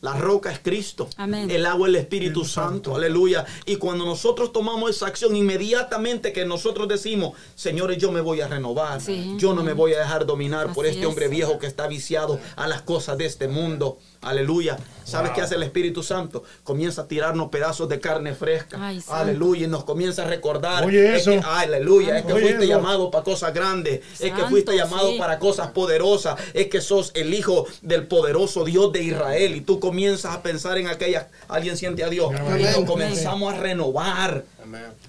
La 0.00 0.14
roca 0.14 0.52
es 0.52 0.60
Cristo. 0.60 1.08
El 1.18 1.66
agua 1.66 1.88
es 1.88 1.94
el 1.94 2.00
Espíritu 2.00 2.44
Santo. 2.44 2.94
Aleluya. 2.94 3.44
Y 3.66 3.76
cuando 3.76 4.04
nosotros 4.04 4.52
tomamos 4.52 4.90
esa 4.90 5.08
acción, 5.08 5.34
inmediatamente 5.34 6.32
que 6.32 6.44
nosotros 6.44 6.86
decimos, 6.86 7.36
señores, 7.56 7.98
yo 7.98 8.12
me 8.12 8.20
voy 8.20 8.40
a 8.40 8.46
renovar. 8.46 9.00
Yo 9.38 9.54
no 9.54 9.64
me 9.64 9.72
voy 9.72 9.94
a 9.94 9.98
dejar 9.98 10.24
dominar 10.24 10.72
por 10.72 10.86
este 10.86 11.04
hombre 11.04 11.26
viejo 11.26 11.58
que 11.58 11.66
está 11.66 11.88
viciado 11.88 12.38
a 12.54 12.68
las 12.68 12.82
cosas 12.82 13.18
de 13.18 13.26
este 13.26 13.48
mundo. 13.48 13.98
Aleluya. 14.20 14.78
¿Sabes 15.04 15.30
qué 15.32 15.40
hace 15.40 15.54
el 15.54 15.62
Espíritu 15.62 16.02
Santo? 16.02 16.42
Comienza 16.64 17.02
a 17.02 17.08
tirarnos 17.08 17.48
pedazos 17.48 17.88
de 17.88 17.98
carne 17.98 18.34
fresca. 18.34 18.78
aleluya. 19.08 19.64
Y 19.64 19.68
nos 19.68 19.84
comienza 19.84 20.24
a 20.24 20.26
recordar. 20.26 20.84
Oye, 20.84 21.16
eso. 21.16 21.30
Es 21.30 21.40
que, 21.40 21.46
aleluya. 21.46 22.18
Es 22.18 22.24
que 22.24 22.34
fuiste 22.34 22.66
llamado 22.66 23.10
para 23.10 23.24
cosas 23.24 23.54
grandes. 23.54 24.00
es 24.20 24.32
que 24.32 24.44
fuiste 24.44 24.76
llamado 24.76 25.16
para 25.18 25.38
cosas 25.38 25.70
poderosas. 25.70 26.38
Es 26.54 26.68
que 26.68 26.80
sos 26.80 27.10
el 27.14 27.32
hijo 27.34 27.66
del 27.82 28.06
poderoso 28.06 28.64
Dios 28.64 28.92
de 28.92 29.02
Israel. 29.02 29.56
Y 29.56 29.60
tú 29.60 29.80
comienzas 29.88 30.34
a 30.34 30.42
pensar 30.42 30.76
en 30.78 30.86
aquella. 30.86 31.28
Alguien 31.48 31.76
siente 31.76 32.04
a 32.04 32.08
Dios. 32.08 32.30
Y 32.32 32.62
nos 32.62 32.84
comenzamos 32.84 33.54
a 33.54 33.56
renovar. 33.56 34.44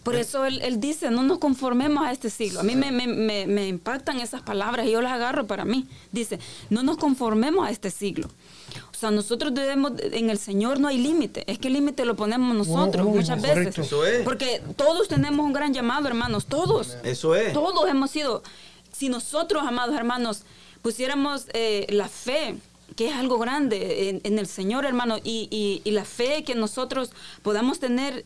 Por 0.04 0.16
eso 0.16 0.46
él, 0.46 0.80
dice, 0.80 1.12
no 1.12 1.24
nos 1.24 1.40
conformemos 1.40 2.06
a 2.06 2.12
este 2.12 2.30
siglo. 2.30 2.62
A 2.62 2.64
mí 2.64 2.76
me, 2.76 2.92
me, 2.92 3.46
me 3.46 3.68
impactan 3.68 4.20
esas 4.20 4.42
palabras 4.42 4.88
y 4.88 4.92
yo 4.92 5.02
las 5.02 5.12
agarro 5.12 5.48
para 5.48 5.66
mí. 5.66 5.86
Dice, 6.12 6.40
no 6.70 6.82
nos 6.84 6.98
conformemos 6.98 7.68
a 7.68 7.72
este 7.72 7.92
siglo. 7.92 8.30
O 8.92 8.98
sea, 9.00 9.12
nosotros 9.12 9.54
debemos, 9.54 9.94
en 10.00 10.30
el 10.30 10.38
Señor 10.38 10.80
no 10.80 10.88
hay 10.88 10.98
límite, 10.98 11.44
es 11.52 11.58
que 11.58 11.68
el 11.68 11.74
límite 11.74 12.06
lo 12.06 12.16
ponemos 12.16 12.56
nosotros 12.56 13.08
muchas 13.08 13.42
veces. 13.42 13.78
Eso 13.78 14.06
es. 14.06 14.24
Porque 14.24 14.62
todos 14.76 15.08
tenemos 15.08 15.46
un 15.46 15.54
gran 15.54 15.74
llamado, 15.74 16.08
hermanos, 16.08 16.46
todos. 16.46 16.98
Eso 17.04 17.36
es. 17.36 17.54
Todos 17.54 17.90
hemos 17.90 18.12
sido, 18.12 18.44
si 18.92 19.10
nosotros, 19.10 19.64
amados 19.66 19.96
hermanos, 19.96 20.44
pusiéramos 20.82 21.46
eh, 21.54 21.88
la 21.90 22.08
fe, 22.08 22.56
que 22.96 23.10
es 23.10 23.16
algo 23.16 23.38
grande 23.38 24.22
en, 24.24 24.40
el 24.40 24.48
Señor, 24.48 24.86
hermano, 24.86 25.18
y, 25.24 25.82
y 25.84 25.92
la 25.92 26.06
fe 26.06 26.44
que 26.44 26.56
nosotros 26.56 27.12
podamos 27.42 27.80
tener 27.80 28.26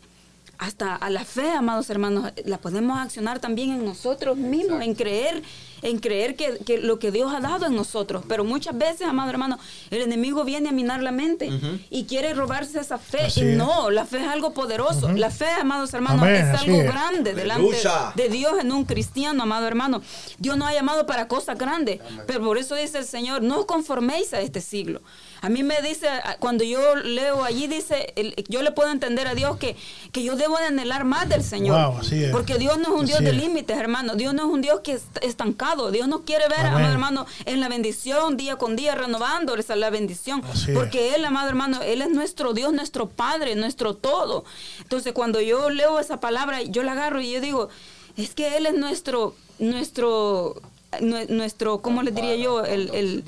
hasta 0.57 0.95
a 0.95 1.09
la 1.09 1.25
fe, 1.25 1.51
amados 1.51 1.89
hermanos, 1.89 2.31
la 2.45 2.57
podemos 2.57 2.97
accionar 2.99 3.39
también 3.39 3.71
en 3.71 3.85
nosotros 3.85 4.37
mismos, 4.37 4.81
en 4.81 4.93
creer, 4.93 5.41
en 5.81 5.99
creer 5.99 6.35
que, 6.35 6.77
lo 6.77 6.99
que 6.99 7.11
Dios 7.11 7.33
ha 7.33 7.39
dado 7.39 7.65
en 7.65 7.75
nosotros. 7.75 8.23
Pero 8.27 8.43
muchas 8.43 8.77
veces, 8.77 9.07
amados 9.07 9.33
hermanos, 9.33 9.59
el 9.89 10.01
enemigo 10.01 10.43
viene 10.43 10.69
a 10.69 10.71
minar 10.71 11.01
la 11.01 11.11
mente 11.11 11.49
y 11.89 12.05
quiere 12.05 12.33
robarse 12.33 12.79
esa 12.79 12.97
fe. 12.97 13.27
y 13.35 13.55
no, 13.55 13.89
la 13.89 14.05
fe 14.05 14.19
es 14.19 14.27
algo 14.27 14.53
poderoso. 14.53 15.11
La 15.11 15.31
fe, 15.31 15.49
amados 15.59 15.93
hermanos, 15.93 16.27
es 16.27 16.61
algo 16.61 16.77
grande 16.79 17.33
delante 17.33 17.75
de 18.15 18.29
Dios 18.29 18.53
en 18.59 18.71
un 18.71 18.85
cristiano, 18.85 19.43
amado 19.43 19.67
hermano. 19.67 20.01
Dios 20.37 20.55
nos 20.55 20.69
ha 20.69 20.73
llamado 20.73 21.05
para 21.05 21.27
cosas 21.27 21.57
grandes. 21.57 21.99
Pero 22.27 22.43
por 22.43 22.57
eso 22.57 22.75
dice 22.75 22.99
el 22.99 23.05
Señor, 23.05 23.41
no 23.41 23.59
os 23.59 23.65
conforméis 23.65 24.33
a 24.33 24.41
este 24.41 24.61
siglo. 24.61 25.01
A 25.43 25.49
mí 25.49 25.61
me 25.61 25.81
dice, 25.81 26.07
cuando 26.39 26.63
yo 26.63 26.95
leo 26.95 27.43
allí, 27.43 27.67
dice, 27.67 28.13
yo 28.47 28.61
le 28.61 28.71
puedo 28.71 28.89
entender 28.89 29.27
a 29.27 29.35
Dios 29.35 29.57
que, 29.57 29.75
que 30.13 30.23
yo 30.23 30.37
debo 30.37 30.57
de 30.57 30.67
anhelar 30.67 31.03
más 31.03 31.27
del 31.27 31.43
Señor. 31.43 32.01
Porque 32.31 32.57
Dios 32.57 32.77
no 32.77 32.83
es 32.83 33.01
un 33.01 33.05
Dios 33.05 33.19
de 33.19 33.33
límites, 33.33 33.77
hermano. 33.77 34.15
Dios 34.15 34.33
no 34.33 34.43
es 34.43 34.49
un 34.49 34.61
Dios 34.61 34.79
que 34.85 34.93
es 34.93 35.03
estancado. 35.21 35.91
Dios 35.91 36.07
no 36.07 36.21
quiere 36.21 36.47
ver, 36.47 36.65
amado 36.67 36.89
hermano, 36.89 37.25
en 37.43 37.59
la 37.59 37.67
bendición, 37.67 38.37
día 38.37 38.55
con 38.55 38.77
día, 38.77 38.95
renovando 38.95 39.53
esa 39.57 39.75
la 39.75 39.89
bendición. 39.89 40.41
Porque 40.73 41.13
Él, 41.13 41.25
amado 41.25 41.49
hermano, 41.49 41.81
Él 41.81 42.01
es 42.01 42.09
nuestro 42.09 42.53
Dios, 42.53 42.71
nuestro 42.71 43.09
Padre, 43.09 43.57
nuestro 43.57 43.95
todo. 43.95 44.45
Entonces, 44.79 45.11
cuando 45.11 45.41
yo 45.41 45.69
leo 45.69 45.99
esa 45.99 46.21
palabra, 46.21 46.61
yo 46.61 46.83
la 46.83 46.93
agarro 46.93 47.19
y 47.19 47.33
yo 47.33 47.41
digo, 47.41 47.67
es 48.15 48.33
que 48.33 48.55
Él 48.55 48.65
es 48.65 48.75
nuestro, 48.75 49.35
nuestro, 49.59 50.55
nuestro, 51.01 51.81
¿cómo 51.81 52.01
le 52.01 52.11
diría 52.11 52.37
yo? 52.37 52.63
el 52.63 52.89
el 52.93 53.25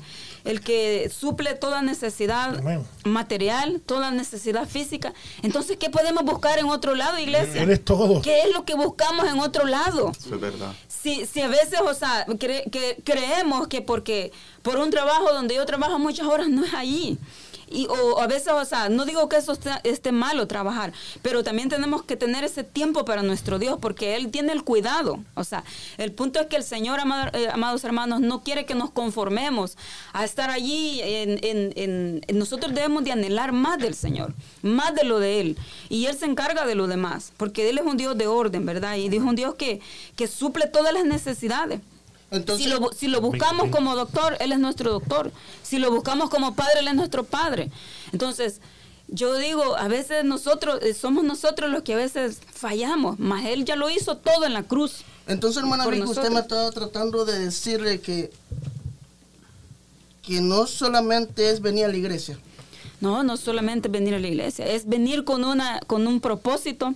que 0.62 1.10
suple 1.10 1.54
toda 1.54 1.82
necesidad 1.82 2.62
material, 3.04 3.80
toda 3.84 4.10
necesidad 4.10 4.68
física. 4.68 5.12
Entonces, 5.42 5.76
¿qué 5.76 5.90
podemos 5.90 6.24
buscar 6.24 6.58
en 6.58 6.66
otro 6.66 6.94
lado, 6.94 7.18
iglesia? 7.18 7.62
Eres 7.62 7.84
todo. 7.84 8.22
¿Qué 8.22 8.42
es 8.42 8.52
lo 8.52 8.64
que 8.64 8.74
buscamos 8.74 9.26
en 9.26 9.40
otro 9.40 9.66
lado? 9.66 10.12
Eso 10.18 10.34
es 10.34 10.40
verdad. 10.40 10.72
Si, 10.88 11.26
si 11.26 11.40
a 11.40 11.48
veces, 11.48 11.80
o 11.80 11.94
sea, 11.94 12.26
que 12.38 13.00
creemos 13.04 13.68
que 13.68 13.82
porque 13.82 14.32
por 14.66 14.78
un 14.78 14.90
trabajo 14.90 15.32
donde 15.32 15.54
yo 15.54 15.64
trabajo 15.64 15.96
muchas 15.96 16.26
horas 16.26 16.48
no 16.50 16.64
es 16.64 16.74
allí. 16.74 17.16
Y, 17.68 17.86
o 17.88 18.20
a 18.20 18.28
veces, 18.28 18.52
o 18.52 18.64
sea, 18.64 18.88
no 18.88 19.04
digo 19.04 19.28
que 19.28 19.36
eso 19.36 19.52
esté, 19.82 20.12
malo 20.12 20.46
trabajar, 20.46 20.92
pero 21.20 21.42
también 21.42 21.68
tenemos 21.68 22.04
que 22.04 22.16
tener 22.16 22.44
ese 22.44 22.62
tiempo 22.62 23.04
para 23.04 23.22
nuestro 23.22 23.58
Dios, 23.58 23.78
porque 23.80 24.14
Él 24.14 24.30
tiene 24.30 24.52
el 24.52 24.62
cuidado. 24.62 25.18
O 25.34 25.42
sea, 25.42 25.64
el 25.98 26.12
punto 26.12 26.38
es 26.38 26.46
que 26.46 26.54
el 26.54 26.62
Señor, 26.62 27.00
eh, 27.32 27.48
amados 27.52 27.82
hermanos, 27.82 28.20
no 28.20 28.44
quiere 28.44 28.66
que 28.66 28.76
nos 28.76 28.90
conformemos 28.90 29.76
a 30.12 30.24
estar 30.24 30.48
allí. 30.50 31.00
En, 31.02 32.20
nosotros 32.32 32.72
debemos 32.72 33.02
de 33.02 33.12
anhelar 33.12 33.50
más 33.50 33.78
del 33.78 33.94
Señor, 33.94 34.32
más 34.62 34.94
de 34.94 35.02
lo 35.02 35.18
de 35.18 35.40
Él. 35.40 35.56
Y 35.88 36.06
Él 36.06 36.16
se 36.16 36.26
encarga 36.26 36.66
de 36.66 36.76
lo 36.76 36.86
demás, 36.86 37.32
porque 37.36 37.68
Él 37.68 37.78
es 37.78 37.84
un 37.84 37.96
Dios 37.96 38.16
de 38.16 38.28
orden, 38.28 38.64
¿verdad? 38.64 38.94
Y 38.94 39.06
es 39.06 39.22
un 39.22 39.34
Dios 39.34 39.56
que, 39.56 39.80
que 40.14 40.28
suple 40.28 40.68
todas 40.68 40.94
las 40.94 41.04
necesidades 41.04 41.80
si, 42.56 43.08
lo, 43.08 43.20
buscamos 43.20 43.70
como 43.70 43.94
doctor, 43.94 44.36
Él 44.40 44.52
es 44.52 44.58
nuestro 44.58 44.90
doctor. 44.90 45.32
Si 45.62 45.78
lo 45.78 45.90
buscamos 45.90 46.28
como 46.30 46.54
padre, 46.54 46.80
Él 46.80 46.88
es 46.88 46.94
nuestro 46.94 47.24
padre. 47.24 47.70
Entonces, 48.12 48.60
yo 49.08 49.36
digo, 49.36 49.76
a 49.76 49.88
veces 49.88 50.24
nosotros, 50.24 50.80
eh, 50.82 50.94
somos 50.94 51.24
nosotros 51.24 51.70
los 51.70 51.82
que 51.82 51.94
a 51.94 51.96
veces 51.96 52.40
fallamos, 52.52 53.18
mas 53.18 53.44
Él 53.46 53.64
ya 53.64 53.76
lo 53.76 53.88
hizo 53.88 54.16
todo 54.16 54.44
en 54.44 54.52
la 54.52 54.64
cruz. 54.64 55.04
Entonces, 55.28 55.62
hermana 55.62 55.84
amigo, 55.84 56.10
usted 56.10 56.30
me 56.30 56.40
estaba 56.40 56.70
tratando 56.72 57.24
de 57.24 57.38
decirle 57.38 58.00
que, 58.00 58.32
que 60.22 60.40
no 60.40 60.66
solamente 60.66 61.50
es 61.50 61.60
venir 61.60 61.84
a 61.84 61.88
la 61.88 61.96
iglesia. 61.96 62.38
No, 63.00 63.22
no 63.22 63.36
solamente 63.36 63.88
venir 63.88 64.14
a 64.14 64.18
la 64.18 64.28
iglesia, 64.28 64.66
es 64.66 64.88
venir 64.88 65.24
con 65.24 65.44
una 65.44 65.80
con 65.86 66.06
un 66.06 66.18
propósito 66.20 66.94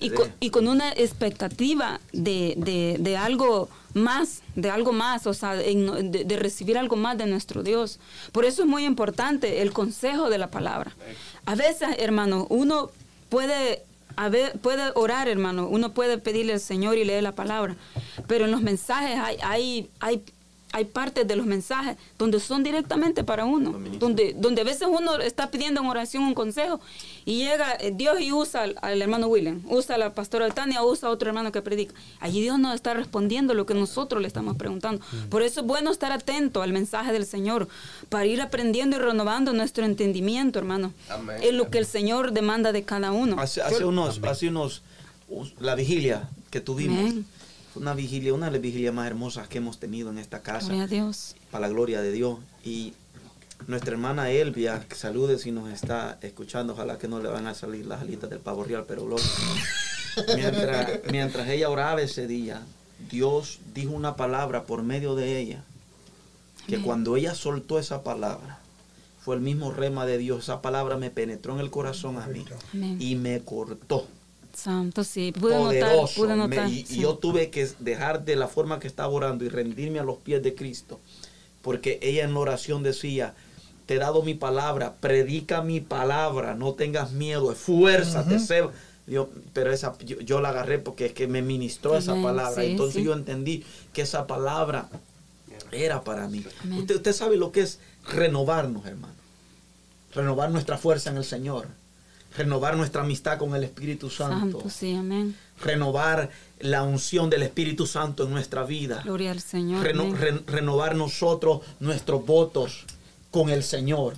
y, 0.00 0.10
con, 0.10 0.32
y, 0.40 0.50
con, 0.50 0.66
una 0.66 0.90
expectativa 0.90 2.00
de, 2.12 2.54
de, 2.56 2.96
de 2.98 3.16
algo 3.16 3.68
más, 3.94 4.42
de 4.54 4.70
algo 4.70 4.92
más, 4.92 5.26
o 5.26 5.34
sea, 5.34 5.54
de, 5.54 6.36
recibir 6.38 6.78
algo 6.78 6.96
más 6.96 7.18
de 7.18 7.26
nuestro 7.26 7.62
Dios. 7.62 7.98
Por 8.32 8.44
eso 8.44 8.62
es 8.62 8.68
muy 8.68 8.84
importante 8.84 9.62
el 9.62 9.72
consejo 9.72 10.30
de 10.30 10.38
la 10.38 10.50
palabra. 10.50 10.92
A 11.46 11.54
veces, 11.54 11.88
hermano, 11.98 12.46
uno 12.50 12.90
puede, 13.28 13.82
puede 14.62 14.92
orar, 14.94 15.28
hermano, 15.28 15.68
uno 15.68 15.92
puede 15.92 16.18
pedirle 16.18 16.54
al 16.54 16.60
Señor 16.60 16.98
y 16.98 17.04
leer 17.04 17.22
la 17.22 17.32
palabra, 17.32 17.76
pero 18.26 18.44
en 18.44 18.50
los 18.50 18.62
mensajes 18.62 19.18
hay, 19.18 19.36
hay, 19.42 19.90
hay 20.00 20.22
hay 20.72 20.84
partes 20.84 21.26
de 21.26 21.36
los 21.36 21.46
mensajes 21.46 21.96
donde 22.18 22.40
son 22.40 22.62
directamente 22.62 23.24
para 23.24 23.44
uno, 23.44 23.78
donde, 23.98 24.34
donde 24.36 24.60
a 24.60 24.64
veces 24.64 24.88
uno 24.90 25.16
está 25.18 25.50
pidiendo 25.50 25.80
en 25.80 25.86
oración 25.86 26.24
un 26.24 26.34
consejo 26.34 26.80
y 27.24 27.38
llega 27.38 27.74
eh, 27.80 27.92
Dios 27.94 28.20
y 28.20 28.32
usa 28.32 28.66
al, 28.82 29.02
hermano 29.02 29.28
William, 29.28 29.62
usa 29.68 29.94
a 29.94 29.98
la 29.98 30.14
pastora 30.14 30.48
Tania, 30.50 30.82
usa 30.82 31.08
a 31.08 31.12
otro 31.12 31.28
hermano 31.28 31.52
que 31.52 31.62
predica. 31.62 31.94
Allí 32.20 32.40
Dios 32.40 32.58
nos 32.58 32.74
está 32.74 32.94
respondiendo 32.94 33.54
lo 33.54 33.66
que 33.66 33.74
nosotros 33.74 34.20
le 34.20 34.28
estamos 34.28 34.56
preguntando. 34.56 35.04
Mm. 35.12 35.28
Por 35.28 35.42
eso 35.42 35.60
es 35.60 35.66
bueno 35.66 35.90
estar 35.90 36.12
atento 36.12 36.62
al 36.62 36.72
mensaje 36.72 37.12
del 37.12 37.24
Señor, 37.24 37.68
para 38.08 38.26
ir 38.26 38.40
aprendiendo 38.40 38.96
y 38.96 39.00
renovando 39.00 39.52
nuestro 39.52 39.84
entendimiento, 39.84 40.58
hermano. 40.58 40.92
Es 41.42 41.54
lo 41.54 41.70
que 41.70 41.78
el 41.78 41.86
Señor 41.86 42.32
demanda 42.32 42.72
de 42.72 42.82
cada 42.82 43.12
uno. 43.12 43.40
Hace, 43.40 43.84
unos, 43.84 44.20
hace 44.22 44.48
unos, 44.48 44.82
la 45.60 45.74
vigilia 45.74 46.28
que 46.50 46.60
tuvimos 46.60 47.14
una 47.74 47.94
vigilia, 47.94 48.34
una 48.34 48.46
de 48.46 48.52
las 48.52 48.60
vigilias 48.60 48.94
más 48.94 49.06
hermosas 49.06 49.48
que 49.48 49.58
hemos 49.58 49.78
tenido 49.78 50.10
en 50.10 50.18
esta 50.18 50.42
casa. 50.42 50.66
Gloria 50.66 50.84
a 50.84 50.86
Dios. 50.86 51.36
Para 51.50 51.66
la 51.66 51.68
gloria 51.68 52.00
de 52.00 52.12
Dios. 52.12 52.38
Y 52.64 52.94
nuestra 53.66 53.92
hermana 53.92 54.30
Elvia, 54.30 54.84
que 54.88 54.94
salude 54.94 55.38
si 55.38 55.50
nos 55.50 55.70
está 55.70 56.18
escuchando, 56.22 56.72
ojalá 56.72 56.98
que 56.98 57.08
no 57.08 57.20
le 57.20 57.28
van 57.28 57.46
a 57.46 57.54
salir 57.54 57.86
las 57.86 58.00
alitas 58.00 58.30
del 58.30 58.40
pavo 58.40 58.64
real, 58.64 58.84
pero 58.86 59.04
gloria. 59.04 59.26
Mientras, 60.34 61.00
mientras 61.12 61.48
ella 61.48 61.70
oraba 61.70 62.02
ese 62.02 62.26
día, 62.26 62.62
Dios 63.08 63.60
dijo 63.72 63.92
una 63.92 64.16
palabra 64.16 64.64
por 64.64 64.82
medio 64.82 65.14
de 65.14 65.38
ella, 65.38 65.62
que 66.66 66.80
cuando 66.80 67.16
ella 67.16 67.36
soltó 67.36 67.78
esa 67.78 68.02
palabra, 68.02 68.58
fue 69.20 69.36
el 69.36 69.42
mismo 69.42 69.70
rema 69.70 70.06
de 70.06 70.18
Dios, 70.18 70.44
esa 70.44 70.60
palabra 70.60 70.96
me 70.96 71.10
penetró 71.10 71.54
en 71.54 71.60
el 71.60 71.70
corazón 71.70 72.18
a 72.18 72.26
mí 72.26 72.44
y 72.98 73.14
me 73.14 73.40
cortó 73.40 74.08
Santo, 74.58 75.04
sí, 75.04 75.32
pude 75.32 75.54
notar, 75.54 76.68
y, 76.68 76.84
yo 76.84 77.16
tuve 77.16 77.48
que 77.50 77.68
dejar 77.78 78.24
de 78.24 78.34
la 78.34 78.48
forma 78.48 78.80
que 78.80 78.88
estaba 78.88 79.08
orando 79.08 79.44
y 79.44 79.48
rendirme 79.48 80.00
a 80.00 80.02
los 80.02 80.18
pies 80.18 80.42
de 80.42 80.54
Cristo, 80.54 80.98
porque 81.62 82.00
ella 82.02 82.24
en 82.24 82.34
la 82.34 82.40
oración 82.40 82.82
decía, 82.82 83.34
te 83.86 83.94
he 83.94 83.98
dado 83.98 84.22
mi 84.22 84.34
palabra, 84.34 84.96
predica 85.00 85.62
mi 85.62 85.80
palabra, 85.80 86.54
no 86.54 86.74
tengas 86.74 87.12
miedo, 87.12 87.52
esfuérzate, 87.52 88.38
yo, 89.06 89.30
pero 89.52 89.72
esa, 89.72 89.96
yo, 89.98 90.40
la 90.40 90.50
agarré 90.50 90.78
porque 90.78 91.06
es 91.06 91.12
que 91.12 91.28
me 91.28 91.40
ministró 91.40 91.96
esa 91.96 92.20
palabra, 92.20 92.64
entonces 92.64 93.02
yo 93.02 93.14
entendí 93.14 93.64
que 93.92 94.02
esa 94.02 94.26
palabra 94.26 94.88
era 95.70 96.02
para 96.02 96.28
mí. 96.28 96.44
Usted, 96.78 96.96
usted 96.96 97.12
sabe 97.12 97.36
lo 97.36 97.52
que 97.52 97.60
es 97.60 97.78
renovarnos, 98.12 98.84
hermano, 98.86 99.14
renovar 100.14 100.50
nuestra 100.50 100.76
fuerza 100.76 101.10
en 101.10 101.16
el 101.16 101.24
Señor 101.24 101.68
renovar 102.36 102.76
nuestra 102.76 103.02
amistad 103.02 103.38
con 103.38 103.54
el 103.54 103.64
Espíritu 103.64 104.10
Santo. 104.10 104.62
Renovar 105.60 106.30
la 106.60 106.82
unción 106.82 107.30
del 107.30 107.42
Espíritu 107.42 107.86
Santo 107.86 108.24
en 108.24 108.30
nuestra 108.30 108.64
vida. 108.64 109.02
Gloria 109.04 109.30
al 109.30 109.40
Señor. 109.40 109.86
renovar 110.46 110.94
nosotros 110.94 111.62
nuestros 111.80 112.24
votos 112.24 112.84
con 113.30 113.50
el 113.50 113.62
Señor. 113.62 114.14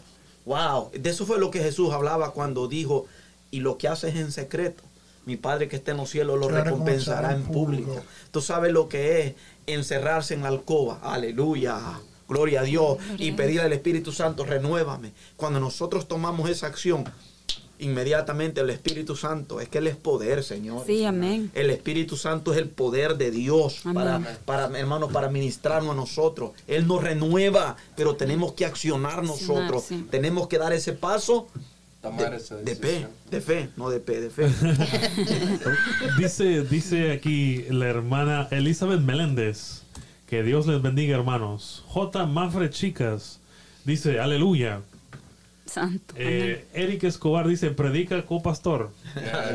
Wow, 0.47 0.91
de 0.93 1.11
eso 1.11 1.27
fue 1.27 1.39
lo 1.39 1.51
que 1.51 1.61
Jesús 1.61 1.93
hablaba 1.93 2.33
cuando 2.33 2.67
dijo, 2.67 3.07
y 3.51 3.61
lo 3.61 3.79
que 3.79 3.89
haces 3.89 4.17
en 4.17 4.33
secreto, 4.33 4.83
mi 5.27 5.37
Padre 5.37 5.69
que 5.69 5.77
está 5.77 5.91
en 5.91 5.99
los 5.99 6.11
cielos 6.11 6.39
lo 6.39 6.49
recompensará 6.49 7.33
en 7.33 7.43
público. 7.43 8.03
Tú 8.31 8.41
sabes 8.41 8.73
lo 8.73 8.89
que 8.89 9.21
es 9.21 9.35
encerrarse 9.67 10.35
en 10.35 10.43
la 10.43 10.49
alcoba. 10.49 11.01
Aleluya. 11.03 12.01
Gloria 12.29 12.61
a 12.61 12.65
Dios. 12.65 12.99
y 13.19 13.33
pedir 13.33 13.61
al 13.61 13.73
Espíritu 13.73 14.13
Santo, 14.13 14.45
renuévame. 14.45 15.13
Cuando 15.37 15.61
nosotros 15.61 16.09
tomamos 16.09 16.49
esa 16.49 16.69
acción, 16.69 17.05
inmediatamente 17.81 18.61
el 18.61 18.71
Espíritu 18.71 19.17
Santo, 19.17 19.61
es 19.61 19.69
que 19.69 19.79
Él 19.79 19.87
es 19.87 19.97
poder, 19.97 20.43
Señor. 20.43 20.85
Sí, 20.87 21.05
amén. 21.05 21.51
El 21.55 21.71
Espíritu 21.71 22.17
Santo 22.17 22.53
es 22.53 22.59
el 22.59 22.69
poder 22.69 23.17
de 23.17 23.31
Dios 23.31 23.81
para, 23.95 24.39
para, 24.45 24.79
hermanos, 24.79 25.13
para 25.13 25.29
ministrarnos 25.29 25.93
a 25.93 25.97
nosotros. 25.97 26.53
Él 26.67 26.87
nos 26.87 27.03
renueva, 27.03 27.77
pero 27.97 28.17
tenemos 28.17 28.53
que 28.53 28.65
accionar 28.65 29.23
nosotros. 29.23 29.89
Tenemos 30.11 30.49
que 30.49 30.59
dar 30.59 30.73
ese 30.73 30.93
paso 30.93 31.49
de, 32.03 32.77
fe, 32.77 33.07
de 33.31 33.41
fe, 33.41 33.69
no 33.77 33.91
de 33.91 34.01
fe, 34.01 34.21
de 34.23 34.31
fe. 34.31 34.49
dice, 36.19 36.63
dice 36.65 37.13
aquí 37.13 37.65
la 37.69 37.89
hermana 37.89 38.49
Elizabeth 38.51 39.01
Meléndez, 39.01 39.83
que 40.27 40.43
Dios 40.43 40.67
les 40.67 40.81
bendiga 40.81 41.17
hermanos. 41.17 41.85
J. 41.89 42.25
Mafre 42.27 42.71
Chicas, 42.71 43.41
dice, 43.85 44.19
aleluya. 44.19 44.81
Santo. 45.71 46.15
Eh, 46.17 46.67
Eric 46.75 47.05
Escobar 47.05 47.47
dice, 47.47 47.71
predica 47.71 48.25
copastor. 48.27 48.91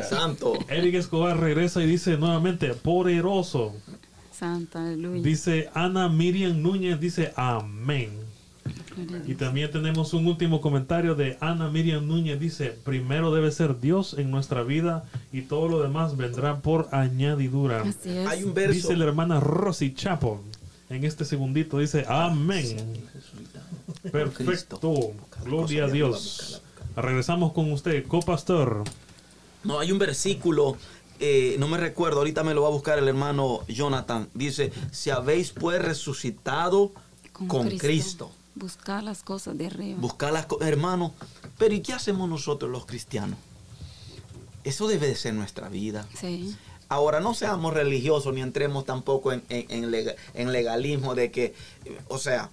Santo. 0.08 0.54
Eric 0.68 0.94
Escobar 0.94 1.38
regresa 1.38 1.82
y 1.82 1.86
dice 1.86 2.16
nuevamente, 2.16 2.72
poderoso. 2.74 3.74
Santo, 4.32 4.78
aleluya. 4.78 5.22
Dice 5.22 5.68
Ana 5.74 6.08
Miriam 6.08 6.60
Núñez, 6.60 6.98
dice, 7.00 7.32
amén. 7.36 8.10
Y 9.26 9.34
también 9.34 9.70
tenemos 9.70 10.14
un 10.14 10.26
último 10.26 10.60
comentario 10.60 11.14
de 11.14 11.36
Ana 11.40 11.68
Miriam 11.68 12.06
Núñez. 12.06 12.40
Dice, 12.40 12.74
primero 12.84 13.32
debe 13.34 13.50
ser 13.52 13.78
Dios 13.78 14.14
en 14.18 14.30
nuestra 14.30 14.62
vida 14.62 15.04
y 15.32 15.42
todo 15.42 15.68
lo 15.68 15.82
demás 15.82 16.16
vendrá 16.16 16.60
por 16.60 16.88
añadidura. 16.92 17.84
Hay 18.28 18.42
un 18.42 18.54
verso. 18.54 18.72
Dice 18.72 18.96
la 18.96 19.04
hermana 19.04 19.38
Rosy 19.40 19.92
Chapo. 19.92 20.42
En 20.88 21.04
este 21.04 21.24
segundito 21.24 21.78
dice, 21.78 22.04
amén. 22.08 22.76
Perfecto. 24.12 24.80
Gloria 25.44 25.84
a 25.84 25.88
Dios. 25.88 26.62
Regresamos 26.96 27.52
con 27.52 27.72
usted, 27.72 28.06
copastor. 28.06 28.84
No, 29.64 29.78
hay 29.78 29.92
un 29.92 29.98
versículo 29.98 30.76
eh, 31.18 31.56
no 31.58 31.68
me 31.68 31.78
recuerdo, 31.78 32.18
ahorita 32.18 32.44
me 32.44 32.52
lo 32.52 32.62
va 32.62 32.68
a 32.68 32.72
buscar 32.72 32.98
el 32.98 33.08
hermano 33.08 33.60
Jonathan. 33.68 34.28
Dice, 34.34 34.72
si 34.92 35.10
habéis 35.10 35.50
pues 35.52 35.80
resucitado 35.82 36.92
con, 37.32 37.70
Cristo. 37.78 38.30
Buscar 38.54 39.02
las 39.02 39.22
cosas 39.22 39.56
de 39.56 39.66
arriba. 39.66 39.98
Buscar 40.00 40.32
las 40.32 40.46
cosas, 40.46 40.68
hermano. 40.68 41.14
Pero 41.58 41.74
¿y 41.74 41.80
qué 41.80 41.92
hacemos 41.92 42.28
nosotros 42.28 42.70
los 42.70 42.86
cristianos? 42.86 43.38
Eso 44.64 44.88
debe 44.88 45.06
de 45.06 45.16
ser 45.16 45.34
nuestra 45.34 45.68
vida. 45.68 46.06
Sí. 46.18 46.54
Ahora, 46.88 47.20
no 47.20 47.34
seamos 47.34 47.74
religiosos 47.74 48.32
ni 48.34 48.42
entremos 48.42 48.84
tampoco 48.84 49.32
en, 49.32 49.42
en, 49.48 50.52
legalismo 50.52 51.14
de 51.14 51.30
que, 51.30 51.54
o 52.08 52.18
sea, 52.18 52.50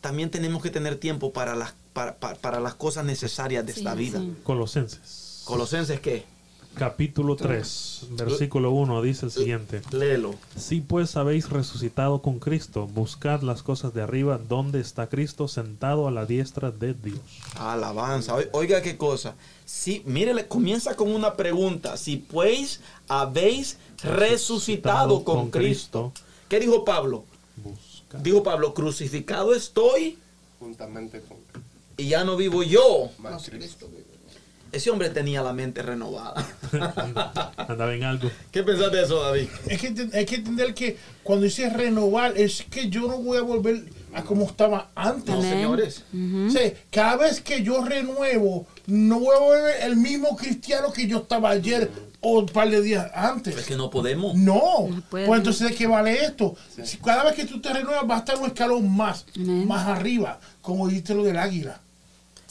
también 0.00 0.30
tenemos 0.30 0.62
que 0.62 0.70
tener 0.70 0.96
tiempo 0.96 1.32
para 1.32 1.54
las, 1.54 1.74
para, 1.92 2.60
las 2.60 2.74
cosas 2.74 3.04
necesarias 3.04 3.64
de 3.66 3.72
esta 3.72 3.94
vida. 3.94 4.22
Colosenses. 4.44 5.42
¿Colosenses 5.44 6.00
qué? 6.00 6.24
capítulo 6.74 7.36
3, 7.36 8.06
versículo 8.10 8.70
1 8.72 9.02
dice 9.02 9.26
el 9.26 9.32
siguiente. 9.32 9.82
Léelo. 9.90 10.34
Si 10.56 10.80
pues 10.80 11.16
habéis 11.16 11.50
resucitado 11.50 12.22
con 12.22 12.38
Cristo, 12.38 12.86
buscad 12.86 13.42
las 13.42 13.62
cosas 13.62 13.92
de 13.92 14.02
arriba, 14.02 14.38
donde 14.38 14.80
está 14.80 15.08
Cristo 15.08 15.48
sentado 15.48 16.08
a 16.08 16.10
la 16.10 16.26
diestra 16.26 16.70
de 16.70 16.94
Dios. 16.94 17.20
Alabanza. 17.56 18.36
Oiga 18.52 18.82
qué 18.82 18.96
cosa. 18.96 19.34
Si, 19.64 20.02
mire, 20.06 20.46
comienza 20.46 20.96
con 20.96 21.12
una 21.12 21.34
pregunta. 21.34 21.96
Si 21.96 22.16
pues 22.16 22.80
habéis 23.08 23.78
resucitado, 24.02 25.24
con, 25.24 25.50
Cristo. 25.50 26.12
¿Qué 26.48 26.60
dijo 26.60 26.84
Pablo? 26.84 27.24
Dijo 28.18 28.42
Pablo, 28.42 28.74
crucificado 28.74 29.54
estoy. 29.54 30.18
Juntamente 30.58 31.20
con 31.20 31.38
Y 31.96 32.08
ya 32.08 32.24
no 32.24 32.36
vivo 32.36 32.62
yo. 32.62 33.10
Cristo 33.48 33.88
ese 34.72 34.90
hombre 34.90 35.10
tenía 35.10 35.42
la 35.42 35.52
mente 35.52 35.82
renovada. 35.82 36.46
Andaba 37.56 37.94
en 37.94 38.04
algo. 38.04 38.30
¿Qué 38.52 38.62
pensás 38.62 38.92
de 38.92 39.02
eso, 39.02 39.22
David? 39.22 39.48
Es 39.66 39.80
que 39.80 40.08
hay 40.12 40.24
que 40.24 40.36
entender 40.36 40.74
que 40.74 40.96
cuando 41.22 41.44
dice 41.44 41.68
renovar, 41.70 42.36
es 42.36 42.64
que 42.70 42.88
yo 42.88 43.02
no 43.02 43.18
voy 43.18 43.38
a 43.38 43.42
volver 43.42 43.84
a 44.14 44.22
como 44.22 44.46
estaba 44.46 44.90
antes. 44.94 45.34
No, 45.34 45.42
señores. 45.42 46.04
cada 46.90 47.16
vez 47.16 47.40
que 47.40 47.62
yo 47.62 47.84
renuevo, 47.84 48.66
no 48.86 49.20
voy 49.20 49.36
a 49.36 49.40
volver 49.40 49.82
el 49.82 49.96
mismo 49.96 50.36
cristiano 50.36 50.92
que 50.92 51.06
yo 51.06 51.18
estaba 51.18 51.50
ayer 51.50 51.90
o 52.20 52.40
un 52.40 52.46
par 52.46 52.70
de 52.70 52.82
días 52.82 53.10
antes. 53.14 53.56
Es 53.56 53.66
que 53.66 53.76
no 53.76 53.90
podemos. 53.90 54.34
No. 54.34 54.88
pues 55.10 55.28
entonces, 55.28 55.68
¿de 55.68 55.74
qué 55.74 55.86
vale 55.86 56.24
esto? 56.24 56.54
Si 56.84 56.98
cada 56.98 57.24
vez 57.24 57.34
que 57.34 57.44
tú 57.46 57.60
te 57.60 57.72
renuevas, 57.72 58.08
va 58.08 58.16
a 58.16 58.18
estar 58.18 58.38
un 58.38 58.46
escalón 58.46 58.94
más, 58.94 59.24
más 59.36 59.88
arriba, 59.88 60.40
como 60.60 60.88
dijiste 60.88 61.14
lo 61.14 61.24
del 61.24 61.38
águila. 61.38 61.80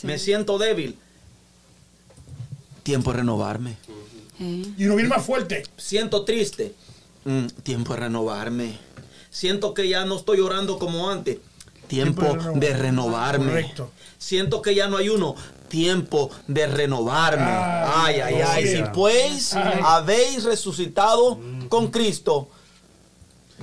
Me 0.04 0.18
siento 0.18 0.58
débil 0.58 0.98
tiempo 2.84 3.12
de 3.12 3.18
renovarme. 3.18 3.78
Y 4.40 4.86
no 4.86 4.96
viene 4.96 5.10
más 5.10 5.24
fuerte. 5.24 5.64
Siento 5.78 6.24
triste. 6.24 6.74
Mm, 7.26 7.48
tiempo 7.64 7.94
de 7.94 8.00
renovarme. 8.00 8.78
Siento 9.30 9.74
que 9.74 9.88
ya 9.88 10.06
no 10.06 10.16
estoy 10.18 10.40
orando 10.40 10.80
como 10.80 11.10
antes. 11.10 11.38
Tiempo, 11.88 12.38
de 12.56 12.74
renovarme. 12.74 13.74
Siento 14.18 14.62
que 14.62 14.74
ya 14.74 14.88
no 14.88 14.98
hay 14.98 15.10
uno. 15.10 15.36
Tiempo 15.70 16.30
de 16.48 16.68
renovarme. 16.68 17.46
Ay, 17.46 18.20
ay, 18.20 18.42
ay. 18.42 18.68
Si 18.68 18.84
pues 18.94 19.56
habéis 19.56 20.44
resucitado 20.44 21.40
con 21.70 21.92
Cristo, 21.92 22.50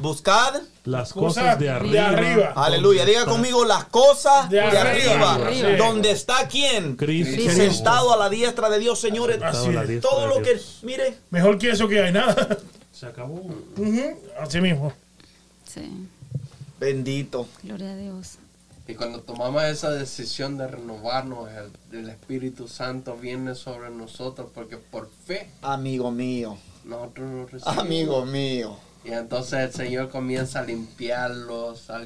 buscad 0.01 0.55
las 0.85 1.13
cosas, 1.13 1.59
de, 1.59 1.69
arriba. 1.69 2.53
Aleluya. 2.55 3.05
Diga 3.05 3.25
conmigo 3.25 3.65
las 3.65 3.87
cosas 3.87 4.49
de, 4.49 4.61
arriba. 4.61 5.39
Donde 5.77 6.13
está 6.13 6.47
quién? 6.49 6.97
Cristo. 6.97 7.51
Sentado 7.51 8.13
a 8.13 8.17
la 8.17 8.29
diestra 8.29 8.71
de 8.71 8.79
Dios, 8.79 9.01
señores. 9.01 9.39
Todo 10.01 10.27
lo 10.29 10.43
que, 10.43 10.61
mire. 10.83 11.19
Mejor 11.31 11.59
que 11.59 11.71
eso 11.71 11.89
que 11.89 12.01
hay 12.01 12.13
nada. 12.13 12.57
Se 12.93 13.07
acabó. 13.07 13.43
Así 14.41 14.61
mismo. 14.61 14.93
Sí. 15.67 16.09
Bendito. 16.79 17.49
Gloria 17.63 17.93
a 17.93 17.97
Dios. 17.97 18.39
Y 18.89 18.95
cuando 18.95 19.21
tomamos 19.21 19.65
esa 19.65 19.91
decisión 19.91 20.57
de 20.59 20.69
renovarnos, 20.69 21.49
el, 21.93 22.09
Espíritu 22.09 22.69
Santo 22.69 23.17
viene 23.17 23.55
sobre 23.55 23.91
nosotros 23.91 24.51
porque 24.55 24.77
por 24.77 25.11
fe. 25.11 25.51
Amigo 25.63 26.11
mío. 26.11 26.57
Nosotros 26.85 27.51
recibimos. 27.51 27.79
Amigo 27.79 28.27
mío 28.27 28.77
y 29.07 29.13
entonces 29.13 29.61
el 29.61 29.73
Señor 29.73 30.09
comienza 30.09 30.61
a 30.61 30.65
limpiarlos, 30.65 31.91
a 31.91 32.01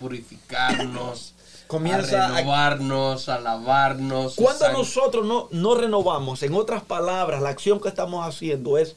purificarnos, 0.00 1.34
comienza 1.68 2.26
a 2.26 2.28
renovarnos, 2.36 3.28
a, 3.28 3.38
lavarnos. 3.38 4.34
Cuando 4.34 4.72
nosotros 4.72 5.24
no, 5.24 5.48
no 5.52 5.76
renovamos, 5.76 6.42
en 6.42 6.54
otras 6.54 6.82
palabras, 6.82 7.40
la 7.40 7.50
acción 7.50 7.80
que 7.80 7.88
estamos 7.88 8.26
haciendo 8.26 8.78
es, 8.78 8.96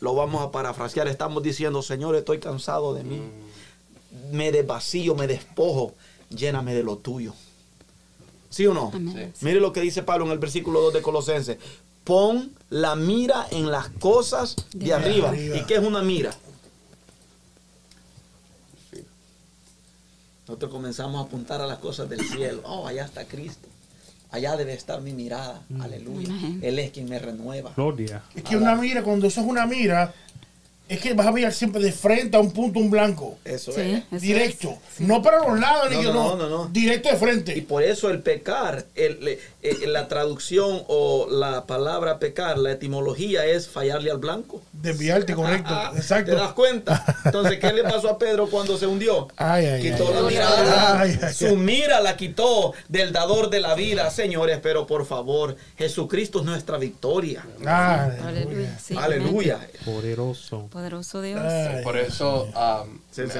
lo 0.00 0.14
vamos 0.14 0.42
a 0.42 0.50
parafrasear, 0.50 1.08
estamos 1.08 1.42
diciendo, 1.42 1.80
Señor, 1.80 2.14
estoy 2.14 2.40
cansado 2.40 2.92
de 2.92 3.04
mí. 3.04 3.16
Mm. 3.16 4.36
Me 4.36 4.52
desvacío, 4.52 5.14
me 5.14 5.26
despojo, 5.26 5.94
lléname 6.30 6.74
de 6.74 6.82
lo 6.82 6.96
tuyo. 6.96 7.34
¿Sí 8.48 8.66
o 8.66 8.74
no? 8.74 8.90
Mire 9.40 9.60
lo 9.60 9.72
que 9.72 9.80
dice 9.80 10.02
Pablo 10.02 10.26
en 10.26 10.32
el 10.32 10.38
versículo 10.38 10.80
2 10.80 10.94
de 10.94 11.02
Colosenses. 11.02 11.58
Pon 12.02 12.52
la 12.70 12.96
mira 12.96 13.46
en 13.50 13.70
las 13.70 13.88
cosas 13.88 14.56
de, 14.72 14.92
arriba. 14.92 15.36
¿Y 15.36 15.64
qué 15.66 15.74
es 15.74 15.84
una 15.84 16.02
mira? 16.02 16.34
Nosotros 20.48 20.72
comenzamos 20.72 21.22
a 21.22 21.26
apuntar 21.26 21.60
a 21.60 21.66
las 21.66 21.78
cosas 21.78 22.08
del 22.08 22.26
cielo. 22.26 22.62
Oh, 22.64 22.88
allá 22.88 23.04
está 23.04 23.24
Cristo. 23.24 23.68
Allá 24.32 24.56
debe 24.56 24.74
estar 24.74 25.00
mi 25.00 25.12
mirada. 25.12 25.62
Mm. 25.68 25.80
Aleluya. 25.80 26.34
Él 26.60 26.78
es 26.80 26.90
quien 26.90 27.08
me 27.08 27.20
renueva. 27.20 27.72
Gloria. 27.76 28.24
Es 28.34 28.42
que 28.42 28.56
una 28.56 28.74
mira, 28.74 29.04
cuando 29.04 29.28
eso 29.28 29.40
es 29.40 29.46
una 29.46 29.66
mira, 29.66 30.12
es 30.90 31.00
que 31.00 31.14
vas 31.14 31.28
a 31.28 31.30
mirar 31.30 31.52
siempre 31.52 31.80
de 31.80 31.92
frente 31.92 32.36
a 32.36 32.40
un 32.40 32.50
punto, 32.50 32.80
un 32.80 32.90
blanco. 32.90 33.38
Eso 33.44 33.70
es. 33.78 34.02
Directo. 34.20 34.76
No 34.98 35.22
para 35.22 35.38
los 35.38 35.60
lados, 35.60 35.88
ni 35.88 36.02
no, 36.02 36.12
no, 36.12 36.36
no, 36.36 36.48
no, 36.48 36.66
Directo 36.66 37.08
de 37.08 37.16
frente. 37.16 37.56
Y 37.56 37.60
por 37.60 37.84
eso 37.84 38.10
el 38.10 38.22
pecar, 38.22 38.86
el, 38.96 39.38
eh, 39.62 39.86
la 39.86 40.08
traducción 40.08 40.82
o 40.88 41.28
la 41.30 41.64
palabra 41.66 42.18
pecar, 42.18 42.58
la 42.58 42.72
etimología 42.72 43.46
es 43.46 43.68
fallarle 43.68 44.10
al 44.10 44.18
blanco. 44.18 44.62
Desviarte, 44.72 45.32
correcto. 45.32 45.72
Exacto. 45.94 46.32
¿Te 46.32 46.36
das 46.36 46.54
cuenta? 46.54 47.04
Entonces, 47.24 47.60
¿qué 47.60 47.72
le 47.72 47.84
pasó 47.84 48.10
a 48.10 48.18
Pedro 48.18 48.48
cuando 48.50 48.76
se 48.76 48.88
hundió? 48.88 49.28
Ay, 49.36 49.66
ay, 49.66 49.82
quitó 49.82 50.12
la 50.12 50.28
mirada. 50.28 51.32
Su 51.32 51.54
mira 51.54 52.00
la 52.00 52.16
quitó 52.16 52.74
del 52.88 53.12
dador 53.12 53.48
de 53.48 53.60
la 53.60 53.76
vida, 53.76 54.10
señores. 54.10 54.58
Pero 54.60 54.88
por 54.88 55.06
favor, 55.06 55.54
Jesucristo 55.78 56.40
es 56.40 56.46
nuestra 56.46 56.78
victoria. 56.78 57.46
Aleluya. 57.64 58.76
Aleluya. 58.98 59.68
Poderoso. 59.84 60.68
Poderoso 60.80 61.20
Dios. 61.20 61.42
Por 61.84 61.98
eso 61.98 62.44
um, 62.44 62.54
a 62.54 62.86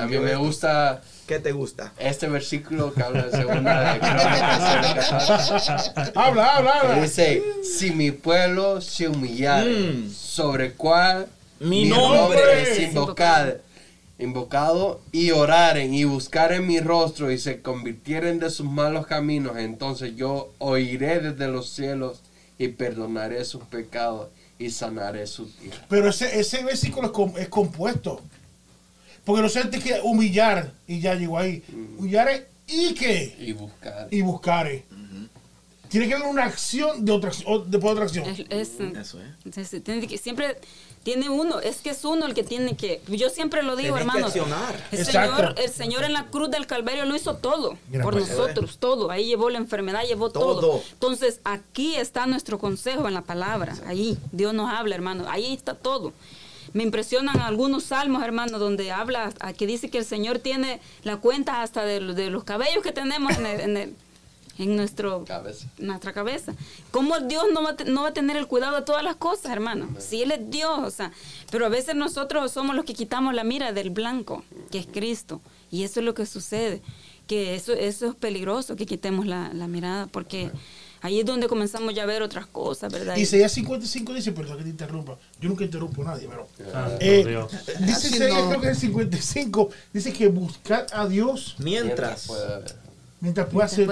mí 0.06 0.18
me 0.18 0.36
gusta... 0.36 1.00
¿Qué 1.26 1.38
te 1.38 1.52
gusta? 1.52 1.94
Este 1.98 2.28
versículo 2.28 2.92
que 2.92 3.02
habla 3.02 3.28
de 3.28 3.30
segunda 3.30 3.94
de 3.94 4.00
habla, 6.14 6.56
habla, 6.56 6.80
habla. 6.80 7.00
Dice, 7.00 7.42
si 7.62 7.92
mi 7.92 8.10
pueblo 8.10 8.82
se 8.82 9.08
humillara, 9.08 9.64
mm. 9.64 10.10
sobre 10.10 10.72
cuál 10.72 11.28
mi, 11.60 11.88
nombre, 11.88 12.60
es 12.60 12.78
invocado, 12.78 13.56
invocado 14.18 15.00
y 15.10 15.30
oraren 15.30 15.94
y 15.94 16.04
buscaren 16.04 16.66
mi 16.66 16.78
rostro 16.80 17.30
y 17.30 17.38
se 17.38 17.62
convirtieren 17.62 18.38
de 18.38 18.50
sus 18.50 18.66
malos 18.66 19.06
caminos, 19.06 19.56
entonces 19.56 20.14
yo 20.14 20.52
oiré 20.58 21.20
desde 21.20 21.48
los 21.48 21.70
cielos 21.70 22.20
y 22.58 22.68
perdonaré 22.68 23.46
sus 23.46 23.64
pecados 23.64 24.28
y 24.60 24.70
sanaré 24.70 25.26
su 25.26 25.46
tierra. 25.46 25.86
Pero 25.88 26.10
ese, 26.10 26.38
ese 26.38 26.62
versículo 26.62 27.12
es, 27.38 27.48
compuesto. 27.48 28.20
Porque 29.24 29.42
no 29.42 29.48
se 29.48 29.68
que 29.70 30.00
humillar 30.02 30.72
y 30.86 31.00
ya 31.00 31.14
llegó 31.14 31.38
ahí. 31.38 31.64
Humillar 31.98 32.46
y 32.66 32.94
qué? 32.94 33.34
Y 33.38 33.52
buscar. 33.52 34.08
Y 34.10 34.20
buscar. 34.20 34.70
Tiene 35.88 36.06
que 36.06 36.14
haber 36.14 36.28
una 36.28 36.44
acción 36.44 37.04
de 37.04 37.10
otra, 37.10 37.32
de 37.66 37.76
otra 37.78 38.04
acción. 38.04 38.24
Es, 38.28 38.78
Eso 38.78 39.18
es. 39.18 39.82
tiene 39.82 40.06
que, 40.06 40.18
siempre 40.18 40.56
tiene 41.02 41.30
uno, 41.30 41.60
es 41.60 41.78
que 41.78 41.90
es 41.90 42.04
uno 42.04 42.26
el 42.26 42.34
que 42.34 42.44
tiene 42.44 42.76
que. 42.76 43.00
Yo 43.08 43.30
siempre 43.30 43.62
lo 43.62 43.74
digo, 43.74 43.96
hermano. 43.96 44.26
El 44.90 45.04
Señor, 45.06 45.54
el 45.56 45.70
Señor 45.70 46.04
en 46.04 46.12
la 46.12 46.26
cruz 46.26 46.50
del 46.50 46.66
Calvario 46.66 47.06
lo 47.06 47.16
hizo 47.16 47.36
todo 47.36 47.78
por 48.02 48.12
pues, 48.14 48.28
nosotros, 48.28 48.78
todo. 48.78 49.10
Ahí 49.10 49.26
llevó 49.26 49.48
la 49.48 49.58
enfermedad, 49.58 50.02
llevó 50.06 50.30
todo. 50.30 50.60
todo. 50.60 50.82
Entonces, 50.92 51.40
aquí 51.44 51.96
está 51.96 52.26
nuestro 52.26 52.58
consejo 52.58 53.08
en 53.08 53.14
la 53.14 53.22
palabra. 53.22 53.74
Ahí 53.86 54.18
Dios 54.32 54.52
nos 54.52 54.70
habla, 54.70 54.94
hermano. 54.94 55.24
Ahí 55.28 55.54
está 55.54 55.74
todo. 55.74 56.12
Me 56.74 56.82
impresionan 56.82 57.40
algunos 57.40 57.84
salmos, 57.84 58.22
hermano, 58.22 58.58
donde 58.58 58.92
habla, 58.92 59.32
que 59.56 59.66
dice 59.66 59.88
que 59.88 59.98
el 59.98 60.04
Señor 60.04 60.38
tiene 60.38 60.80
la 61.02 61.16
cuenta 61.16 61.62
hasta 61.62 61.84
de, 61.84 62.00
los 62.00 62.44
cabellos 62.44 62.82
que 62.82 62.92
tenemos 62.92 63.36
en 63.38 63.46
el 63.46 63.60
en 63.60 63.96
nuestro, 64.58 65.24
nuestra 65.78 66.12
cabeza. 66.12 66.54
¿Cómo 66.90 67.18
Dios 67.20 67.44
no 67.52 67.62
va, 67.62 67.76
no 67.86 68.02
va 68.02 68.08
a 68.08 68.12
tener 68.12 68.36
el 68.36 68.46
cuidado 68.46 68.76
de 68.76 68.82
todas 68.82 69.02
las 69.02 69.16
cosas, 69.16 69.52
hermano? 69.52 69.88
Si 69.98 70.22
Él 70.22 70.32
es 70.32 70.50
Dios, 70.50 70.78
o 70.78 70.90
sea, 70.90 71.12
pero 71.50 71.66
a 71.66 71.68
veces 71.68 71.94
nosotros 71.94 72.52
somos 72.52 72.76
los 72.76 72.84
que 72.84 72.94
quitamos 72.94 73.34
la 73.34 73.44
mira 73.44 73.72
del 73.72 73.90
blanco, 73.90 74.44
que 74.70 74.78
es 74.78 74.86
Cristo. 74.86 75.40
Y 75.70 75.84
eso 75.84 76.00
es 76.00 76.06
lo 76.06 76.14
que 76.14 76.26
sucede, 76.26 76.82
que 77.26 77.54
eso, 77.54 77.72
eso 77.72 78.08
es 78.08 78.14
peligroso, 78.16 78.76
que 78.76 78.86
quitemos 78.86 79.26
la, 79.26 79.50
mirada, 79.68 80.06
porque... 80.06 80.50
Ahí 81.02 81.18
es 81.18 81.24
donde 81.24 81.48
comenzamos 81.48 81.94
ya 81.94 82.02
a 82.02 82.06
ver 82.06 82.20
otras 82.20 82.44
cosas, 82.44 82.92
¿verdad? 82.92 83.16
Y 83.16 83.22
Isaías 83.22 83.50
55 83.52 84.12
dice, 84.12 84.32
perdón 84.32 84.58
que 84.58 84.64
te 84.64 84.68
interrumpa, 84.68 85.16
yo 85.40 85.48
nunca 85.48 85.64
interrumpo 85.64 86.02
a 86.02 86.04
nadie, 86.04 86.28
pero... 86.28 86.46
Ah, 86.74 86.90
eh, 87.00 87.24
dice 87.80 88.18
creo 88.18 88.60
que 88.60 88.66
es 88.66 88.72
el 88.72 88.76
55, 88.76 89.70
dice 89.94 90.12
que 90.12 90.28
buscar 90.28 90.86
a 90.92 91.08
Dios... 91.08 91.56
Mientras 91.58 92.28
mientras 92.28 92.76
pueda 93.50 93.66
hacer, 93.66 93.88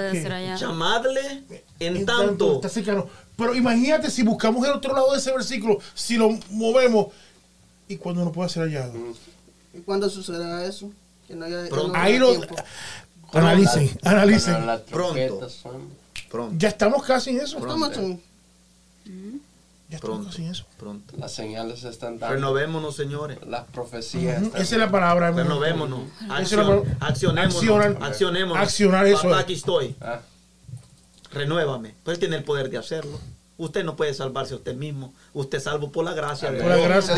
llamadle 0.58 1.44
en, 1.78 2.06
tanto. 2.06 2.60
Pero 3.36 3.54
imagínate 3.54 4.10
si 4.10 4.22
buscamos 4.22 4.66
el 4.66 4.72
otro 4.72 4.92
lado 4.94 5.12
de 5.12 5.18
ese 5.18 5.32
versículo, 5.32 5.78
si 5.94 6.16
lo 6.16 6.30
movemos 6.50 7.08
y 7.86 7.96
cuando 7.96 8.24
no 8.24 8.32
pueda 8.32 8.48
ser 8.48 8.64
hallado. 8.64 8.94
¿Y 9.74 9.80
cuándo 9.80 10.08
sucederá 10.10 10.64
eso? 10.64 10.90
Que 11.26 11.34
no 11.34 11.44
haya, 11.44 11.68
Ahí 11.94 12.18
lo 12.18 12.32
analicen, 13.32 13.98
analicen. 14.02 14.56
Pronto. 14.90 15.48
Pronto. 16.30 16.54
Ya 16.58 16.68
estamos 16.68 17.04
casi 17.04 17.30
en 17.30 17.40
eso. 17.40 17.58
Estamos 17.58 17.90
ya 19.88 19.98
pronto, 19.98 20.30
sin 20.30 20.48
eso. 20.48 20.66
Pronto. 20.76 21.14
Las 21.16 21.32
señales 21.32 21.82
están 21.84 22.18
dando. 22.18 22.34
Renovémonos, 22.34 22.94
señores. 22.94 23.38
Las 23.46 23.64
profecías. 23.64 24.42
Esa 24.54 24.60
es 24.60 24.72
la 24.72 24.90
palabra. 24.90 25.30
Renovémonos. 25.30 26.00
Acción, 26.28 26.84
accionémonos. 27.00 28.02
Accionémonos. 28.02 28.62
Accionar 28.62 29.06
eso. 29.06 29.34
aquí 29.34 29.54
estoy. 29.54 29.96
Ah. 30.00 30.20
Renuévame. 31.32 31.94
Pues 32.04 32.16
él 32.16 32.20
tiene 32.20 32.36
el 32.36 32.44
poder 32.44 32.70
de 32.70 32.78
hacerlo. 32.78 33.18
Usted 33.58 33.82
no 33.82 33.96
puede 33.96 34.14
salvarse 34.14 34.54
a 34.54 34.58
usted 34.58 34.76
mismo. 34.76 35.12
Usted 35.34 35.58
es 35.58 35.64
salvo 35.64 35.90
por 35.90 36.04
la 36.04 36.14
gracia 36.14 36.52
de 36.52 36.62
Dios. 36.62 37.10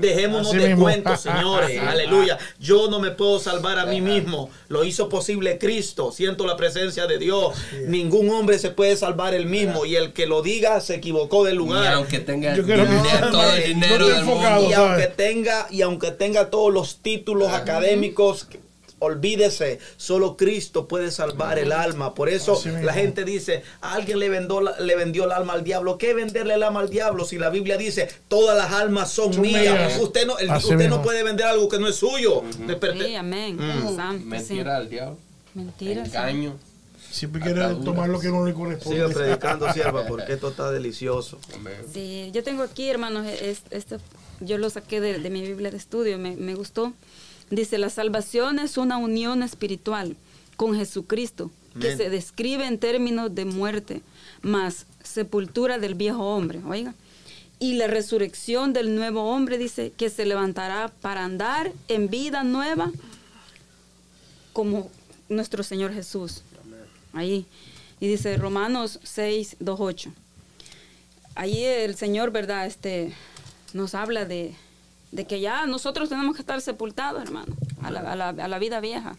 dejémonos 0.00 0.52
de 0.52 0.76
cuentos, 0.76 1.20
señores. 1.20 1.80
Aleluya. 1.86 2.38
Yo 2.60 2.88
no 2.88 3.00
me 3.00 3.10
puedo 3.10 3.40
salvar 3.40 3.76
a 3.80 3.86
mí 3.86 4.00
mismo. 4.00 4.50
Lo 4.68 4.84
hizo 4.84 5.08
posible 5.08 5.58
Cristo. 5.58 6.12
Siento 6.12 6.46
la 6.46 6.56
presencia 6.56 7.08
de 7.08 7.18
Dios. 7.18 7.56
Ningún 7.88 8.30
hombre 8.30 8.60
se 8.60 8.70
puede 8.70 8.96
salvar 8.96 9.34
el 9.34 9.46
mismo. 9.46 9.84
Y 9.84 9.96
el 9.96 10.12
que 10.12 10.28
lo 10.28 10.42
diga 10.42 10.80
se 10.80 10.94
equivocó 10.94 11.42
del 11.42 11.56
lugar. 11.56 11.82
Y 11.82 11.86
aunque 11.88 12.20
tenga 12.20 12.54
todo 12.54 13.52
el 13.52 13.64
dinero 13.64 14.08
del 14.08 14.24
mundo. 14.24 14.68
Y 14.70 14.72
aunque 14.72 15.08
tenga, 15.08 15.66
y 15.70 15.82
aunque 15.82 16.12
tenga 16.12 16.50
todos 16.50 16.72
los 16.72 16.98
títulos 16.98 17.52
académicos 17.52 18.46
Olvídese, 19.00 19.78
solo 19.96 20.36
Cristo 20.36 20.86
puede 20.86 21.10
salvar 21.10 21.58
el 21.58 21.72
alma. 21.72 22.14
Por 22.14 22.28
eso 22.28 22.62
la 22.82 22.92
gente 22.92 23.24
dice, 23.24 23.62
alguien 23.80 24.18
le 24.18 24.28
vendió, 24.28 24.60
le 24.60 24.96
vendió 24.96 25.24
el 25.24 25.32
alma 25.32 25.54
al 25.54 25.64
diablo. 25.64 25.98
¿Qué 25.98 26.14
venderle 26.14 26.54
el 26.54 26.62
alma 26.62 26.80
al 26.80 26.90
diablo? 26.90 27.24
Si 27.24 27.38
la 27.38 27.50
Biblia 27.50 27.76
dice, 27.76 28.08
todas 28.28 28.56
las 28.56 28.72
almas 28.72 29.10
son, 29.10 29.40
mías. 29.40 29.98
Usted 30.00 30.26
no, 30.26 30.34
usted 30.34 30.88
no 30.88 31.02
puede 31.02 31.22
vender 31.22 31.46
algo 31.46 31.68
que 31.68 31.78
no 31.78 31.88
es 31.88 31.96
suyo. 31.96 32.44
sí, 32.92 33.14
amén. 33.14 33.56
Mm. 33.56 34.24
Mentira 34.24 34.76
al 34.76 34.88
diablo. 34.88 35.16
Mentira. 35.54 36.04
Engaño. 36.04 36.56
Siempre 37.10 37.40
quiere 37.40 37.60
tomar 37.84 38.08
lo 38.08 38.20
que 38.20 38.28
no 38.28 38.44
le 38.44 38.54
corresponde. 38.54 39.00
Sigue 39.00 39.12
predicando, 39.12 39.72
sierva, 39.72 40.06
porque 40.06 40.34
esto 40.34 40.50
está 40.50 40.70
delicioso. 40.70 41.38
Sí, 41.92 42.30
yo 42.32 42.44
tengo 42.44 42.62
aquí, 42.62 42.88
hermanos, 42.88 43.26
esto, 43.70 43.96
yo 44.40 44.58
lo 44.58 44.70
saqué 44.70 45.00
de, 45.00 45.30
mi 45.30 45.42
Biblia 45.42 45.70
de 45.70 45.76
estudio, 45.76 46.18
me, 46.18 46.36
me 46.36 46.54
gustó. 46.54 46.92
Dice, 47.50 47.78
la 47.78 47.90
salvación 47.90 48.58
es 48.58 48.76
una 48.76 48.96
unión 48.96 49.42
espiritual 49.42 50.16
con 50.56 50.76
Jesucristo, 50.76 51.50
que 51.80 51.96
se 51.96 52.10
describe 52.10 52.66
en 52.66 52.78
términos 52.78 53.34
de 53.34 53.44
muerte, 53.44 54.02
más 54.42 54.86
sepultura 55.02 55.78
del 55.78 55.94
viejo 55.94 56.22
hombre, 56.22 56.60
oiga. 56.66 56.94
Y 57.58 57.74
la 57.74 57.86
resurrección 57.86 58.72
del 58.72 58.94
nuevo 58.94 59.30
hombre 59.30 59.58
dice 59.58 59.92
que 59.96 60.10
se 60.10 60.24
levantará 60.24 60.92
para 61.00 61.24
andar 61.24 61.72
en 61.88 62.08
vida 62.08 62.42
nueva 62.42 62.90
como 64.52 64.90
nuestro 65.28 65.62
Señor 65.62 65.92
Jesús. 65.92 66.42
Ahí. 67.12 67.46
Y 68.00 68.08
dice 68.08 68.36
Romanos 68.36 68.98
6, 69.02 69.56
2, 69.60 69.80
8. 69.80 70.12
Ahí 71.34 71.64
el 71.64 71.96
Señor, 71.96 72.30
¿verdad? 72.30 72.66
Este, 72.66 73.12
nos 73.72 73.94
habla 73.94 74.24
de, 74.24 74.54
de 75.12 75.26
que 75.26 75.40
ya 75.40 75.66
nosotros 75.66 76.08
tenemos 76.08 76.36
que 76.36 76.42
estar 76.42 76.60
sepultados, 76.60 77.22
hermano, 77.22 77.54
a 77.82 77.90
la, 77.90 78.00
a 78.00 78.16
la, 78.16 78.28
a 78.28 78.48
la 78.48 78.58
vida 78.58 78.80
vieja. 78.80 79.16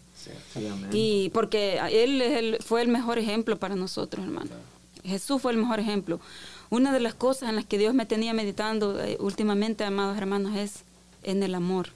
y 0.92 1.30
porque 1.30 1.78
él, 1.90 2.58
fue 2.64 2.82
el 2.82 2.88
mejor 2.88 3.18
ejemplo 3.18 3.56
para 3.58 3.76
nosotros, 3.76 4.24
hermano. 4.24 4.50
Jesús 5.04 5.42
fue 5.42 5.52
el 5.52 5.58
mejor 5.58 5.80
ejemplo. 5.80 6.20
Una 6.70 6.92
de 6.92 7.00
las 7.00 7.14
cosas 7.14 7.48
en 7.48 7.56
las 7.56 7.66
que 7.66 7.76
Dios 7.76 7.92
me 7.92 8.06
tenía 8.06 8.32
meditando 8.32 9.02
eh, 9.02 9.16
últimamente, 9.20 9.84
amados 9.84 10.16
hermanos, 10.16 10.56
es 10.56 10.84
en 11.22 11.42
el 11.42 11.54
amor. 11.54 11.88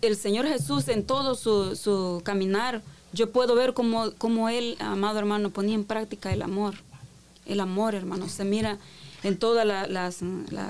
El 0.00 0.16
Señor 0.16 0.46
Jesús 0.46 0.88
en 0.88 1.04
todo 1.04 1.34
su, 1.34 1.76
su 1.76 2.22
caminar, 2.24 2.82
yo 3.12 3.30
puedo 3.30 3.54
ver 3.54 3.74
cómo, 3.74 4.12
cómo 4.16 4.48
Él, 4.48 4.76
amado 4.80 5.18
hermano, 5.18 5.50
ponía 5.50 5.74
en 5.74 5.84
práctica 5.84 6.32
el 6.32 6.40
amor. 6.42 6.74
El 7.44 7.60
amor, 7.60 7.94
hermano, 7.94 8.28
se 8.28 8.44
mira 8.44 8.78
en 9.22 9.38
todas 9.38 9.66
las, 9.66 10.20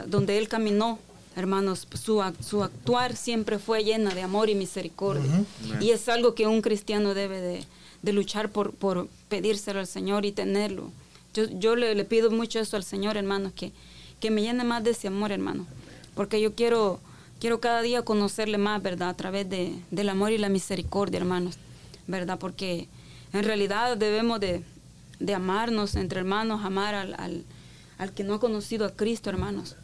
donde 0.07 0.39
Él 0.39 0.49
caminó, 0.49 0.99
hermanos, 1.37 1.87
su, 1.95 2.23
su 2.41 2.63
actuar 2.63 3.17
siempre 3.17 3.59
fue 3.59 3.85
llena 3.85 4.15
de 4.15 4.23
amor 4.23 4.51
y 4.51 4.55
misericordia. 4.55 5.45
Y 5.81 5.91
es 5.91 6.09
algo 6.09 6.35
que 6.35 6.47
un 6.47 6.63
cristiano 6.63 7.15
debe 7.15 7.41
de, 8.03 8.13
luchar 8.13 8.51
por, 8.51 8.73
por, 8.73 9.09
pedírselo 9.29 9.81
al 9.81 9.87
Señor 9.87 10.25
y 10.25 10.33
tenerlo. 10.33 10.91
Yo, 11.35 11.45
yo 11.51 11.75
le, 11.77 12.05
pido 12.05 12.31
mucho 12.31 12.61
eso 12.61 12.77
al 12.77 12.85
Señor, 12.85 13.17
hermanos, 13.17 13.53
que, 13.55 13.73
que 14.21 14.31
me 14.31 14.43
llene 14.43 14.65
más 14.65 14.85
de 14.85 14.91
ese 14.91 15.09
amor, 15.09 15.33
hermano. 15.33 15.67
Porque 16.15 16.41
yo 16.41 16.55
quiero, 16.55 17.01
quiero 17.41 17.61
cada 17.61 17.83
día 17.83 18.03
conocerle 18.03 18.59
más, 18.59 18.83
¿verdad? 18.83 19.09
A 19.09 19.15
través 19.15 19.49
de, 19.51 19.75
del 19.91 20.09
amor 20.09 20.31
y 20.31 20.39
la 20.39 20.49
misericordia, 20.49 21.19
hermanos. 21.19 21.57
¿Verdad? 22.07 22.39
Porque 22.39 22.87
en 23.33 23.45
realidad 23.45 23.97
debemos 23.97 24.39
de, 24.39 24.63
amarnos 25.35 25.97
entre 25.97 26.21
hermanos, 26.21 26.65
amar 26.65 26.95
al, 26.95 27.15
al, 27.15 27.45
al 27.99 28.13
que 28.13 28.23
no 28.23 28.35
ha 28.35 28.41
conocido 28.41 28.87
a 28.87 28.91
Cristo, 28.91 29.31
hermanos 29.31 29.77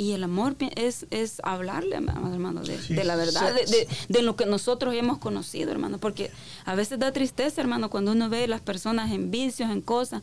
y 0.00 0.12
el 0.12 0.24
amor 0.24 0.56
es, 0.76 1.06
es 1.10 1.42
hablarle, 1.44 1.96
hermano, 1.96 2.62
de, 2.62 3.04
la 3.04 3.16
verdad, 3.16 3.54
de, 3.54 3.86
de, 4.08 4.22
lo 4.22 4.34
que 4.34 4.46
nosotros 4.46 4.94
hemos 4.94 5.18
conocido, 5.18 5.70
hermano. 5.72 5.98
Porque 5.98 6.30
a 6.64 6.74
veces 6.74 6.98
da 6.98 7.12
tristeza, 7.12 7.60
hermano, 7.60 7.90
cuando 7.90 8.12
uno 8.12 8.30
ve 8.30 8.44
a 8.44 8.46
las 8.46 8.62
personas 8.62 9.12
en 9.12 9.30
vicios, 9.30 9.68
en 9.68 9.82
cosas. 9.82 10.22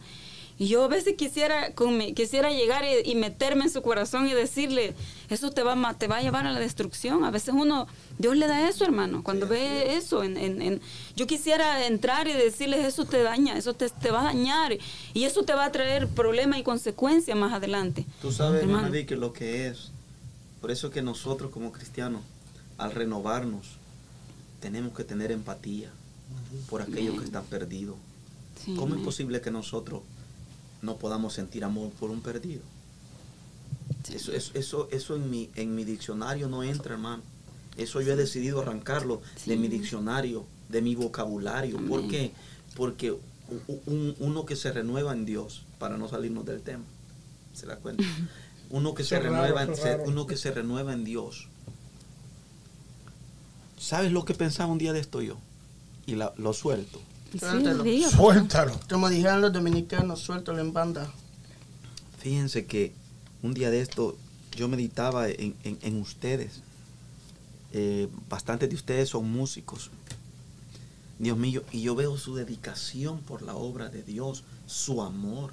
Y 0.59 0.67
yo 0.67 0.83
a 0.83 0.87
veces 0.87 1.15
quisiera, 1.15 1.73
quisiera 2.15 2.51
llegar 2.51 2.83
y, 3.05 3.13
meterme 3.15 3.65
en 3.65 3.69
su 3.69 3.83
corazón 3.83 4.27
y 4.27 4.33
decirle, 4.33 4.95
eso 5.29 5.51
te 5.51 5.61
va, 5.61 5.93
te 5.93 6.07
va 6.07 6.17
a 6.17 6.21
llevar 6.21 6.47
a 6.47 6.51
la 6.51 6.59
destrucción. 6.59 7.23
A 7.23 7.29
veces 7.29 7.53
uno, 7.55 7.85
Dios 8.17 8.35
le 8.35 8.47
da 8.47 8.67
eso, 8.67 8.83
hermano, 8.83 9.23
cuando 9.23 9.47
ve 9.47 9.95
eso. 9.97 10.23
En, 10.23 10.35
en, 10.37 10.81
yo 11.15 11.27
quisiera 11.27 11.85
entrar 11.85 12.27
y 12.27 12.33
decirles, 12.33 12.85
eso 12.85 13.05
te 13.05 13.21
daña, 13.21 13.55
eso 13.55 13.75
te, 13.75 13.87
te, 13.89 14.09
va 14.09 14.21
a 14.21 14.23
dañar 14.23 14.75
y 15.13 15.23
eso 15.25 15.43
te 15.43 15.53
va 15.53 15.65
a 15.65 15.71
traer 15.71 16.07
problemas 16.07 16.59
y 16.59 16.63
consecuencias 16.63 17.37
más 17.37 17.53
adelante. 17.53 18.07
Tú 18.19 18.31
sabes, 18.31 18.63
hermano, 18.63 18.91
que 18.91 19.15
lo 19.15 19.33
que 19.33 19.67
es 19.67 19.91
Por 20.59 20.71
eso 20.71 20.89
que 20.89 21.03
nosotros 21.03 21.51
como 21.51 21.71
cristianos, 21.71 22.23
al 22.79 22.93
renovarnos, 22.93 23.77
tenemos 24.59 24.95
que 24.95 25.03
tener 25.03 25.31
empatía 25.31 25.91
por 26.67 26.81
aquellos 26.81 27.19
que 27.19 27.25
están 27.25 27.45
perdidos. 27.45 27.95
¿Cómo 28.75 28.95
es 28.95 29.01
posible 29.01 29.39
que 29.39 29.51
nosotros 29.51 30.01
no 30.87 30.95
podamos 30.95 31.33
sentir 31.33 31.63
amor 31.63 31.91
por 31.99 32.09
un 32.09 32.21
perdido? 32.21 32.61
Eso, 34.11 34.31
eso, 34.31 34.87
eso, 34.89 35.15
en, 35.15 35.29
mi, 35.29 35.49
en 35.55 35.75
mi 35.75 35.83
diccionario 35.83 36.47
no 36.47 36.63
entra, 36.63 36.93
hermano. 36.93 37.21
Eso 37.75 38.01
yo 38.01 38.13
he 38.13 38.15
decidido 38.15 38.61
arrancarlo 38.61 39.21
de 39.45 39.57
mi 39.57 39.67
diccionario, 39.67 40.45
de 40.69 40.81
mi 40.81 40.95
vocabulario. 40.95 41.77
¿Por 41.85 42.07
qué? 42.07 42.31
Porque 42.75 43.15
uno 43.85 44.45
que 44.45 44.55
se 44.55 44.71
renueva 44.71 45.11
en 45.13 45.25
Dios, 45.25 45.63
para 45.77 45.97
no 45.97 46.07
salirnos 46.07 46.45
del 46.45 46.61
tema, 46.61 46.85
¿se 47.53 47.65
da 47.67 47.75
cuenta? 47.75 48.03
Uno 48.69 48.93
que, 48.93 49.05
se 49.05 49.17
renueva, 49.17 49.63
en, 49.63 49.71
uno 50.07 50.27
que 50.27 50.35
se 50.35 50.51
renueva 50.51 50.91
en 50.91 51.05
Dios. 51.05 51.47
¿Sabes 53.79 54.11
lo 54.11 54.25
que 54.25 54.33
pensaba 54.33 54.69
un 54.69 54.77
día 54.77 54.91
de 54.91 54.99
esto 54.99 55.21
yo? 55.21 55.37
Y 56.05 56.15
lo 56.15 56.51
suelto. 56.51 56.99
Suéltalo. 57.37 57.83
Suéltalo. 58.09 58.79
Como 58.89 59.09
dijeron 59.09 59.41
los 59.41 59.53
dominicanos, 59.53 60.19
suéltalo 60.19 60.59
en 60.59 60.73
banda. 60.73 61.11
Fíjense 62.19 62.65
que 62.65 62.93
un 63.41 63.53
día 63.53 63.69
de 63.69 63.81
esto 63.81 64.17
yo 64.55 64.67
meditaba 64.67 65.27
en, 65.29 66.01
ustedes. 66.01 66.61
Eh, 67.73 68.07
bastantes 68.29 68.69
de 68.69 68.75
ustedes 68.75 69.09
son 69.09 69.31
músicos. 69.31 69.91
Dios 71.19 71.37
mío, 71.37 71.63
y 71.71 71.81
yo 71.81 71.95
veo 71.95 72.17
su 72.17 72.35
dedicación 72.35 73.19
por 73.19 73.41
la 73.41 73.55
obra 73.55 73.89
de 73.89 74.03
Dios, 74.03 74.43
su 74.65 75.01
amor. 75.01 75.51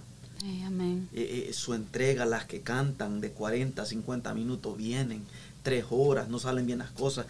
amén. 0.65 1.09
Eh, 1.13 1.47
eh, 1.49 1.53
su 1.53 1.75
entrega, 1.75 2.27
las 2.27 2.45
que 2.45 2.61
cantan 2.61 3.21
de 3.21 3.31
40, 3.31 3.85
50 3.85 4.35
minutos 4.35 4.77
vienen, 4.77 5.25
tres 5.63 5.87
horas, 5.91 6.29
no 6.29 6.39
salen 6.39 6.67
bien 6.67 6.79
las 6.79 6.91
cosas. 6.91 7.27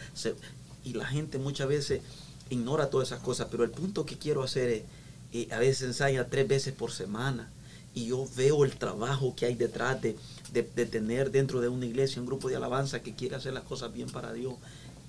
y 0.85 0.93
la 0.93 1.07
gente 1.07 1.39
muchas 1.39 1.67
veces 1.67 2.03
ignora 2.51 2.91
todas 2.91 3.09
esas 3.09 3.21
cosas, 3.21 3.49
pero 3.51 3.65
el 3.65 3.71
punto 3.71 4.05
que 4.07 4.19
quiero 4.19 4.43
hacer 4.43 4.87
es, 5.33 5.53
a 5.53 5.59
veces 5.59 5.83
ensaya 5.83 6.29
tres 6.29 6.47
veces 6.47 6.75
por 6.75 6.93
semana 6.93 7.51
y 7.95 8.07
yo 8.07 8.29
veo 8.37 8.65
el 8.65 8.77
trabajo 8.77 9.35
que 9.37 9.47
hay 9.47 9.55
detrás 9.55 10.01
de, 10.03 10.17
de, 10.53 10.87
tener 10.87 11.31
dentro 11.31 11.61
de 11.61 11.69
una 11.69 11.87
iglesia 11.87 12.21
un 12.21 12.27
grupo 12.27 12.49
de 12.49 12.57
alabanza 12.57 13.03
que 13.03 13.15
quiere 13.15 13.37
hacer 13.37 13.53
las 13.53 13.65
cosas 13.65 13.93
bien 13.93 14.09
para 14.11 14.33
Dios. 14.33 14.55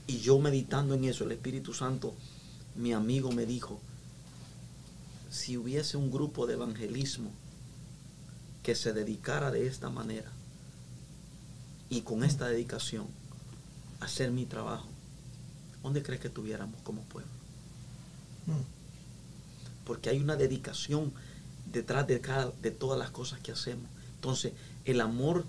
Y 0.08 0.20
yo 0.20 0.38
meditando 0.40 0.94
en 0.94 1.06
eso, 1.06 1.24
el 1.24 1.32
Espíritu 1.32 1.74
Santo, 1.74 2.14
mi 2.76 2.94
amigo 2.94 3.32
me 3.32 3.46
dijo, 3.46 3.80
si 5.32 5.58
hubiese 5.58 5.98
un 5.98 6.12
grupo 6.12 6.46
de 6.46 6.54
evangelismo 6.54 7.32
que 8.62 8.76
se 8.76 8.94
dedicara 8.94 9.52
de 9.52 9.68
esta 9.68 9.90
manera 9.90 10.32
y 11.90 12.02
con 12.02 12.24
esta 12.24 12.48
dedicación 12.48 13.08
hacer 14.00 14.32
mi 14.32 14.46
trabajo, 14.46 14.88
¿dónde 15.86 16.02
crees 16.02 16.20
que 16.20 16.30
tuviéramos 16.30 16.82
como 16.82 17.04
pueblo? 17.04 17.30
Mm. 18.48 19.86
Porque 19.86 20.10
hay 20.10 20.20
una 20.20 20.36
dedicación 20.36 21.14
detrás 21.72 22.08
de, 22.08 22.20
cada, 22.22 22.52
de 22.64 22.72
todas 22.72 22.98
las 22.98 23.12
cosas 23.12 23.40
que 23.40 23.52
hacemos. 23.52 23.86
Entonces, 24.16 24.54
el 24.86 25.00
amor, 25.00 25.46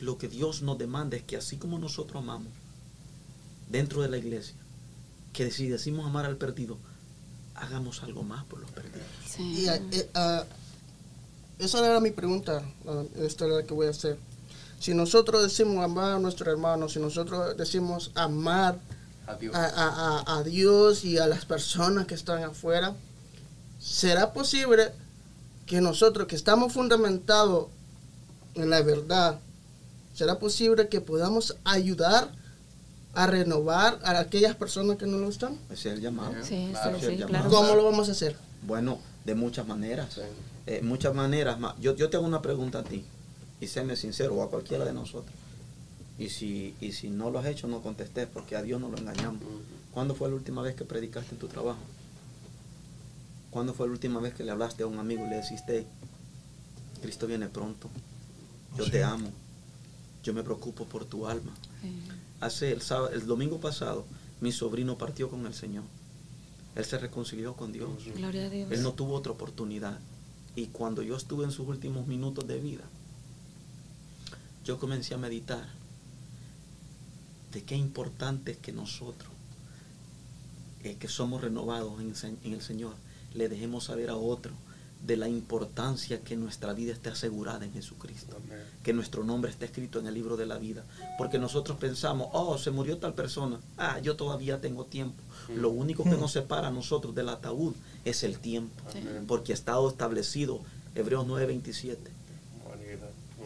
lo 0.00 0.18
que 0.18 0.26
Dios 0.26 0.62
nos 0.62 0.78
demanda 0.78 1.16
es 1.16 1.22
que 1.22 1.36
así 1.36 1.58
como 1.58 1.78
nosotros 1.78 2.24
amamos 2.24 2.52
dentro 3.70 4.02
de 4.02 4.08
la 4.08 4.18
iglesia, 4.18 4.56
que 5.32 5.48
si 5.52 5.68
decimos 5.68 6.06
amar 6.06 6.26
al 6.26 6.36
perdido, 6.36 6.76
hagamos 7.54 8.02
algo 8.02 8.24
más 8.24 8.44
por 8.46 8.58
los 8.58 8.70
perdidos. 8.72 9.06
Y, 9.38 9.68
eh, 9.68 10.10
ah, 10.14 10.44
esa 11.60 11.86
era 11.86 12.00
mi 12.00 12.10
pregunta, 12.10 12.64
esta 13.14 13.46
es 13.46 13.52
la 13.52 13.62
que 13.62 13.74
voy 13.74 13.86
a 13.86 13.90
hacer. 13.90 14.18
Si 14.80 14.92
nosotros 14.92 15.40
decimos 15.40 15.84
amar 15.84 16.14
a 16.14 16.18
nuestro 16.18 16.50
hermano, 16.50 16.88
si 16.88 16.98
nosotros 16.98 17.56
decimos 17.56 18.10
amar 18.16 18.80
a 19.26 20.42
Dios 20.44 21.04
y 21.04 21.18
a 21.18 21.26
las 21.26 21.44
personas 21.44 22.06
que 22.06 22.14
están 22.14 22.42
afuera, 22.42 22.94
¿será 23.78 24.32
posible 24.32 24.92
que 25.66 25.80
nosotros 25.80 26.26
que 26.26 26.36
estamos 26.36 26.72
fundamentados 26.72 27.68
en 28.54 28.70
la 28.70 28.82
verdad, 28.82 29.38
será 30.14 30.38
posible 30.38 30.88
que 30.88 31.00
podamos 31.00 31.56
ayudar 31.64 32.30
a 33.14 33.26
renovar 33.26 33.98
a 34.04 34.18
aquellas 34.18 34.56
personas 34.56 34.96
que 34.96 35.06
no 35.06 35.18
lo 35.18 35.28
están? 35.28 35.58
Ese 35.70 35.90
es 35.90 35.94
el 35.96 36.00
llamado. 36.00 36.34
Sí, 36.42 36.72
sí, 37.00 37.20
¿Cómo 37.48 37.74
lo 37.74 37.84
vamos 37.84 38.08
a 38.08 38.12
hacer? 38.12 38.36
Bueno, 38.62 38.98
de 39.24 39.34
muchas 39.34 39.66
maneras. 39.66 40.20
Eh, 40.66 40.80
muchas 40.82 41.14
maneras. 41.14 41.58
Yo, 41.80 41.94
yo 41.96 42.10
te 42.10 42.16
hago 42.16 42.26
una 42.26 42.42
pregunta 42.42 42.80
a 42.80 42.84
ti, 42.84 43.04
y 43.60 43.66
séme 43.66 43.96
sincero, 43.96 44.34
o 44.34 44.42
a 44.42 44.50
cualquiera 44.50 44.84
de 44.84 44.92
nosotros. 44.92 45.34
Y 46.18 46.28
si, 46.28 46.74
y 46.80 46.92
si 46.92 47.08
no 47.08 47.30
lo 47.30 47.38
has 47.38 47.46
hecho, 47.46 47.66
no 47.66 47.82
contestes, 47.82 48.28
porque 48.32 48.56
a 48.56 48.62
Dios 48.62 48.80
no 48.80 48.88
lo 48.88 48.98
engañamos. 48.98 49.42
¿Cuándo 49.92 50.14
fue 50.14 50.28
la 50.28 50.34
última 50.34 50.62
vez 50.62 50.74
que 50.74 50.84
predicaste 50.84 51.34
en 51.34 51.38
tu 51.38 51.48
trabajo? 51.48 51.80
¿Cuándo 53.50 53.74
fue 53.74 53.86
la 53.86 53.92
última 53.92 54.20
vez 54.20 54.34
que 54.34 54.44
le 54.44 54.50
hablaste 54.50 54.82
a 54.82 54.86
un 54.86 54.98
amigo 54.98 55.26
y 55.26 55.30
le 55.30 55.36
dijiste, 55.36 55.86
Cristo 57.00 57.26
viene 57.26 57.48
pronto? 57.48 57.90
Yo 58.76 58.90
te 58.90 59.04
amo. 59.04 59.30
Yo 60.22 60.32
me 60.32 60.42
preocupo 60.42 60.84
por 60.84 61.04
tu 61.04 61.26
alma. 61.26 61.52
Hace 62.40 62.72
el, 62.72 62.80
sábado, 62.80 63.10
el 63.10 63.26
domingo 63.26 63.60
pasado, 63.60 64.06
mi 64.40 64.52
sobrino 64.52 64.96
partió 64.96 65.28
con 65.28 65.46
el 65.46 65.54
Señor. 65.54 65.84
Él 66.74 66.84
se 66.84 66.98
reconcilió 66.98 67.54
con 67.54 67.72
Dios. 67.72 67.90
Gloria 68.16 68.46
a 68.46 68.50
Dios. 68.50 68.72
Él 68.72 68.82
no 68.82 68.92
tuvo 68.92 69.14
otra 69.14 69.32
oportunidad. 69.32 69.98
Y 70.54 70.68
cuando 70.68 71.02
yo 71.02 71.16
estuve 71.16 71.44
en 71.44 71.50
sus 71.50 71.66
últimos 71.66 72.06
minutos 72.06 72.46
de 72.46 72.58
vida, 72.58 72.84
yo 74.64 74.78
comencé 74.78 75.14
a 75.14 75.18
meditar 75.18 75.68
de 77.52 77.62
qué 77.62 77.76
importante 77.76 78.52
es 78.52 78.58
que 78.58 78.72
nosotros, 78.72 79.30
eh, 80.82 80.96
que 80.98 81.08
somos 81.08 81.42
renovados 81.42 82.00
en 82.00 82.52
el 82.52 82.62
Señor, 82.62 82.94
le 83.34 83.48
dejemos 83.48 83.84
saber 83.84 84.10
a 84.10 84.16
otro 84.16 84.52
de 85.06 85.16
la 85.16 85.28
importancia 85.28 86.20
que 86.20 86.36
nuestra 86.36 86.72
vida 86.74 86.92
esté 86.92 87.10
asegurada 87.10 87.64
en 87.64 87.72
Jesucristo. 87.72 88.36
Que 88.84 88.92
nuestro 88.92 89.24
nombre 89.24 89.50
esté 89.50 89.64
escrito 89.64 89.98
en 89.98 90.06
el 90.06 90.14
libro 90.14 90.36
de 90.36 90.46
la 90.46 90.58
vida. 90.58 90.84
Porque 91.18 91.38
nosotros 91.38 91.76
pensamos, 91.78 92.28
oh, 92.32 92.56
se 92.56 92.70
murió 92.70 92.98
tal 92.98 93.14
persona. 93.14 93.58
Ah, 93.76 93.98
yo 93.98 94.16
todavía 94.16 94.60
tengo 94.60 94.84
tiempo. 94.84 95.20
Lo 95.56 95.70
único 95.70 96.04
que 96.04 96.10
nos 96.16 96.32
separa 96.32 96.68
a 96.68 96.70
nosotros 96.70 97.14
del 97.14 97.28
ataúd 97.30 97.74
es 98.04 98.22
el 98.22 98.38
tiempo. 98.38 98.82
Porque 99.26 99.52
ha 99.52 99.54
estado 99.54 99.88
establecido, 99.88 100.60
Hebreos 100.94 101.26
9:27, 101.26 101.96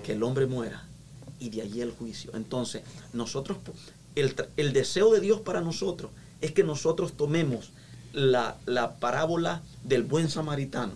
que 0.04 0.12
el 0.12 0.22
hombre 0.22 0.46
muera 0.46 0.84
y 1.38 1.48
de 1.50 1.62
allí 1.62 1.80
el 1.80 1.92
juicio. 1.92 2.32
Entonces, 2.34 2.82
nosotros, 3.14 3.58
el, 4.16 4.34
el 4.56 4.72
deseo 4.72 5.12
de 5.12 5.20
Dios 5.20 5.40
para 5.40 5.60
nosotros 5.60 6.10
es 6.40 6.52
que 6.52 6.64
nosotros 6.64 7.12
tomemos 7.12 7.70
la, 8.12 8.96
parábola 8.98 9.62
del 9.84 10.02
buen 10.02 10.28
samaritano 10.28 10.92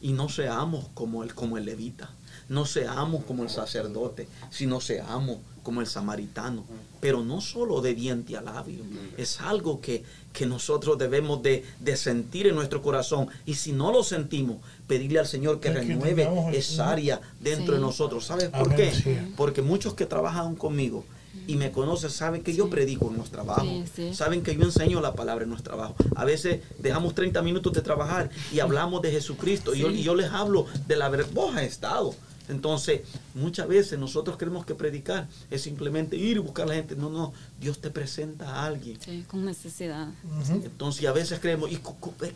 y 0.00 0.12
no 0.12 0.28
seamos 0.28 0.86
como 0.94 1.22
el, 1.22 1.34
como 1.34 1.58
el 1.58 1.66
levita, 1.66 2.10
no 2.48 2.66
seamos 2.66 3.24
como 3.24 3.42
el 3.42 3.50
sacerdote, 3.50 4.28
sino 4.50 4.80
seamos 4.80 5.38
como 5.62 5.80
el 5.80 5.86
samaritano, 5.86 6.64
pero 7.00 7.24
no 7.24 7.40
solo 7.40 7.80
de 7.80 7.94
diente 7.94 8.36
a 8.36 8.42
labio, 8.42 8.84
es 9.16 9.40
algo 9.40 9.80
que, 9.80 10.04
que 10.32 10.44
nosotros 10.44 10.98
debemos 10.98 11.42
de, 11.42 11.64
sentir 11.96 12.46
en 12.46 12.54
nuestro 12.54 12.82
corazón 12.82 13.28
y 13.46 13.54
si 13.54 13.72
no 13.72 13.92
lo 13.92 14.02
sentimos, 14.02 14.58
pedirle 14.86 15.20
al 15.20 15.26
Señor 15.26 15.60
que 15.60 15.72
renueve 15.72 16.28
esa 16.52 16.90
área 16.90 17.20
dentro 17.40 17.74
de 17.74 17.80
nosotros. 17.80 18.26
¿Sabes 18.26 18.50
por 18.50 18.74
qué? 18.74 18.92
Porque 19.36 19.62
muchos 19.62 19.94
que 19.94 20.04
trabajan 20.04 20.54
conmigo, 20.54 21.04
y 21.46 21.56
me 21.56 21.70
conocen, 21.70 22.10
saben 22.10 22.42
que 22.42 22.54
yo 22.54 22.70
predico 22.70 23.08
en 23.10 23.16
nuestro 23.16 23.42
trabajo, 23.42 23.66
saben 24.12 24.42
que 24.42 24.56
yo 24.56 24.62
enseño 24.62 25.00
la 25.00 25.14
palabra 25.14 25.44
en 25.44 25.50
nuestro 25.50 25.74
trabajo. 25.74 25.94
A 26.16 26.24
veces 26.24 26.60
dejamos 26.78 27.14
30 27.14 27.42
minutos 27.42 27.72
de 27.72 27.82
trabajar 27.82 28.30
y 28.52 28.60
hablamos 28.60 29.02
de 29.02 29.10
Jesucristo 29.10 29.74
y 29.74 29.80
yo, 29.80 29.90
y, 29.90 30.02
yo, 30.02 30.14
les 30.14 30.30
hablo 30.30 30.66
de 30.86 30.96
la 30.96 31.08
verdad. 31.08 31.30
Vos 31.32 31.54
has 31.56 31.62
estado. 31.62 32.14
Entonces, 32.48 33.00
muchas 33.34 33.66
veces 33.68 33.98
nosotros 33.98 34.36
creemos 34.36 34.66
que 34.66 34.74
predicar 34.74 35.28
es 35.50 35.62
simplemente 35.62 36.16
ir 36.16 36.36
y 36.36 36.40
buscar 36.40 36.66
a 36.66 36.68
la 36.68 36.74
gente. 36.74 36.94
No, 36.94 37.08
no, 37.08 37.32
Dios 37.58 37.80
te 37.80 37.90
presenta 37.90 38.56
a 38.56 38.66
alguien. 38.66 38.98
Sí, 39.00 39.24
con 39.26 39.44
necesidad. 39.44 40.08
Entonces, 40.50 41.06
a 41.06 41.12
veces 41.12 41.40
creemos, 41.40 41.72
¿y, 41.72 41.80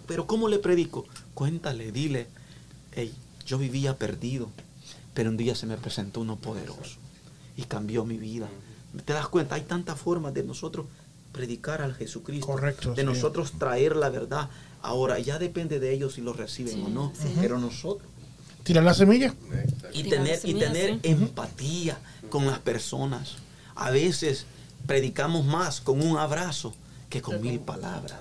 pero 0.06 0.26
¿cómo 0.26 0.48
le 0.48 0.58
predico? 0.58 1.06
Cuéntale, 1.34 1.92
dile, 1.92 2.26
hey, 2.92 3.12
yo 3.46 3.58
vivía 3.58 3.96
perdido, 3.96 4.48
pero 5.12 5.28
un 5.28 5.36
día 5.36 5.54
se 5.54 5.66
me 5.66 5.76
presentó 5.76 6.20
uno 6.20 6.36
poderoso 6.36 6.96
y 7.56 7.64
cambió 7.64 8.04
mi 8.04 8.16
vida. 8.16 8.48
¿Te 9.04 9.12
das 9.12 9.28
cuenta? 9.28 9.54
Hay 9.54 9.62
tantas 9.62 9.98
formas 9.98 10.34
de 10.34 10.42
nosotros 10.42 10.86
predicar 11.32 11.82
al 11.82 11.94
Jesucristo. 11.94 12.46
Correcto. 12.46 12.94
De 12.94 13.04
nosotros 13.04 13.52
traer 13.52 13.96
la 13.96 14.10
verdad. 14.10 14.48
Ahora, 14.82 15.18
ya 15.18 15.38
depende 15.38 15.78
de 15.78 15.92
ellos 15.92 16.14
si 16.14 16.20
lo 16.20 16.32
reciben 16.32 16.82
o 16.84 16.88
no. 16.88 17.12
Pero 17.40 17.58
nosotros. 17.58 18.08
Tirar 18.62 18.84
la 18.84 18.94
semilla. 18.94 19.34
Y 19.92 20.04
tener, 20.04 20.40
y 20.44 20.54
tener 20.54 21.00
empatía 21.02 21.98
con 22.28 22.46
las 22.46 22.58
personas. 22.58 23.36
A 23.74 23.90
veces 23.90 24.46
predicamos 24.86 25.44
más 25.44 25.80
con 25.80 26.02
un 26.02 26.18
abrazo 26.18 26.74
que 27.08 27.22
con 27.22 27.40
mil 27.40 27.60
palabras. 27.60 28.20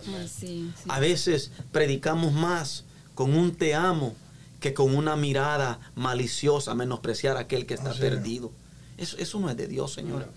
A 0.88 1.00
veces 1.00 1.52
predicamos 1.72 2.34
más 2.34 2.86
con 3.16 3.36
un 3.36 3.56
te 3.56 3.76
amo 3.76 4.16
que 4.60 4.74
con 4.74 4.96
una 4.96 5.16
mirada 5.16 5.80
maliciosa, 5.96 6.74
menospreciar 6.74 7.38
a 7.38 7.42
aquel 7.42 7.66
que 7.66 7.74
está 7.74 7.94
perdido. 7.94 8.52
Eso, 8.98 9.18
eso 9.18 9.40
no 9.40 9.50
es 9.50 9.58
de 9.58 9.68
Dios, 9.68 9.94
Señor. 9.94 10.28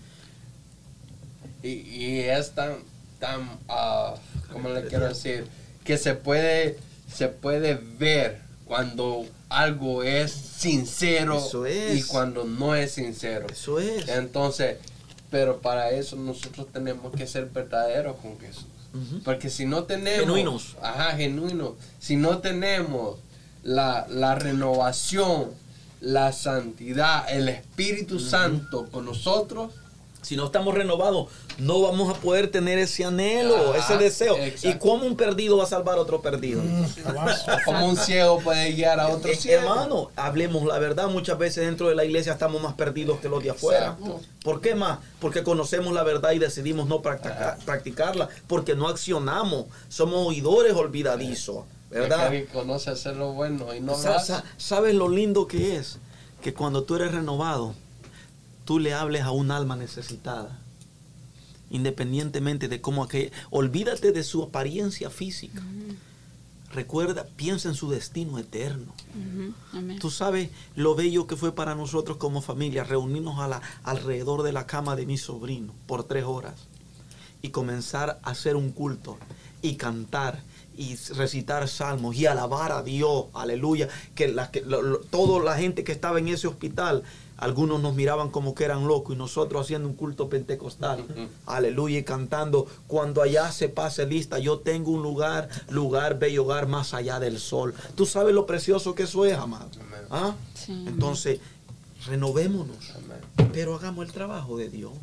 Y, 1.63 2.19
es 2.19 2.51
tan, 2.51 2.75
tan 3.19 3.41
uh, 3.69 4.17
¿cómo 4.51 4.69
le 4.69 4.85
quiero 4.87 5.07
decir? 5.07 5.47
Que 5.83 5.97
se 5.97 6.15
puede, 6.15 6.77
se 7.13 7.27
puede 7.27 7.75
ver 7.75 8.41
cuando 8.65 9.25
algo 9.49 10.03
es 10.03 10.31
sincero 10.31 11.41
y 11.93 12.03
cuando 12.03 12.45
no 12.45 12.75
es 12.75 12.93
sincero. 12.93 13.47
Eso 13.51 13.79
es. 13.79 14.07
Entonces, 14.07 14.77
pero 15.29 15.59
para 15.61 15.91
eso 15.91 16.15
nosotros 16.15 16.67
tenemos 16.71 17.13
que 17.13 17.27
ser 17.27 17.45
verdaderos 17.45 18.17
con 18.17 18.39
Jesús. 18.39 18.65
Porque 19.23 19.49
si 19.49 19.65
no 19.65 19.83
tenemos... 19.83 20.21
Genuinos. 20.21 20.75
Ajá, 20.81 21.15
genuinos. 21.15 21.73
Si 21.99 22.17
no 22.17 22.39
tenemos 22.39 23.19
la, 23.63 24.05
la 24.09 24.35
renovación, 24.35 25.51
la 26.01 26.33
santidad, 26.33 27.29
el 27.29 27.47
Espíritu 27.47 28.19
Santo 28.19 28.89
con 28.91 29.05
nosotros, 29.05 29.71
si 30.21 30.35
no 30.35 30.45
estamos 30.45 30.75
renovados, 30.75 31.29
no 31.57 31.81
vamos 31.81 32.15
a 32.15 32.19
poder 32.19 32.49
tener 32.49 32.77
ese 32.77 33.03
anhelo, 33.05 33.75
ese 33.75 33.97
deseo. 33.97 34.37
¿Y 34.63 34.75
cómo 34.75 35.05
un 35.05 35.15
perdido 35.15 35.57
va 35.57 35.63
a 35.63 35.67
salvar 35.67 35.97
a 35.97 36.01
otro 36.01 36.21
perdido? 36.21 36.61
Mm, 36.61 36.85
como 37.65 37.87
un 37.87 37.97
ciego 37.97 38.39
puede 38.39 38.71
guiar 38.71 38.99
a 38.99 39.09
otro 39.09 39.31
eh, 39.31 39.35
ciego. 39.35 39.61
Hermano, 39.61 40.11
hablemos 40.15 40.65
la 40.65 40.77
verdad. 40.79 41.07
Muchas 41.07 41.37
veces 41.37 41.65
dentro 41.65 41.89
de 41.89 41.95
la 41.95 42.05
iglesia 42.05 42.33
estamos 42.33 42.61
más 42.61 42.73
perdidos 42.73 43.19
que 43.19 43.29
los 43.29 43.43
de 43.43 43.49
afuera. 43.49 43.97
¿Por 44.43 44.61
qué 44.61 44.75
más? 44.75 44.99
Porque 45.19 45.43
conocemos 45.43 45.93
la 45.93 46.03
verdad 46.03 46.31
y 46.31 46.39
decidimos 46.39 46.87
no 46.87 47.01
practicarla. 47.01 48.29
Porque 48.47 48.75
no 48.75 48.87
accionamos. 48.87 49.65
Somos 49.89 50.27
oidores 50.27 50.73
olvidadizos. 50.73 51.65
¿Verdad? 51.89 52.31
conoce 52.53 52.89
hacer 52.89 53.17
lo 53.17 53.33
bueno 53.33 53.75
y 53.75 53.81
no 53.81 53.95
¿Sabes 53.95 54.95
lo 54.95 55.09
lindo 55.09 55.47
que 55.47 55.75
es? 55.75 55.97
Que 56.41 56.53
cuando 56.53 56.83
tú 56.83 56.95
eres 56.95 57.11
renovado, 57.11 57.75
tú 58.65 58.79
le 58.79 58.93
hables 58.93 59.23
a 59.23 59.31
un 59.31 59.51
alma 59.51 59.75
necesitada. 59.75 60.59
Independientemente 61.69 62.67
de 62.67 62.81
cómo 62.81 63.03
aquella. 63.03 63.31
Olvídate 63.49 64.11
de 64.11 64.23
su 64.23 64.43
apariencia 64.43 65.09
física. 65.09 65.61
Recuerda, 66.73 67.25
piensa 67.35 67.69
en 67.69 67.75
su 67.75 67.89
destino 67.89 68.39
eterno. 68.39 68.93
Tú 69.99 70.09
sabes 70.09 70.49
lo 70.75 70.95
bello 70.95 71.27
que 71.27 71.35
fue 71.35 71.53
para 71.53 71.75
nosotros 71.75 72.17
como 72.17 72.41
familia 72.41 72.83
reunirnos 72.83 73.39
a 73.39 73.47
la, 73.47 73.61
alrededor 73.83 74.43
de 74.43 74.53
la 74.53 74.67
cama 74.67 74.95
de 74.95 75.05
mi 75.05 75.17
sobrino 75.17 75.73
por 75.85 76.05
tres 76.05 76.23
horas 76.23 76.55
y 77.41 77.49
comenzar 77.49 78.19
a 78.23 78.31
hacer 78.31 78.55
un 78.55 78.71
culto 78.71 79.17
y 79.61 79.75
cantar 79.75 80.41
y 80.81 80.95
recitar 81.13 81.67
salmos 81.67 82.15
y 82.15 82.25
alabar 82.25 82.71
a 82.71 82.81
Dios, 82.81 83.25
aleluya, 83.33 83.87
que, 84.15 84.27
la, 84.27 84.49
que 84.49 84.61
toda 85.11 85.43
la 85.43 85.55
gente 85.55 85.83
que 85.83 85.91
estaba 85.91 86.17
en 86.17 86.27
ese 86.27 86.47
hospital 86.47 87.03
algunos 87.37 87.81
nos 87.81 87.95
miraban 87.95 88.29
como 88.29 88.53
que 88.53 88.63
eran 88.63 88.87
locos 88.87 89.15
y 89.15 89.17
nosotros 89.17 89.63
haciendo 89.63 89.87
un 89.87 89.95
culto 89.95 90.29
pentecostal. 90.29 91.03
Aleluya 91.47 91.97
y 91.97 92.03
cantando. 92.03 92.67
Cuando 92.85 93.23
allá 93.23 93.51
se 93.51 93.67
pase 93.67 94.05
lista, 94.05 94.37
yo 94.37 94.59
tengo 94.59 94.91
un 94.91 95.01
lugar, 95.01 95.49
lugar, 95.69 96.19
bello 96.19 96.43
hogar 96.43 96.67
más 96.67 96.93
allá 96.93 97.19
del 97.19 97.39
sol. 97.39 97.73
Tú 97.95 98.05
sabes 98.05 98.35
lo 98.35 98.45
precioso 98.45 98.93
que 98.93 99.03
eso 99.03 99.25
es, 99.25 99.35
amado. 99.35 99.69
¿Ah? 100.11 100.35
Entonces, 100.67 101.39
renovémonos. 102.05 102.93
Pero 103.51 103.75
hagamos 103.75 104.05
el 104.05 104.11
trabajo 104.11 104.55
de 104.55 104.69
Dios. 104.69 104.93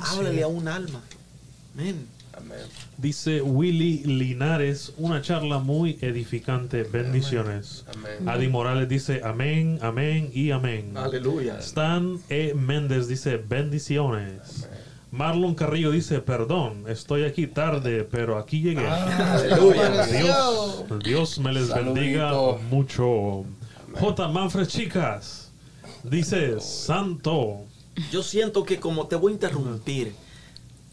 Háblale 0.00 0.42
a 0.42 0.48
un 0.48 0.66
alma. 0.66 1.02
Amén. 1.74 2.17
Dice 2.96 3.42
Willy 3.42 4.04
Linares, 4.04 4.92
una 4.96 5.22
charla 5.22 5.58
muy 5.58 5.98
edificante. 6.00 6.82
Bendiciones. 6.82 7.84
Adi 8.26 8.48
Morales 8.48 8.88
dice 8.88 9.20
amén, 9.24 9.78
amén 9.82 10.30
y 10.32 10.50
amén. 10.50 10.96
Aleluya. 10.96 11.58
Stan 11.58 12.18
E. 12.28 12.54
Méndez 12.54 13.08
dice 13.08 13.36
bendiciones. 13.36 14.68
Marlon 15.10 15.54
Carrillo 15.54 15.90
dice, 15.90 16.20
perdón, 16.20 16.84
estoy 16.86 17.24
aquí 17.24 17.46
tarde, 17.46 18.04
pero 18.04 18.36
aquí 18.36 18.60
llegué. 18.60 18.86
Ah, 18.86 19.38
aleluya. 19.38 20.04
Dios, 20.04 20.84
Dios 21.02 21.38
me 21.38 21.52
les 21.52 21.72
bendiga 21.72 22.32
mucho. 22.70 23.44
J. 23.94 24.28
Manfred 24.28 24.66
Chicas 24.66 25.50
dice, 26.02 26.60
santo. 26.60 27.64
Yo 28.12 28.22
siento 28.22 28.64
que 28.64 28.78
como 28.78 29.06
te 29.06 29.16
voy 29.16 29.32
a 29.32 29.34
interrumpir 29.34 30.12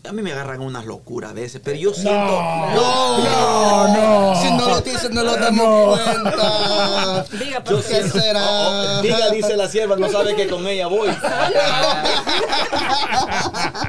a 0.07 0.11
mí 0.11 0.21
me 0.21 0.31
agarran 0.31 0.61
unas 0.61 0.85
locuras 0.85 1.31
a 1.31 1.33
veces, 1.33 1.61
pero 1.63 1.77
yo 1.77 1.93
siento. 1.93 2.11
No, 2.11 3.17
no, 3.17 3.87
no. 3.87 4.41
Si 4.41 4.51
no 4.51 4.69
lo 4.69 4.81
dicen, 4.81 5.13
no 5.13 5.23
lo 5.23 5.35
damos 5.35 5.99
cuenta. 5.99 7.25
Diga, 7.31 7.63
¿por 7.63 7.83
qué 7.83 8.03
será? 8.09 8.45
Oh, 8.47 8.97
oh, 8.97 9.01
diga, 9.01 9.29
dice 9.31 9.55
la 9.57 9.67
sierva, 9.67 9.95
no 9.95 10.09
sabe 10.09 10.35
que 10.35 10.47
con 10.47 10.65
ella 10.67 10.87
voy. 10.87 11.09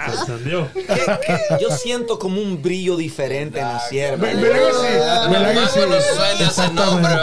encendió. 0.08 0.68
Yo 1.60 1.70
siento 1.70 2.18
como 2.18 2.40
un 2.40 2.62
brillo 2.62 2.96
diferente 2.96 3.60
en 3.60 3.66
la 3.66 3.80
sierva. 3.80 4.28
Ese 6.40 6.70
nombre, 6.70 7.14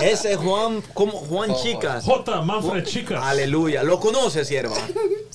Ese 0.00 0.32
es 0.32 0.38
Juan, 0.38 0.82
como 0.94 1.12
Juan 1.12 1.54
Chicas. 1.56 2.04
J. 2.04 2.42
Manfred 2.42 2.84
Chicas. 2.84 3.22
Aleluya. 3.22 3.82
¿Lo 3.82 4.00
conoce, 4.00 4.44
sierva? 4.44 4.76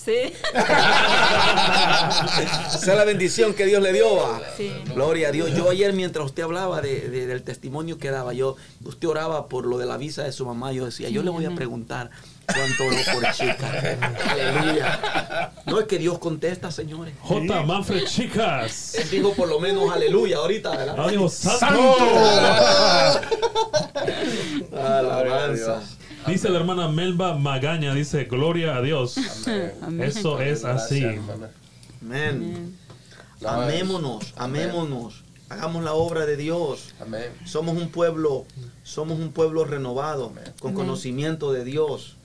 Sí. 0.05 0.31
la 2.85 3.05
bendición 3.05 3.55
que 3.55 3.65
Dios 3.65 3.81
le 3.81 3.91
dio. 3.91 4.05
Gloria 4.93 5.29
a 5.29 5.31
Dios. 5.31 5.51
Yo 5.55 5.67
ayer 5.69 5.93
mientras 5.93 6.27
usted 6.27 6.43
hablaba 6.43 6.81
de, 6.81 7.09
del 7.09 7.41
testimonio 7.41 7.97
que 7.97 8.11
daba, 8.11 8.33
yo, 8.33 8.55
usted 8.83 9.07
oraba 9.07 9.49
por 9.49 9.65
lo 9.65 9.79
de 9.79 9.87
la 9.87 9.97
visa 9.97 10.23
de 10.23 10.31
su 10.31 10.45
mamá, 10.45 10.71
yo 10.71 10.85
decía, 10.85 11.09
yo 11.09 11.23
le 11.23 11.31
voy 11.31 11.45
a 11.45 11.51
preguntar 11.51 12.11
cuánto 12.45 12.83
oró 12.83 12.97
por 13.13 13.31
chica. 13.33 13.97
aleluya. 14.29 15.51
No 15.65 15.79
es 15.79 15.87
que 15.87 15.97
Dios 15.97 16.19
contesta, 16.19 16.69
señores. 16.69 17.15
J. 17.21 17.63
Manfred 17.63 18.05
Chicas. 18.05 18.93
Él 18.95 19.09
dijo 19.09 19.33
por 19.33 19.47
lo 19.47 19.59
menos 19.59 19.91
aleluya 19.91 20.37
ahorita, 20.37 20.69
¿verdad? 20.69 20.95
Ah, 20.97 21.09
santo. 21.29 21.97
Alabanza. 24.77 25.81
Dice 26.27 26.49
la 26.49 26.59
hermana 26.59 26.87
Melba 26.87 27.37
Magaña, 27.37 27.93
dice, 27.93 28.25
gloria 28.25 28.77
a 28.77 28.81
Dios. 28.81 29.17
Eso 29.17 30.41
es 30.41 30.65
así. 30.65 31.03
Amén. 32.01 32.77
Amémonos, 33.45 34.33
amémonos. 34.35 35.23
Hagamos 35.49 35.83
la 35.83 35.93
obra 35.93 36.25
de 36.25 36.37
Dios. 36.37 36.95
Amén. 36.99 37.31
Somos 37.45 37.77
un 37.77 37.89
pueblo, 37.89 38.45
somos 38.83 39.19
un 39.19 39.31
pueblo 39.31 39.63
renovado, 39.63 40.33
con 40.59 40.73
conocimiento 40.73 41.51
de 41.51 41.63
Dios. 41.63 42.17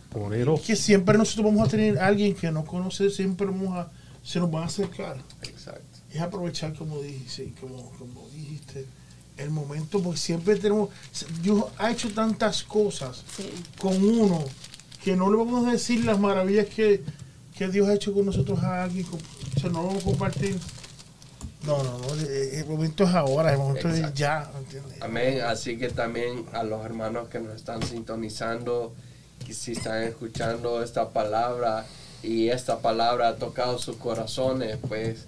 Que 0.66 0.74
siempre 0.74 1.16
nosotros 1.18 1.46
vamos 1.46 1.68
a 1.68 1.70
tener 1.70 1.98
alguien 1.98 2.34
que 2.34 2.50
no 2.50 2.64
conoce, 2.64 3.10
siempre 3.10 3.46
vamos 3.46 3.76
a, 3.76 3.90
se 4.24 4.40
nos 4.40 4.52
va 4.52 4.62
a 4.62 4.66
acercar. 4.66 5.18
Exacto. 5.42 5.98
Es 6.10 6.20
aprovechar, 6.20 6.74
como, 6.74 7.00
dijiste, 7.00 7.52
como, 7.60 7.90
como 7.92 8.28
dijiste, 8.30 8.86
el 9.40 9.50
momento, 9.50 10.02
porque 10.02 10.18
siempre 10.18 10.56
tenemos, 10.56 10.90
Dios 11.42 11.64
ha 11.78 11.90
hecho 11.90 12.12
tantas 12.12 12.62
cosas 12.62 13.22
con 13.78 14.02
uno 14.02 14.44
que 15.02 15.16
no 15.16 15.30
le 15.30 15.38
vamos 15.38 15.66
a 15.66 15.72
decir 15.72 16.04
las 16.04 16.18
maravillas 16.18 16.66
que, 16.66 17.02
que 17.56 17.68
Dios 17.68 17.88
ha 17.88 17.94
hecho 17.94 18.12
con 18.12 18.26
nosotros 18.26 18.62
a 18.62 18.84
alguien, 18.84 19.06
o 19.56 19.60
sea, 19.60 19.70
no 19.70 19.86
vamos 19.86 20.02
a 20.02 20.06
compartir. 20.06 20.58
No, 21.66 21.82
no, 21.82 21.98
no, 21.98 22.14
el 22.14 22.64
momento 22.66 23.04
es 23.04 23.10
ahora, 23.10 23.52
el 23.52 23.58
momento 23.58 23.90
es 23.90 24.14
ya. 24.14 24.50
Amén. 25.00 25.42
Así 25.42 25.76
que 25.76 25.88
también 25.88 26.46
a 26.52 26.62
los 26.62 26.84
hermanos 26.84 27.28
que 27.28 27.38
nos 27.38 27.54
están 27.54 27.82
sintonizando, 27.82 28.94
que 29.46 29.52
si 29.52 29.72
están 29.72 30.02
escuchando 30.04 30.82
esta 30.82 31.10
palabra 31.10 31.84
y 32.22 32.48
esta 32.48 32.78
palabra 32.78 33.28
ha 33.28 33.36
tocado 33.36 33.78
sus 33.78 33.96
corazones, 33.96 34.78
pues 34.88 35.26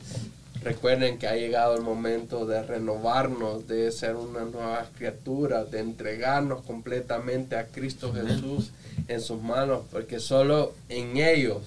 recuerden 0.64 1.18
que 1.18 1.26
ha 1.26 1.34
llegado 1.34 1.76
el 1.76 1.82
momento 1.82 2.46
de 2.46 2.62
renovarnos, 2.62 3.66
de 3.68 3.90
ser 3.92 4.14
una 4.16 4.44
nueva 4.44 4.88
criatura, 4.96 5.64
de 5.64 5.80
entregarnos 5.80 6.62
completamente 6.62 7.56
a 7.56 7.66
Cristo 7.66 8.12
Jesús 8.12 8.70
en 9.08 9.20
sus 9.20 9.40
manos, 9.42 9.82
porque 9.90 10.20
solo 10.20 10.74
en 10.88 11.16
ellos, 11.16 11.62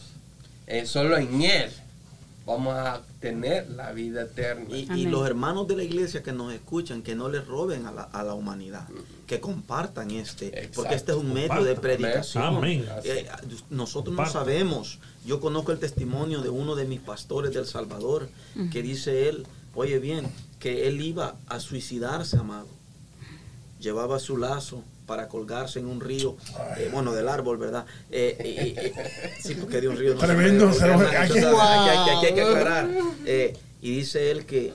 eh, 0.67 0.85
solo 0.85 1.17
en 1.17 1.41
Él 1.41 1.71
vamos 2.45 2.75
a 2.75 3.01
tener 3.19 3.69
la 3.71 3.91
vida 3.91 4.23
eterna. 4.23 4.65
Y, 4.69 5.07
los 5.07 5.25
hermanos 5.25 5.67
de 5.67 5.75
la 5.75 5.83
iglesia 5.83 6.21
que 6.21 6.31
nos 6.31 6.53
escuchan, 6.53 7.01
que 7.01 7.15
no 7.15 7.29
les 7.29 7.45
roben 7.47 7.85
a 7.85 7.91
la, 7.91 8.03
a 8.03 8.23
la 8.23 8.33
humanidad, 8.33 8.87
que 9.25 9.39
compartan 9.39 10.11
este, 10.11 10.69
porque 10.75 10.95
este 10.95 11.11
es 11.11 11.17
un 11.17 11.33
medio 11.33 11.63
de 11.63 11.75
predicación. 11.75 12.63
Eh, 12.63 13.27
nosotros 13.69 14.15
no 14.15 14.25
sabemos. 14.27 14.99
Yo 15.25 15.39
conozco 15.39 15.71
el 15.71 15.79
testimonio 15.79 16.41
de 16.41 16.49
uno 16.49 16.75
de 16.75 16.85
mis 16.85 16.99
pastores 16.99 17.53
del 17.53 17.65
Salvador, 17.65 18.29
que 18.71 18.81
dice 18.83 19.27
él, 19.29 19.47
oye 19.73 19.99
bien, 19.99 20.27
que 20.59 20.87
él 20.87 21.01
iba 21.01 21.35
a 21.47 21.59
suicidarse, 21.59 22.37
amado. 22.37 22.67
Llevaba 23.79 24.19
su 24.19 24.37
lazo 24.37 24.83
para 25.05 25.27
colgarse 25.27 25.79
en 25.79 25.87
un 25.87 26.01
río, 26.01 26.35
eh, 26.77 26.89
bueno, 26.91 27.13
del 27.13 27.27
árbol, 27.27 27.57
¿verdad? 27.57 27.85
Eh, 28.11 28.93
sí, 29.39 29.55
porque 29.55 29.81
de 29.81 29.87
un 29.87 29.97
río. 29.97 30.15
No 30.15 30.19
Tremendo, 30.19 30.71
se 30.73 30.85
aquí, 30.85 31.39
hay 31.39 32.33
que 32.33 32.41
aclarar. 32.41 32.89
Eh, 33.25 33.57
y 33.81 33.97
dice 33.97 34.31
él 34.31 34.45
que 34.45 34.73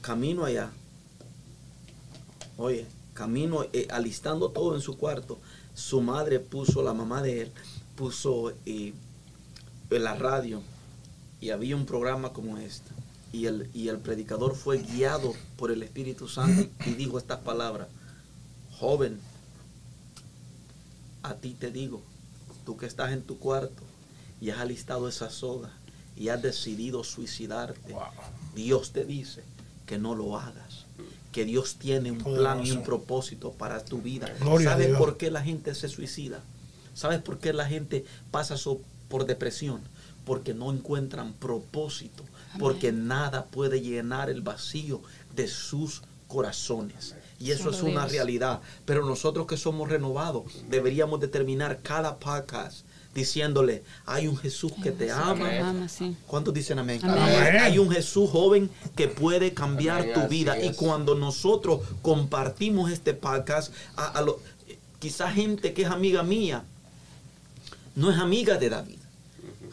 camino 0.00 0.44
allá, 0.44 0.70
oye, 2.56 2.86
camino, 3.12 3.66
alistando 3.90 4.50
todo 4.50 4.74
en 4.74 4.80
su 4.80 4.96
cuarto, 4.96 5.38
su 5.74 6.00
madre 6.00 6.40
puso, 6.40 6.82
la 6.82 6.94
mamá 6.94 7.22
de 7.22 7.42
él, 7.42 7.52
puso 7.96 8.52
en 8.64 8.94
la 9.90 10.14
radio 10.14 10.62
y 11.40 11.50
había 11.50 11.76
un 11.76 11.86
programa 11.86 12.32
como 12.32 12.58
este 12.58 12.90
y 13.34 13.46
el, 13.46 13.68
y 13.74 13.88
el 13.88 13.98
predicador 13.98 14.54
fue 14.54 14.78
guiado 14.78 15.34
por 15.56 15.72
el 15.72 15.82
Espíritu 15.82 16.28
Santo 16.28 16.70
y 16.86 16.92
dijo 16.92 17.18
estas 17.18 17.40
palabras, 17.40 17.88
joven, 18.78 19.18
a 21.24 21.34
ti 21.34 21.54
te 21.58 21.70
digo, 21.70 22.02
tú 22.64 22.76
que 22.76 22.86
estás 22.86 23.12
en 23.12 23.22
tu 23.22 23.38
cuarto 23.38 23.82
y 24.40 24.50
has 24.50 24.60
alistado 24.60 25.08
esa 25.08 25.30
soga 25.30 25.70
y 26.16 26.28
has 26.28 26.40
decidido 26.42 27.02
suicidarte, 27.02 27.96
Dios 28.54 28.92
te 28.92 29.04
dice 29.04 29.42
que 29.86 29.98
no 29.98 30.14
lo 30.14 30.38
hagas, 30.38 30.84
que 31.32 31.44
Dios 31.44 31.76
tiene 31.76 32.12
un 32.12 32.22
plan 32.22 32.64
y 32.64 32.70
un 32.70 32.84
propósito 32.84 33.52
para 33.52 33.84
tu 33.84 34.02
vida. 34.02 34.28
¿Sabes 34.62 34.96
por 34.96 35.16
qué 35.16 35.30
la 35.30 35.42
gente 35.42 35.74
se 35.74 35.88
suicida? 35.88 36.40
¿Sabes 36.94 37.20
por 37.20 37.38
qué 37.38 37.52
la 37.52 37.66
gente 37.66 38.04
pasa 38.30 38.54
por 39.08 39.26
depresión? 39.26 39.80
Porque 40.26 40.54
no 40.54 40.72
encuentran 40.72 41.32
propósito 41.32 42.22
porque 42.58 42.92
nada 42.92 43.46
puede 43.46 43.80
llenar 43.80 44.30
el 44.30 44.42
vacío 44.42 45.02
de 45.34 45.48
sus 45.48 46.02
corazones. 46.28 47.14
Y 47.40 47.50
eso 47.50 47.70
es 47.70 47.82
una 47.82 48.06
realidad. 48.06 48.60
Pero 48.84 49.04
nosotros 49.04 49.46
que 49.46 49.56
somos 49.56 49.88
renovados 49.88 50.44
deberíamos 50.68 51.20
determinar 51.20 51.80
cada 51.82 52.18
podcast 52.18 52.84
diciéndole, 53.14 53.82
hay 54.06 54.26
un 54.26 54.36
Jesús 54.36 54.72
que 54.82 54.90
te 54.90 55.10
ama. 55.10 55.88
¿Cuántos 56.26 56.52
dicen 56.52 56.78
amén? 56.78 57.00
Hay 57.04 57.78
un 57.78 57.90
Jesús 57.90 58.28
joven 58.30 58.68
que 58.96 59.08
puede 59.08 59.54
cambiar 59.54 60.12
tu 60.12 60.26
vida. 60.28 60.60
Y 60.60 60.74
cuando 60.74 61.14
nosotros 61.14 61.80
compartimos 62.02 62.90
este 62.90 63.14
podcast, 63.14 63.72
a, 63.96 64.24
quizá 64.98 65.30
gente 65.30 65.72
que 65.72 65.82
es 65.82 65.90
amiga 65.90 66.22
mía, 66.22 66.64
no 67.94 68.10
es 68.10 68.18
amiga 68.18 68.58
de 68.58 68.68
David. 68.68 68.98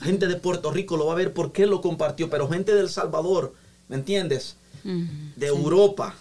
Gente 0.01 0.27
de 0.27 0.35
Puerto 0.35 0.71
Rico 0.71 0.97
lo 0.97 1.07
va 1.07 1.13
a 1.13 1.15
ver 1.15 1.33
porque 1.33 1.65
lo 1.65 1.81
compartió, 1.81 2.29
pero 2.29 2.47
gente 2.47 2.73
del 2.73 2.89
Salvador, 2.89 3.53
¿me 3.87 3.95
entiendes? 3.95 4.55
De 4.83 5.47
Europa 5.47 6.15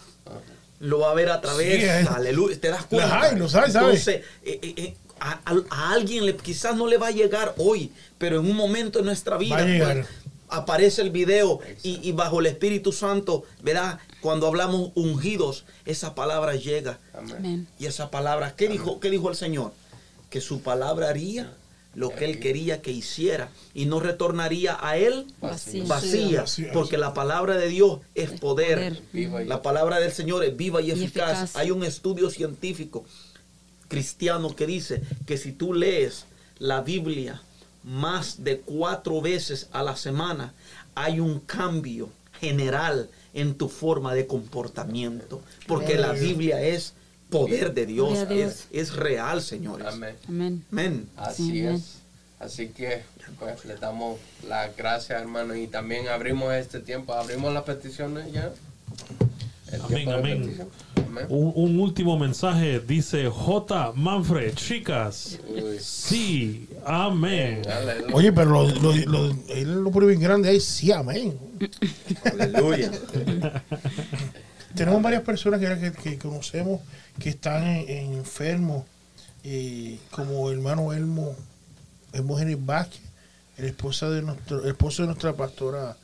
lo 0.81 1.01
va 1.01 1.11
a 1.11 1.15
ver 1.15 1.29
a 1.31 1.41
través, 1.41 1.85
eh. 1.85 2.07
aleluya, 2.11 2.59
te 2.59 2.69
das 2.69 2.87
cuenta. 2.87 3.31
Entonces, 3.31 4.23
eh, 4.43 4.59
eh, 4.63 4.97
a, 5.21 5.93
alguien 5.93 6.25
le, 6.27 6.37
quizás 6.37 6.75
no 6.75 6.87
le 6.87 6.97
va 6.97 7.09
a 7.09 7.13
llegar 7.13 7.55
hoy, 7.59 7.93
pero 8.19 8.41
en 8.41 8.47
un 8.47 8.57
momento 8.57 8.99
de 8.99 9.05
nuestra 9.05 9.37
vida 9.37 9.59
pues, 9.59 10.07
aparece 10.49 11.03
el 11.03 11.11
video 11.11 11.61
y, 11.83 12.11
bajo 12.13 12.41
el 12.41 12.47
Espíritu 12.47 12.93
Santo, 12.93 13.45
¿verdad? 13.63 13.99
Cuando 14.23 14.47
hablamos 14.47 14.91
ungidos, 14.95 15.65
esa 15.85 16.15
palabra 16.15 16.57
llega. 16.57 16.99
Y 17.79 17.87
esa 17.87 18.11
palabra, 18.11 18.55
¿qué 18.57 18.69
dijo, 18.69 19.01
¿qué 19.01 19.11
dijo 19.11 19.29
el 19.29 19.37
Señor? 19.37 19.73
Que 20.31 20.41
su 20.41 20.63
palabra 20.63 21.11
haría 21.11 21.53
lo 21.95 22.11
que 22.11 22.25
él 22.25 22.39
quería 22.39 22.83
que 22.83 22.93
hiciera 22.93 23.51
y 23.75 23.87
no 23.87 24.01
retornaría 24.01 24.79
a 24.81 24.97
él 24.97 25.27
vacía, 25.87 26.45
porque 26.73 26.97
la 26.97 27.15
palabra 27.15 27.57
de 27.57 27.69
Dios 27.69 28.01
es 28.15 28.31
poder, 28.31 29.03
la 29.13 29.63
palabra 29.63 29.99
del 29.99 30.13
Señor 30.13 30.45
es 30.45 30.57
viva 30.57 30.81
y, 30.81 30.91
eficaz. 30.93 31.57
Hay 31.57 31.71
un 31.71 31.85
estudio 31.85 32.31
científico 32.31 33.05
cristiano 33.89 34.55
que 34.55 34.67
dice 34.67 35.03
que 35.27 35.37
si 35.37 35.53
tú 35.53 35.75
lees 35.75 36.27
la 36.59 36.81
Biblia 36.81 37.43
más 37.83 38.45
de 38.45 38.61
cuatro 38.61 39.21
veces 39.21 39.69
a 39.73 39.83
la 39.83 39.97
semana, 39.97 40.55
hay 40.95 41.19
un 41.19 41.41
cambio 41.41 42.11
general 42.41 43.11
en 43.35 43.55
tu 43.55 43.69
forma 43.69 44.15
de 44.15 44.27
comportamiento, 44.27 45.43
porque 45.67 45.97
la 45.97 46.13
Biblia 46.13 46.63
es 46.63 46.95
poder 47.31 47.73
de 47.73 47.87
Dios, 47.87 48.19
Es, 48.71 48.95
real, 48.95 49.41
señores. 49.43 49.87
Amén. 49.87 50.65
Amén. 50.71 51.09
Así 51.17 51.61
es. 51.61 52.01
Así 52.41 52.69
que 52.69 53.03
pues 53.39 53.67
le 53.67 53.77
damos 53.77 54.19
las 54.49 54.75
gracias, 54.75 55.21
hermano, 55.21 55.55
y 55.55 55.67
también 55.67 56.09
abrimos 56.09 56.55
este 56.55 56.81
tiempo, 56.81 57.13
abrimos 57.13 57.53
las 57.53 57.65
peticiones 57.65 58.33
ya. 58.33 58.51
Amén, 59.85 60.11
amén. 60.11 60.69
Un, 61.29 61.79
último 61.79 62.19
mensaje 62.19 62.81
dice 62.81 63.29
J. 63.29 63.93
Manfred, 63.95 64.55
chicas. 64.55 65.39
Sí, 65.81 66.69
amén. 66.85 67.63
Oye, 68.13 68.33
pero 68.33 68.51
lo, 68.51 68.71
lo, 68.71 68.95
lo, 68.95 69.37
él 69.49 69.83
lo 69.83 69.91
pone 69.91 70.07
bien 70.07 70.21
grande 70.21 70.49
ahí, 70.49 70.61
sí, 70.61 70.91
amén. 70.93 71.39
Aleluya. 72.25 72.91
Tenemos 74.75 75.03
varias 75.03 75.23
personas 75.23 75.61
que, 75.61 75.93
que 75.93 76.19
conocemos 76.19 76.81
que 77.19 77.31
están 77.31 77.65
enfermos, 77.67 78.85
eh, 79.45 79.99
como 80.11 80.51
hermano 80.51 80.93
Elmo, 80.93 81.35
Elmo 82.13 82.39
Vázquez, 82.61 83.01
el 83.57 83.67
esposo 83.67 84.11
de 84.11 84.23
nuestro, 84.23 84.63
el 84.63 84.71
esposo 84.71 85.03
de 85.03 85.09
nuestra 85.09 85.33
pastora 85.35 85.97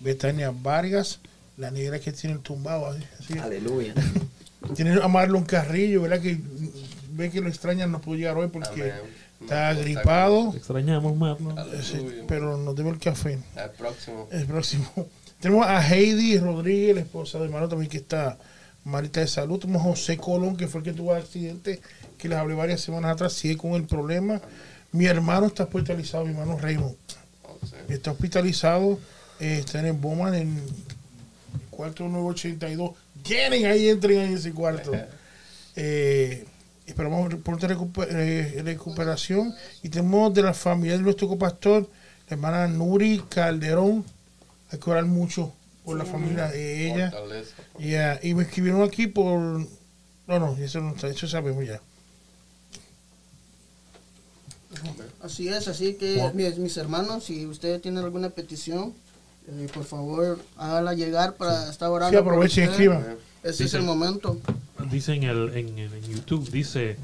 Betania 0.00 0.50
Vargas, 0.50 1.20
la 1.56 1.70
negra 1.70 2.00
que 2.00 2.12
tiene 2.12 2.36
el 2.36 2.42
tumbado. 2.42 2.86
Así, 3.20 3.38
Aleluya. 3.38 3.94
tiene 4.74 5.00
a 5.00 5.08
Marlon 5.08 5.44
Carrillo, 5.44 6.02
¿verdad? 6.02 6.20
Que 6.20 6.38
ve 7.12 7.30
que 7.30 7.40
lo 7.40 7.48
extrañan, 7.48 7.92
no 7.92 8.00
pudo 8.00 8.16
llegar 8.16 8.36
hoy 8.36 8.48
porque 8.48 8.92
está 9.40 9.74
gripado. 9.74 10.52
Extrañamos, 10.56 11.16
Marlon. 11.16 11.56
pero 12.26 12.56
nos 12.56 12.74
debe 12.74 12.90
el 12.90 12.98
café. 12.98 13.38
El 13.56 13.70
próximo. 13.70 14.28
El 14.30 14.46
próximo. 14.46 15.08
Tenemos 15.44 15.66
a 15.66 15.86
Heidi 15.86 16.38
Rodríguez, 16.38 16.94
la 16.94 17.02
esposa 17.02 17.38
de 17.38 17.44
hermano 17.44 17.68
también 17.68 17.90
que 17.90 17.98
está 17.98 18.38
Marita 18.82 19.20
de 19.20 19.26
Salud. 19.26 19.58
Tenemos 19.60 19.82
José 19.82 20.16
Colón, 20.16 20.56
que 20.56 20.66
fue 20.68 20.78
el 20.78 20.86
que 20.86 20.94
tuvo 20.94 21.14
el 21.14 21.20
accidente, 21.20 21.82
que 22.16 22.30
les 22.30 22.38
hablé 22.38 22.54
varias 22.54 22.80
semanas 22.80 23.12
atrás, 23.12 23.34
sigue 23.34 23.58
con 23.58 23.72
el 23.72 23.84
problema. 23.84 24.40
Mi 24.92 25.04
hermano 25.04 25.48
está 25.48 25.64
hospitalizado, 25.64 26.24
mi 26.24 26.30
hermano 26.30 26.56
Raymond. 26.58 26.96
Está 27.90 28.12
hospitalizado, 28.12 28.98
eh, 29.38 29.58
está 29.58 29.80
en 29.80 29.84
el 29.84 29.92
Bowman 29.92 30.34
en 30.34 30.62
cuarto 31.68 32.08
982. 32.08 32.92
Tienen 33.22 33.66
ahí, 33.66 33.90
entren 33.90 34.20
en 34.20 34.32
ese 34.38 34.50
cuarto. 34.50 34.92
Eh, 35.76 36.46
esperamos 36.86 37.34
pronta 37.44 37.66
eh, 37.66 38.62
recuperación. 38.64 39.54
Y 39.82 39.90
tenemos 39.90 40.32
de 40.32 40.42
la 40.42 40.54
familia 40.54 40.96
de 40.96 41.02
nuestro 41.02 41.28
copastor, 41.28 41.82
la 42.30 42.34
hermana 42.34 42.66
Nuri 42.66 43.22
Calderón. 43.28 44.06
Hay 44.74 44.80
que 44.80 44.90
orar 44.90 45.04
mucho 45.04 45.52
por 45.84 45.96
la 45.96 46.04
familia 46.04 46.48
de 46.48 46.90
ella. 46.90 48.18
y 48.22 48.34
me 48.34 48.42
escribieron 48.42 48.82
aquí 48.82 49.06
por. 49.06 49.38
No, 50.26 50.38
no, 50.40 50.56
eso 50.56 50.80
no 50.80 50.94
está, 50.94 51.06
eso 51.06 51.28
sabemos 51.28 51.64
ya. 51.64 51.80
Así 55.22 55.48
es, 55.48 55.68
así 55.68 55.94
que 55.94 56.28
mis, 56.34 56.76
hermanos, 56.76 57.24
si 57.24 57.46
ustedes 57.46 57.80
tienen 57.80 58.02
alguna 58.02 58.30
petición, 58.30 58.92
eh, 59.46 59.68
por 59.72 59.84
favor 59.84 60.40
hágala 60.56 60.94
llegar 60.94 61.36
para 61.36 61.70
estar 61.70 61.88
orando. 61.88 62.18
Sí, 62.18 62.20
aprovechen 62.20 62.64
y 62.64 62.66
escriban. 62.66 63.16
Ese 63.44 63.64
es 63.64 63.74
el 63.74 63.82
momento. 63.82 64.38
Dice 64.90 65.12
en, 65.12 65.22
el, 65.22 65.56
en, 65.56 66.02
YouTube, 66.02 66.50
dice 66.50 66.96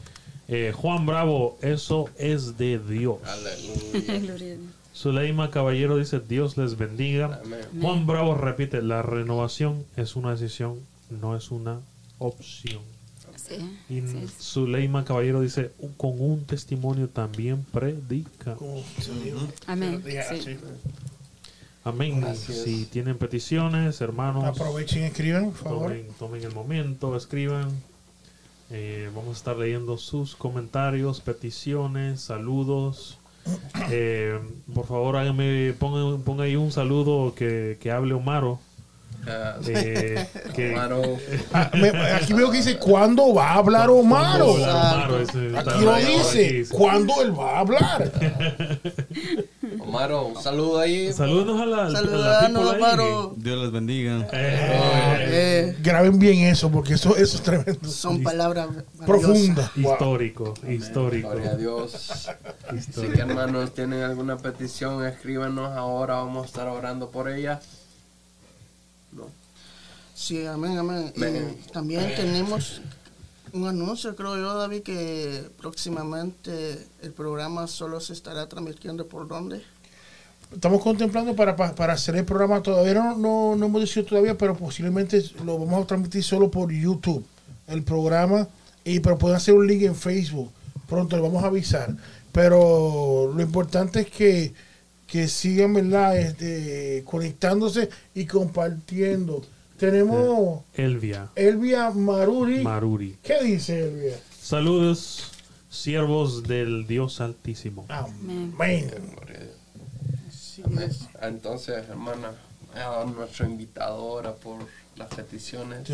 eh, 0.48 0.72
Juan 0.74 1.06
Bravo, 1.06 1.56
eso 1.62 2.10
es 2.18 2.58
de 2.58 2.80
Dios. 2.80 3.18
Aleluya. 3.22 4.56
Zuleima 5.00 5.50
Caballero 5.50 5.96
dice, 5.96 6.20
Dios 6.20 6.58
les 6.58 6.76
bendiga. 6.76 7.40
Juan 7.80 8.06
Bravo 8.06 8.34
repite, 8.34 8.82
la 8.82 9.00
renovación 9.00 9.86
es 9.96 10.14
una 10.14 10.32
decisión, 10.32 10.78
no 11.08 11.34
es 11.34 11.50
una 11.50 11.80
opción. 12.18 12.82
y 13.88 14.02
Zuleima 14.38 15.06
Caballero 15.06 15.40
dice, 15.40 15.72
con 15.96 16.20
un 16.20 16.44
testimonio 16.44 17.08
también 17.08 17.64
predica. 17.72 18.58
Amén. 19.66 20.04
Amén. 21.82 22.36
Si 22.36 22.84
tienen 22.84 23.16
peticiones, 23.16 24.02
hermanos, 24.02 24.44
aprovechen 24.44 25.04
y 25.04 25.06
escriban, 25.06 25.46
por 25.46 25.54
favor. 25.54 25.96
Tomen, 26.18 26.44
el 26.44 26.52
momento, 26.52 27.16
escriban. 27.16 27.70
Eh, 28.68 29.10
vamos 29.14 29.30
a 29.30 29.38
estar 29.38 29.56
leyendo 29.56 29.96
sus 29.96 30.36
comentarios, 30.36 31.22
peticiones, 31.22 32.20
saludos. 32.20 33.16
Eh, 33.90 34.38
por 34.74 34.86
favor, 34.86 35.16
háganme, 35.16 35.72
pongan, 35.78 36.22
ponga 36.22 36.44
ahí 36.44 36.56
un 36.56 36.70
saludo 36.70 37.34
que, 37.34 37.78
que 37.80 37.90
hable 37.90 38.14
Omaro. 38.14 38.60
Eh, 39.26 40.26
que, 40.54 40.74
ah, 41.52 41.70
aquí 42.16 42.32
veo 42.32 42.50
que 42.50 42.58
dice 42.58 42.78
¿cuándo 42.78 43.34
va 43.34 43.50
a 43.50 43.54
hablar 43.56 43.90
Omaro? 43.90 44.56
aquí 45.56 45.84
lo 45.84 45.94
dice 45.96 46.66
¿cuándo 46.70 47.20
él 47.22 47.38
va 47.38 47.56
a 47.56 47.60
hablar? 47.60 48.10
Omaro, 49.78 50.26
un 50.26 50.42
saludo 50.42 50.78
ahí. 50.78 51.12
Saludos 51.12 51.60
a 51.60 51.66
la, 51.66 51.90
Saludanos, 51.90 52.74
Omaro. 52.74 53.34
Dios 53.36 53.62
les 53.62 53.72
bendiga. 53.72 54.28
Eh, 54.32 55.26
eh, 55.32 55.76
graben 55.82 56.18
bien 56.18 56.40
eso 56.40 56.70
porque 56.70 56.94
eso, 56.94 57.16
eso 57.16 57.36
es 57.36 57.42
tremendo. 57.42 57.88
Son 57.88 58.22
palabras 58.22 58.68
profundas. 59.06 59.70
Histórico, 59.76 60.54
histórico. 60.68 61.30
Gloria 61.30 61.50
a 61.52 61.56
Dios. 61.56 61.92
Si 62.92 63.20
hermanos 63.20 63.72
tienen 63.74 64.02
alguna 64.02 64.36
petición, 64.38 65.04
escríbanos 65.06 65.70
ahora. 65.76 66.16
Vamos 66.16 66.44
a 66.44 66.46
estar 66.46 66.68
orando 66.68 67.10
por 67.10 67.28
ella. 67.28 67.60
Sí, 70.14 70.44
amén, 70.46 70.78
amén. 70.78 71.12
Y 71.16 71.70
también 71.72 72.14
tenemos 72.14 72.80
un 73.52 73.66
anuncio, 73.66 74.14
creo 74.14 74.36
yo, 74.36 74.54
David, 74.54 74.82
que 74.82 75.48
próximamente 75.58 76.86
el 77.02 77.12
programa 77.12 77.66
solo 77.66 78.00
se 78.00 78.12
estará 78.12 78.48
transmitiendo 78.48 79.06
por 79.06 79.26
dónde. 79.26 79.62
estamos 80.52 80.82
contemplando 80.82 81.34
para, 81.34 81.56
para, 81.56 81.92
hacer 81.94 82.16
el 82.16 82.24
programa. 82.24 82.62
Todavía 82.62 82.94
no, 82.94 83.16
no, 83.16 83.56
no 83.56 83.66
hemos 83.66 83.80
decidido 83.80 84.10
todavía, 84.10 84.36
pero 84.36 84.54
posiblemente 84.54 85.22
lo 85.44 85.58
vamos 85.58 85.84
a 85.84 85.86
transmitir 85.86 86.22
solo 86.22 86.50
por 86.50 86.70
YouTube, 86.70 87.24
el 87.66 87.82
programa. 87.82 88.46
Y 88.84 89.00
pero 89.00 89.18
pueden 89.18 89.36
hacer 89.36 89.54
un 89.54 89.66
link 89.66 89.82
en 89.82 89.94
Facebook. 89.94 90.50
Pronto 90.88 91.16
le 91.16 91.22
vamos 91.22 91.42
a 91.44 91.48
avisar. 91.48 91.96
Pero 92.32 93.32
lo 93.34 93.42
importante 93.42 94.00
es 94.00 94.10
que, 94.10 94.54
que 95.10 95.26
sigan, 95.26 95.74
¿verdad? 95.74 96.18
Este, 96.18 97.02
conectándose 97.04 97.90
y 98.14 98.26
compartiendo. 98.26 99.42
Tenemos 99.76 100.62
Elvia. 100.74 101.30
Elvia 101.34 101.90
Maruri. 101.90 102.62
Maruri. 102.62 103.18
¿Qué 103.22 103.42
dice 103.42 103.88
Elvia? 103.88 104.20
Saludos, 104.40 105.32
siervos 105.68 106.44
del 106.44 106.86
Dios 106.86 107.20
Altísimo. 107.20 107.86
Amén. 107.88 108.90
Entonces, 111.22 111.88
hermana, 111.88 112.32
a 112.74 113.04
nuestro 113.04 113.46
invitado 113.46 113.96
ahora 113.96 114.34
por 114.34 114.58
las 114.96 115.08
peticiones. 115.08 115.90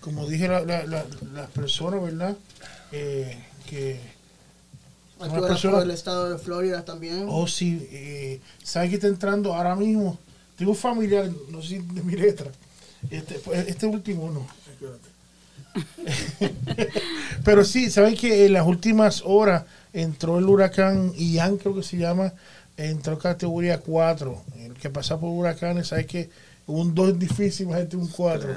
como 0.00 0.26
dije, 0.26 0.48
la, 0.48 0.62
las 0.62 1.50
personas, 1.52 2.02
¿verdad? 2.02 2.36
Eh, 2.92 3.38
que 3.66 4.15
Aquí 5.20 5.40
persona, 5.40 5.82
el 5.82 5.90
estado 5.90 6.30
de 6.30 6.38
Florida 6.38 6.84
también. 6.84 7.26
Oh, 7.28 7.46
sí. 7.46 7.88
Eh, 7.90 8.40
¿Sabes 8.62 8.90
que 8.90 8.96
está 8.96 9.06
entrando 9.06 9.54
ahora 9.54 9.74
mismo? 9.74 10.18
Tengo 10.56 10.72
un 10.72 10.76
familiar, 10.76 11.30
no 11.50 11.62
sé 11.62 11.80
de 11.80 12.02
mi 12.02 12.14
letra. 12.14 12.50
Este, 13.10 13.38
pues, 13.38 13.66
este 13.68 13.86
último 13.86 14.30
no. 14.30 14.46
Pero 17.44 17.64
sí, 17.64 17.90
¿saben 17.90 18.16
que 18.16 18.46
en 18.46 18.52
las 18.54 18.66
últimas 18.66 19.22
horas 19.24 19.64
entró 19.92 20.38
el 20.38 20.44
huracán 20.44 21.12
Ian, 21.14 21.56
creo 21.56 21.74
que 21.74 21.82
se 21.82 21.96
llama, 21.96 22.32
entró 22.76 23.18
categoría 23.18 23.80
4. 23.80 24.42
El 24.60 24.74
que 24.74 24.90
pasa 24.90 25.18
por 25.18 25.30
huracanes, 25.30 25.88
¿sabes 25.88 26.06
que 26.06 26.30
un 26.66 26.94
2 26.94 27.18
difícil, 27.18 27.68
gente 27.68 27.96
un 27.96 28.08
4. 28.08 28.56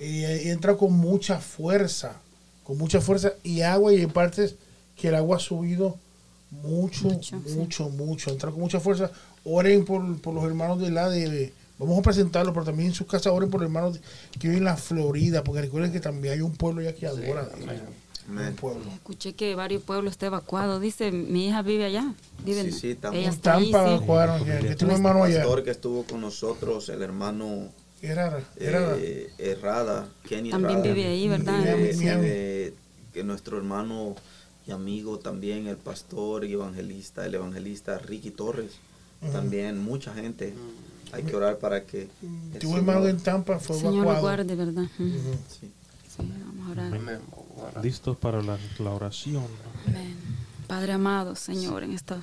Y, 0.00 0.24
entra 0.50 0.76
con 0.76 0.92
mucha 0.92 1.38
fuerza, 1.38 2.16
con 2.64 2.76
mucha 2.76 3.00
fuerza 3.00 3.32
y 3.42 3.62
agua 3.62 3.92
y 3.92 4.02
en 4.02 4.10
partes 4.10 4.56
que 4.96 5.08
el 5.08 5.14
agua 5.14 5.36
ha 5.36 5.40
subido 5.40 5.96
mucho, 6.50 7.08
mucho, 7.54 7.90
mucho, 7.90 8.30
Entra 8.30 8.50
con 8.50 8.60
mucha 8.60 8.80
fuerza. 8.80 9.10
Oren 9.44 9.84
por, 9.84 10.20
por 10.20 10.34
los 10.34 10.44
hermanos 10.44 10.80
de 10.80 10.90
la 10.90 11.08
de 11.08 11.52
Vamos 11.78 11.98
a 11.98 12.02
presentarlo, 12.02 12.54
pero 12.54 12.64
también 12.64 12.88
en 12.88 12.94
sus 12.94 13.06
casas 13.06 13.32
oren 13.32 13.50
por 13.50 13.62
hermanos 13.62 14.00
que 14.38 14.48
viven 14.48 14.58
en 14.58 14.64
la 14.64 14.76
Florida, 14.76 15.44
porque 15.44 15.60
recuerden 15.60 15.92
que 15.92 16.00
también 16.00 16.34
hay 16.34 16.40
un 16.40 16.56
pueblo 16.56 16.80
ya 16.80 16.94
que 16.94 17.06
adora. 17.06 17.48
Escuché 18.94 19.34
que 19.34 19.54
varios 19.54 19.82
pueblos 19.82 20.12
están 20.12 20.28
evacuados. 20.28 20.80
Dice, 20.80 21.12
mi 21.12 21.48
hija 21.48 21.62
vive 21.62 21.84
allá. 21.84 22.14
sí, 22.44 22.72
sí, 22.72 22.94
también. 22.94 23.30
En 23.30 23.38
Tampa 23.38 23.92
evacuaron. 23.92 24.40
Un 24.42 24.90
hermano 24.90 25.24
allá. 25.24 25.44
El 25.44 25.62
que 25.62 25.70
estuvo 25.70 26.04
con 26.04 26.22
nosotros, 26.22 26.88
el 26.88 27.02
hermano 27.02 27.68
Herrera, 28.00 28.42
eh, 28.98 29.30
Errada, 29.38 30.08
Kenny 30.28 30.50
También 30.50 30.82
vive 30.82 31.06
ahí, 31.06 31.28
¿verdad? 31.28 31.62
Eh, 31.64 32.74
que 33.12 33.22
nuestro 33.22 33.58
hermano 33.58 34.14
y 34.66 34.72
amigo 34.72 35.18
también, 35.18 35.66
el 35.66 35.76
pastor 35.76 36.44
y 36.44 36.52
evangelista, 36.54 37.24
el 37.24 37.34
evangelista 37.36 37.98
Ricky 37.98 38.30
Torres. 38.30 38.72
También 39.32 39.82
mucha 39.82 40.12
gente. 40.14 40.54
Hay 41.12 41.22
que 41.22 41.34
orar 41.34 41.58
para 41.58 41.84
que... 41.84 42.08
Tu 42.60 42.76
hermano 42.76 43.06
en 43.06 43.18
Tampa 43.18 43.58
fue 43.58 43.76
Señor 43.76 43.94
evacuado. 43.94 44.20
guarde, 44.20 44.54
¿verdad? 44.56 44.84
sí. 44.96 45.12
sí. 45.60 45.72
vamos 46.18 46.68
a 46.68 46.72
orar. 46.72 47.84
Listos 47.84 48.16
para 48.16 48.42
la, 48.42 48.58
la 48.78 48.90
oración. 48.90 49.46
Amén. 49.86 50.16
Padre 50.66 50.94
amado, 50.94 51.36
Señor, 51.36 51.84
en 51.84 51.92
esta 51.92 52.18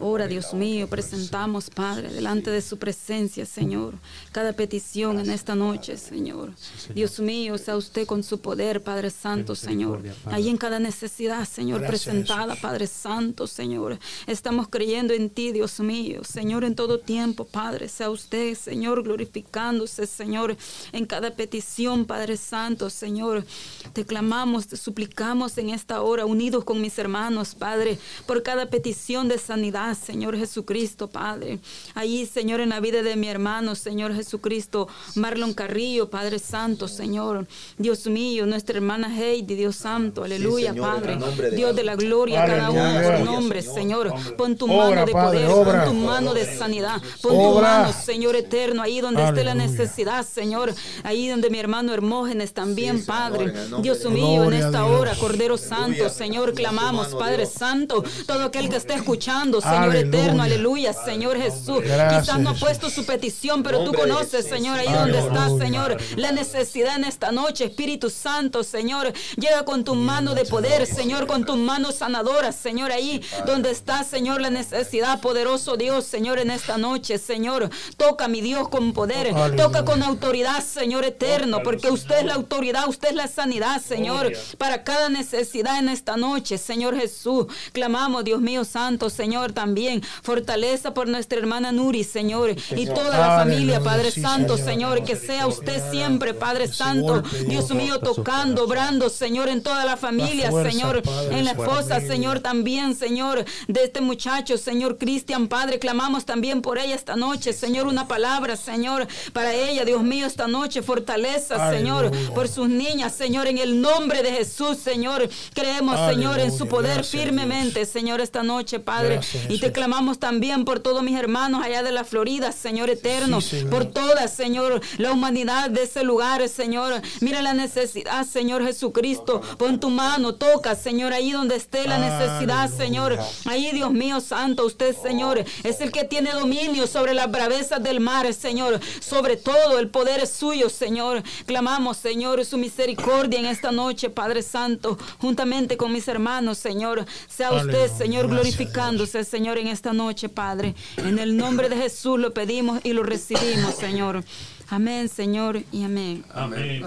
hora, 0.00 0.26
Dios 0.26 0.52
mío, 0.52 0.86
presentamos, 0.86 1.70
Padre, 1.70 2.12
delante 2.12 2.50
de 2.50 2.60
su 2.60 2.78
presencia, 2.78 3.46
Señor, 3.46 3.94
cada 4.32 4.52
petición 4.52 5.18
en 5.18 5.30
esta 5.30 5.54
noche, 5.54 5.96
Señor. 5.96 6.52
Dios 6.94 7.18
mío, 7.20 7.56
sea 7.56 7.76
usted 7.76 8.06
con 8.06 8.22
su 8.22 8.40
poder, 8.40 8.82
Padre 8.82 9.10
Santo, 9.10 9.54
Señor. 9.54 10.02
Ahí 10.26 10.50
en 10.50 10.58
cada 10.58 10.78
necesidad, 10.78 11.48
Señor, 11.48 11.86
presentada, 11.86 12.54
Padre 12.56 12.86
Santo, 12.86 13.46
Señor. 13.46 13.98
Estamos 14.26 14.68
creyendo 14.68 15.14
en 15.14 15.30
ti, 15.30 15.52
Dios 15.52 15.80
mío, 15.80 16.22
Señor, 16.22 16.64
en 16.64 16.74
todo 16.74 17.00
tiempo, 17.00 17.46
Padre. 17.46 17.88
Sea 17.88 18.10
usted, 18.10 18.54
Señor, 18.54 19.04
glorificándose, 19.04 20.06
Señor, 20.06 20.56
en 20.92 21.06
cada 21.06 21.30
petición, 21.30 22.04
Padre 22.04 22.36
Santo, 22.36 22.90
Señor. 22.90 23.46
Te 23.94 24.04
clamamos, 24.04 24.66
te 24.66 24.76
suplicamos 24.76 25.56
en 25.56 25.70
esta 25.70 26.02
hora, 26.02 26.26
unidos 26.26 26.64
con 26.64 26.80
mis 26.80 26.98
hermanos, 26.98 27.54
Padre 27.54 27.85
por 28.26 28.42
cada 28.42 28.66
petición 28.66 29.28
de 29.28 29.38
sanidad, 29.38 29.96
Señor 29.96 30.36
Jesucristo, 30.36 31.08
Padre. 31.08 31.58
Ahí, 31.94 32.26
Señor, 32.26 32.60
en 32.60 32.70
la 32.70 32.80
vida 32.80 33.02
de 33.02 33.16
mi 33.16 33.28
hermano, 33.28 33.74
Señor 33.74 34.14
Jesucristo, 34.14 34.88
Marlon 35.14 35.54
Carrillo, 35.54 36.10
Padre 36.10 36.38
Santo, 36.38 36.88
Señor. 36.88 37.46
Dios 37.78 38.06
mío, 38.06 38.46
nuestra 38.46 38.76
hermana 38.76 39.08
Heidi, 39.14 39.54
Dios 39.54 39.76
Santo, 39.76 40.24
aleluya, 40.24 40.74
Padre. 40.74 41.18
Dios 41.54 41.74
de 41.76 41.84
la 41.84 41.96
gloria, 41.96 42.44
cada 42.46 42.70
uno 42.70 43.02
por 43.02 43.20
nombre, 43.20 43.62
Señor. 43.62 44.12
Pon 44.36 44.56
tu 44.56 44.66
mano 44.66 45.04
de 45.06 45.12
poder, 45.12 45.48
pon 45.48 45.84
tu 45.84 45.94
mano 45.94 46.34
de 46.34 46.56
sanidad, 46.56 47.00
pon 47.22 47.32
tu 47.32 47.60
mano, 47.60 47.92
Señor 47.92 48.36
eterno, 48.36 48.82
ahí 48.82 49.00
donde 49.00 49.24
esté 49.24 49.44
la 49.44 49.54
necesidad, 49.54 50.26
Señor. 50.26 50.74
Ahí 51.02 51.28
donde 51.28 51.50
mi 51.50 51.58
hermano 51.58 51.92
Hermógenes 51.92 52.52
también, 52.52 53.04
Padre. 53.04 53.52
Dios 53.80 54.04
mío, 54.06 54.44
en 54.44 54.54
esta 54.54 54.86
hora, 54.86 55.14
Cordero 55.14 55.56
Santo, 55.56 56.08
Señor, 56.08 56.54
clamamos, 56.54 57.08
Padre 57.14 57.46
Santo 57.46 57.75
todo 57.86 58.44
aquel 58.44 58.68
que 58.68 58.76
esté 58.76 58.94
escuchando, 58.94 59.60
Señor 59.60 59.94
eterno, 59.94 60.42
aleluya, 60.42 60.92
Señor 60.92 61.36
Jesús. 61.40 61.82
Quizás 61.82 62.38
no 62.38 62.50
ha 62.50 62.54
puesto 62.54 62.90
su 62.90 63.04
petición, 63.04 63.62
pero 63.62 63.84
tú 63.84 63.92
conoces, 63.92 64.48
Señor, 64.48 64.78
ahí 64.78 64.92
donde 64.92 65.18
está, 65.18 65.48
Señor, 65.58 65.96
la 66.16 66.32
necesidad 66.32 66.96
en 66.96 67.04
esta 67.04 67.32
noche, 67.32 67.64
Espíritu 67.64 68.10
Santo, 68.10 68.62
Señor. 68.62 69.12
Llega 69.36 69.64
con 69.64 69.84
tu 69.84 69.94
mano 69.94 70.34
de 70.34 70.44
poder, 70.44 70.86
Señor, 70.86 71.26
con 71.26 71.44
tus 71.44 71.56
manos 71.56 71.96
sanadoras, 71.96 72.56
Señor, 72.56 72.92
ahí 72.92 73.22
donde 73.46 73.70
está, 73.70 74.04
Señor, 74.04 74.40
la 74.40 74.50
necesidad, 74.50 75.20
poderoso 75.20 75.76
Dios, 75.76 76.04
Señor, 76.04 76.38
en 76.38 76.50
esta 76.50 76.78
noche, 76.78 77.18
Señor. 77.18 77.70
Toca, 77.96 78.28
mi 78.28 78.40
Dios, 78.40 78.68
con 78.68 78.92
poder, 78.92 79.34
toca 79.56 79.84
con 79.84 80.02
autoridad, 80.02 80.62
Señor 80.64 81.04
eterno, 81.04 81.60
porque 81.62 81.90
usted 81.90 82.20
es 82.20 82.24
la 82.24 82.34
autoridad, 82.34 82.88
usted 82.88 83.10
es 83.10 83.14
la 83.14 83.28
sanidad, 83.28 83.80
Señor, 83.82 84.32
para 84.58 84.84
cada 84.84 85.08
necesidad 85.08 85.78
en 85.78 85.88
esta 85.88 86.16
noche, 86.16 86.58
Señor 86.58 86.96
Jesús. 86.96 87.46
Clamamos, 87.72 88.24
Dios 88.24 88.40
mío 88.40 88.64
santo, 88.64 89.10
Señor, 89.10 89.52
también. 89.52 90.02
Fortaleza 90.22 90.94
por 90.94 91.08
nuestra 91.08 91.38
hermana 91.38 91.72
Nuri, 91.72 92.04
Señor. 92.04 92.54
Y 92.74 92.86
toda 92.86 93.18
la 93.18 93.36
familia, 93.36 93.80
Padre 93.80 94.10
Santo, 94.10 94.56
Señor. 94.56 95.04
Que 95.04 95.16
sea 95.16 95.46
usted 95.46 95.82
siempre, 95.90 96.34
Padre 96.34 96.68
Santo. 96.68 97.22
Dios 97.46 97.70
mío, 97.70 97.98
tocando, 98.00 98.64
obrando, 98.64 99.08
Señor, 99.10 99.48
en 99.48 99.62
toda 99.62 99.84
la 99.84 99.96
familia, 99.96 100.50
Señor. 100.50 101.02
En 101.30 101.44
la 101.44 101.52
esposa, 101.52 102.00
Señor, 102.00 102.40
también, 102.40 102.94
Señor, 102.94 103.44
de 103.68 103.84
este 103.84 104.00
muchacho, 104.00 104.56
Señor 104.58 104.98
Cristian, 104.98 105.48
Padre. 105.48 105.78
Clamamos 105.78 106.24
también 106.24 106.62
por 106.62 106.78
ella 106.78 106.94
esta 106.94 107.16
noche, 107.16 107.52
Señor. 107.52 107.86
Una 107.86 108.08
palabra, 108.08 108.56
Señor, 108.56 109.06
para 109.32 109.52
ella, 109.54 109.84
Dios 109.84 110.02
mío, 110.02 110.26
esta 110.26 110.46
noche. 110.46 110.82
Fortaleza, 110.82 111.70
Señor, 111.70 112.10
por 112.34 112.48
sus 112.48 112.68
niñas, 112.68 113.14
Señor. 113.14 113.46
En 113.46 113.58
el 113.58 113.80
nombre 113.80 114.22
de 114.22 114.32
Jesús, 114.32 114.78
Señor. 114.78 115.28
Creemos, 115.54 115.98
Señor, 116.08 116.38
en 116.38 116.56
su 116.56 116.66
poder 116.68 117.04
firmemente 117.04 117.55
Señor, 117.56 118.20
esta 118.20 118.42
noche, 118.42 118.80
Padre. 118.80 119.20
y 119.48 119.58
te 119.58 119.72
clamamos 119.72 120.18
también 120.18 120.66
por 120.66 120.80
todos 120.80 121.02
mis 121.02 121.18
hermanos 121.18 121.64
allá 121.64 121.82
de 121.82 121.90
la 121.90 122.04
Florida, 122.04 122.52
Señor 122.52 122.90
eterno. 122.90 123.38
Por 123.70 123.86
toda, 123.86 124.28
Señor, 124.28 124.82
la 124.98 125.12
humanidad 125.12 125.70
de 125.70 125.84
ese 125.84 126.04
lugar, 126.04 126.46
Señor. 126.50 127.00
Mira 127.20 127.40
la 127.40 127.54
necesidad, 127.54 128.26
Señor 128.26 128.62
Jesucristo. 128.62 129.40
Pon 129.56 129.80
tu 129.80 129.88
mano, 129.88 130.34
toca, 130.34 130.74
Señor, 130.74 131.14
ahí 131.14 131.32
donde 131.32 131.56
esté 131.56 131.88
la 131.88 131.98
necesidad, 131.98 132.70
Señor. 132.70 133.18
Ahí, 133.46 133.70
Dios 133.72 133.90
mío, 133.90 134.20
santo, 134.20 134.66
usted, 134.66 134.94
Señor, 134.94 135.42
es 135.64 135.80
el 135.80 135.92
que 135.92 136.04
tiene 136.04 136.32
dominio 136.32 136.86
sobre 136.86 137.14
las 137.14 137.30
bravezas 137.30 137.82
del 137.82 138.00
mar, 138.00 138.32
Señor. 138.34 138.80
Sobre 139.00 139.38
todo 139.38 139.78
el 139.78 139.88
poder 139.88 140.20
es 140.20 140.30
suyo, 140.30 140.68
Señor. 140.68 141.22
Clamamos, 141.46 141.96
Señor, 141.96 142.44
su 142.44 142.58
misericordia 142.58 143.38
en 143.38 143.46
esta 143.46 143.72
noche, 143.72 144.10
Padre 144.10 144.42
Santo, 144.42 144.98
juntamente 145.18 145.78
con 145.78 145.90
mis 145.90 146.06
hermanos, 146.06 146.58
Señor. 146.58 147.06
Sea 147.48 147.64
usted, 147.64 147.90
Señor, 147.96 148.28
glorificándose, 148.28 149.24
Señor, 149.24 149.58
en 149.58 149.68
esta 149.68 149.92
noche, 149.92 150.28
Padre. 150.28 150.74
En 150.96 151.18
el 151.18 151.36
nombre 151.36 151.68
de 151.68 151.76
Jesús 151.76 152.18
lo 152.18 152.32
pedimos 152.32 152.80
y 152.84 152.92
lo 152.92 153.02
recibimos, 153.02 153.74
Señor. 153.74 154.24
Amén, 154.68 155.08
Señor, 155.08 155.62
y 155.72 155.84
amén. 155.84 156.24
Amén. 156.34 156.82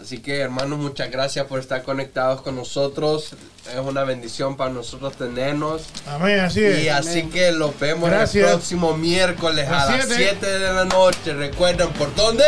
Así 0.00 0.18
que, 0.18 0.38
hermanos, 0.38 0.78
muchas 0.78 1.10
gracias 1.10 1.46
por 1.46 1.60
estar 1.60 1.82
conectados 1.82 2.40
con 2.40 2.56
nosotros. 2.56 3.34
Es 3.70 3.78
una 3.78 4.02
bendición 4.04 4.56
para 4.56 4.70
nosotros 4.70 5.14
tenernos. 5.14 5.82
Amén, 6.06 6.40
así 6.40 6.64
es. 6.64 6.84
Y 6.84 6.88
así 6.88 7.24
que 7.24 7.52
los 7.52 7.78
vemos 7.78 8.10
el 8.10 8.44
próximo 8.44 8.96
miércoles 8.96 9.68
a 9.68 9.96
las 9.96 10.08
7 10.08 10.46
de 10.46 10.72
la 10.72 10.86
noche. 10.86 11.34
Recuerden, 11.34 11.90
¿por 11.90 12.14
dónde? 12.14 12.44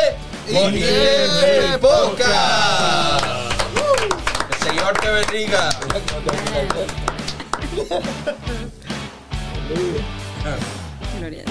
Por 0.51 0.73
Boca. 1.81 3.51
Señor 4.63 4.93
te 5.01 5.11
bendiga. 5.11 5.71
Gloria. 11.19 11.45